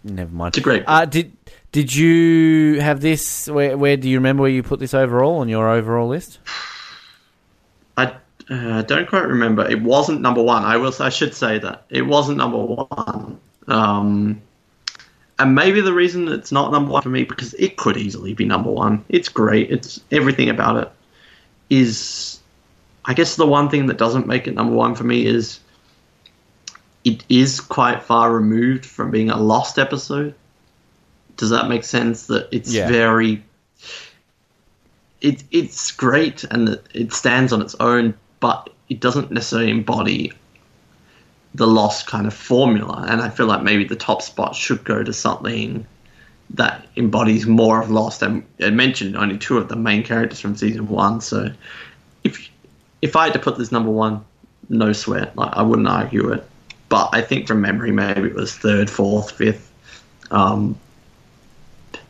[0.04, 0.50] never mind.
[0.50, 1.32] It's a great Uh, did
[1.72, 3.48] did you have this?
[3.48, 6.40] Where where do you remember where you put this overall on your overall list?
[7.98, 8.16] I
[8.50, 9.70] uh, don't quite remember.
[9.70, 10.64] It wasn't number one.
[10.64, 10.94] I will.
[11.00, 13.40] I should say that it wasn't number one.
[13.68, 14.42] Um,
[15.40, 18.46] and maybe the reason it's not number one for me because it could easily be
[18.46, 19.04] number one.
[19.10, 19.72] It's great.
[19.72, 20.92] It's everything about it
[21.70, 22.40] is.
[23.06, 25.60] I guess the one thing that doesn't make it number one for me is
[27.04, 30.34] it is quite far removed from being a lost episode.
[31.38, 32.28] Does that make sense?
[32.28, 32.88] That it's Yeah.
[32.88, 33.44] very
[35.22, 40.34] it, it's great and it- it stands on its own, but it doesn't necessarily embody
[41.56, 43.06] the lost kind of formula.
[43.08, 45.86] And I feel like maybe the top spot should go to something
[46.56, 48.22] that embodies more of Lost.
[48.22, 51.52] And I mentioned only two of the main characters from season one, so
[52.26, 52.50] if
[53.02, 54.22] if I had to put this number one,
[54.70, 56.48] no sweat, like I wouldn't argue it.
[56.94, 59.72] But I think from memory, maybe it was third, fourth, fifth.
[60.30, 60.78] Um,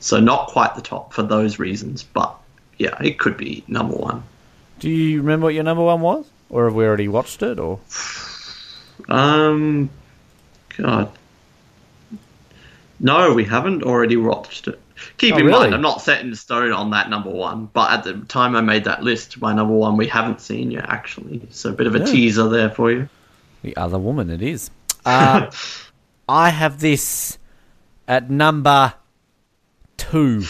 [0.01, 2.35] so not quite the top for those reasons, but
[2.77, 4.23] yeah, it could be number one.
[4.79, 7.59] Do you remember what your number one was, or have we already watched it?
[7.59, 7.79] Or
[9.07, 9.89] Um,
[10.75, 11.09] God,
[12.99, 14.81] no, we haven't already watched it.
[15.17, 15.59] Keep Oh, in really?
[15.59, 18.59] mind, I'm not set in stone on that number one, but at the time I
[18.59, 21.41] made that list, my number one we haven't seen yet, actually.
[21.51, 22.05] So a bit of a Yeah.
[22.05, 23.07] teaser there for you.
[23.63, 24.69] The other woman, it is.
[25.05, 25.49] Uh,
[26.29, 27.37] I have this
[28.07, 28.93] at number
[29.97, 30.43] two.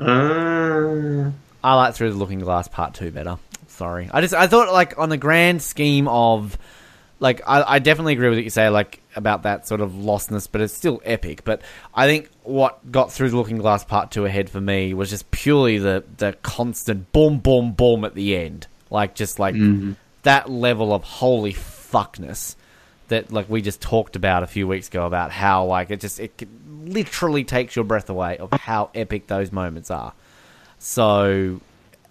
[0.00, 1.30] Uh,
[1.62, 3.38] I like Through the Looking Glass Part Two better.
[3.68, 6.56] Sorry, I just I thought like on the grand scheme of
[7.18, 10.48] like I, I definitely agree with what you say like about that sort of lostness,
[10.50, 11.44] but it's still epic.
[11.44, 11.62] But
[11.94, 15.30] I think what got Through the Looking Glass Part Two ahead for me was just
[15.30, 19.54] purely the the constant boom boom boom at the end, like just like
[20.22, 21.52] that level of holy
[21.96, 22.56] fuckness
[23.08, 26.18] that like we just talked about a few weeks ago about how like it just
[26.18, 26.32] it
[26.68, 30.12] literally takes your breath away of how epic those moments are.
[30.78, 31.60] So,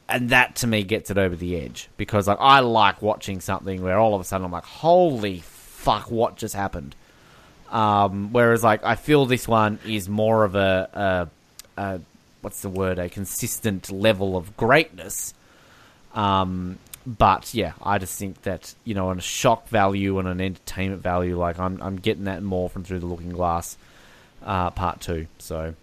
[0.08, 3.82] and that to me gets it over the edge because like I like watching something
[3.84, 6.96] where all of a sudden I'm like, holy fuck, what just happened?
[7.70, 11.30] Um, whereas like I feel this one is more of a,
[11.78, 12.02] a, a
[12.42, 13.00] what's the word?
[13.00, 15.34] A consistent level of greatness.
[16.14, 20.42] Um, but yeah, I just think that you know, on a shock value and an
[20.42, 23.78] entertainment value, like I'm I'm getting that more from Through the Looking Glass,
[24.44, 25.28] uh, part two.
[25.38, 25.76] So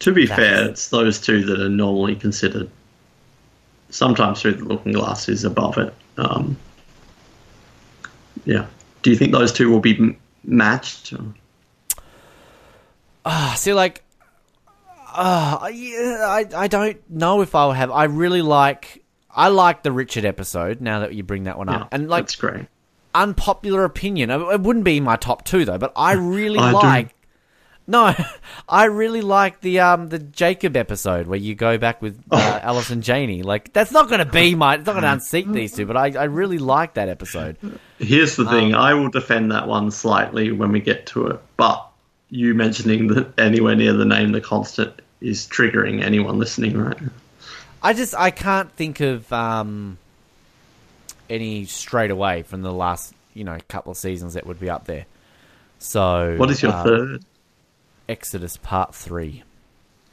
[0.00, 2.70] to be fair, it's those two that are normally considered.
[3.90, 5.94] Sometimes through the looking glass is above it.
[6.18, 6.56] Um,
[8.44, 8.66] yeah.
[9.02, 11.14] Do you think those two will be m- matched?
[13.24, 14.02] Ah, see, like,
[15.14, 17.90] uh, yeah, I I don't know if I'll have.
[17.90, 19.02] I really like.
[19.36, 20.80] I like the Richard episode.
[20.80, 22.66] Now that you bring that one Yeah, up, and like that's great.
[23.14, 25.78] unpopular opinion, it wouldn't be my top two though.
[25.78, 26.76] But I really I do.
[26.76, 27.12] like.
[27.88, 28.12] No,
[28.68, 33.00] I really like the um the Jacob episode where you go back with uh, Allison
[33.00, 33.44] Janney.
[33.44, 34.74] Like that's not going to be my.
[34.74, 35.86] It's not going to unseat these two.
[35.86, 37.58] But I I really like that episode.
[38.00, 41.40] Here's the thing: Um, I will defend that one slightly when we get to it,
[41.56, 41.86] but
[42.28, 47.08] you mentioning that anywhere near the name the constant is triggering anyone listening right now.
[47.86, 49.96] I just I can't think of um,
[51.30, 54.86] any straight away from the last you know couple of seasons that would be up
[54.86, 55.06] there.
[55.78, 57.24] So What is your uh, third?
[58.08, 59.44] Exodus Part Three.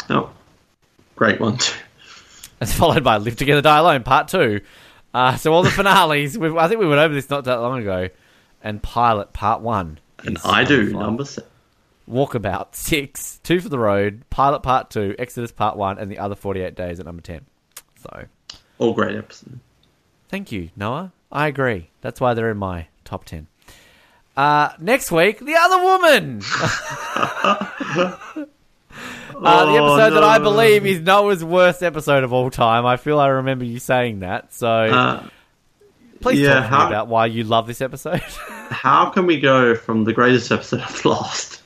[0.08, 0.30] Oh,
[1.16, 1.58] great one.
[2.62, 4.62] It's followed by Live Together Die Alone Part Two.
[5.12, 6.38] Uh, so all the finales.
[6.38, 8.10] we I think we went over this not that long ago.
[8.62, 10.00] And Pilot Part One.
[10.20, 11.48] And I do number six.
[12.08, 16.36] Walkabout six, Two for the Road, Pilot Part Two, Exodus Part One, and the other
[16.36, 17.46] Forty Eight Days at number ten.
[18.04, 18.26] So
[18.80, 19.56] All great episodes.
[20.30, 21.12] Thank you, Noah.
[21.32, 21.90] I agree.
[22.02, 23.48] That's why they're in my top 10.
[24.36, 26.42] Uh, next week, The Other Woman!
[26.52, 28.48] uh, the
[29.36, 32.86] Oh, episode that I believe is Noah's worst episode of all time.
[32.86, 34.54] I feel I remember you saying that.
[34.54, 35.28] So Uh,
[36.22, 38.20] please yeah, talk me how- about why you love this episode.
[38.70, 41.62] how can we go from the greatest episode of Lost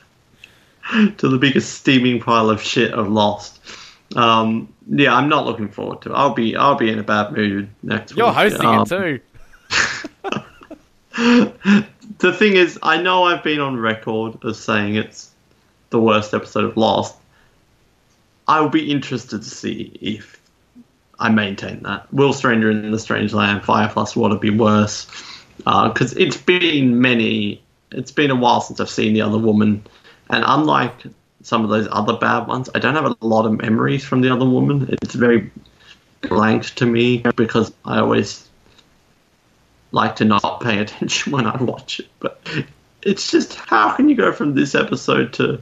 [1.18, 3.60] to the biggest steaming pile of shit of Lost?
[4.16, 6.16] Um, yeah, I'm not looking forward to it.
[6.16, 8.20] I'll be I'll be in a bad mood next week.
[8.20, 9.20] You're hosting Um, it too.
[12.20, 15.32] the thing is, I know I've been on record as saying it's
[15.90, 17.16] the worst episode of Lost.
[18.48, 20.40] I will be interested to see if
[21.20, 22.12] I maintain that.
[22.14, 25.08] Will Stranger in the Strange Land, Fire Plus Water be worse?
[25.58, 27.62] Because it's been many.
[27.92, 29.84] It's been a while since I've seen the other woman,
[30.30, 30.94] and unlike
[31.44, 34.30] some of those other bad ones, I don't have a lot of memories from the
[34.30, 34.90] other woman.
[35.02, 35.52] It's very
[36.22, 38.48] blank to me because I always
[39.92, 42.08] like to not pay attention when I watch it.
[42.20, 42.42] But
[43.04, 45.62] it's just how can you go from this episode to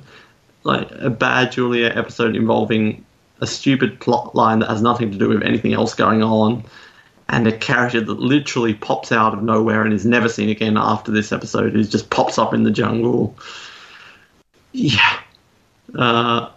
[0.63, 3.05] like a bad Juliet episode involving
[3.41, 6.63] a stupid plot line that has nothing to do with anything else going on,
[7.29, 11.11] and a character that literally pops out of nowhere and is never seen again after
[11.11, 13.37] this episode, who just pops up in the jungle.
[14.71, 15.19] Yeah.
[15.97, 16.49] Uh,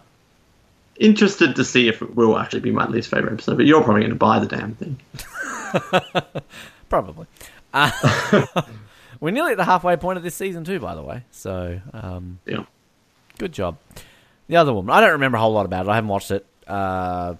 [0.99, 4.01] interested to see if it will actually be my least favorite episode, but you're probably
[4.01, 4.99] going to buy the damn thing.
[6.89, 7.25] Probably.
[7.73, 7.91] Uh,
[9.19, 11.23] we're nearly at the halfway point of this season too, by the way.
[11.31, 12.65] So, um, Yeah.
[13.37, 13.77] Good job.
[14.47, 15.89] The other woman, I don't remember a whole lot about it.
[15.89, 17.35] I haven't watched it uh,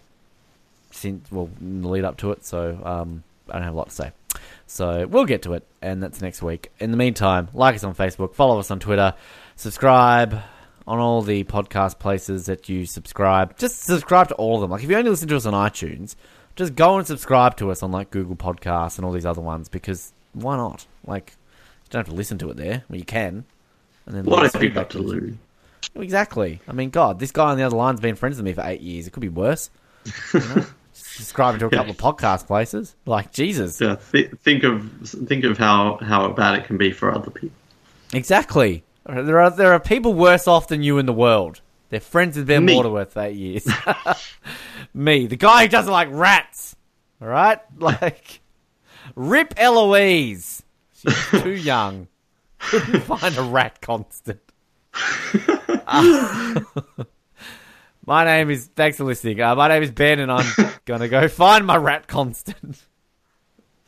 [0.92, 3.90] since well in the lead up to it, so um, I don't have a lot
[3.90, 4.12] to say.
[4.68, 6.72] So we'll get to it, and that's next week.
[6.80, 9.16] In the meantime, like us on Facebook, follow us on Twitter,
[9.56, 10.40] subscribe
[10.90, 13.56] on all the podcast places that you subscribe.
[13.60, 14.72] Just subscribe to all of them.
[14.72, 16.16] Like if you only listen to us on iTunes,
[16.56, 19.70] just go and subscribe to us on like Google Podcasts and all these other ones
[19.70, 20.88] because why not?
[21.06, 21.34] Like
[21.84, 22.84] you don't have to listen to it there.
[22.90, 23.46] Well, you can.
[24.08, 25.36] And then What leave have you feedback got to lose?
[25.94, 26.60] Exactly.
[26.68, 28.82] I mean, God, this guy on the other line's been friends with me for eight
[28.82, 29.06] years.
[29.06, 29.70] It could be worse.
[30.34, 30.66] You know?
[30.92, 32.96] Subscribing to a couple of podcast places.
[33.06, 33.80] Like, Jesus.
[33.80, 37.56] Yeah, th- think of think of how how bad it can be for other people.
[38.12, 38.84] Exactly.
[39.10, 41.62] There are there are people worse off than you in the world.
[41.90, 42.76] They're friends with Ben Me.
[42.76, 43.68] Waterworth for eight years.
[44.94, 46.76] Me, the guy who doesn't like rats.
[47.22, 48.42] All right, like
[49.16, 50.64] Rip Eloise.
[50.94, 52.08] She's too young.
[52.60, 54.42] Couldn't find a rat constant.
[55.88, 56.62] Uh,
[58.06, 58.70] my name is.
[58.76, 59.42] Thanks for listening.
[59.42, 60.46] Uh, my name is Ben, and I'm
[60.86, 62.84] gonna go find my rat constant.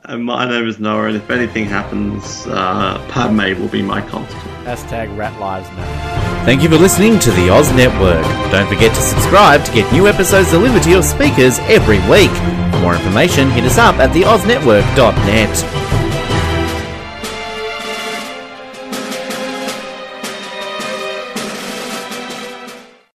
[0.03, 4.41] And my name is Noah, and if anything happens, uh, Padme will be my constant.
[4.65, 6.43] Hashtag Rat Lives Matter.
[6.43, 8.25] Thank you for listening to the Oz Network.
[8.51, 12.31] Don't forget to subscribe to get new episodes delivered to your speakers every week.
[12.73, 15.80] For more information, hit us up at theoznetwork.net.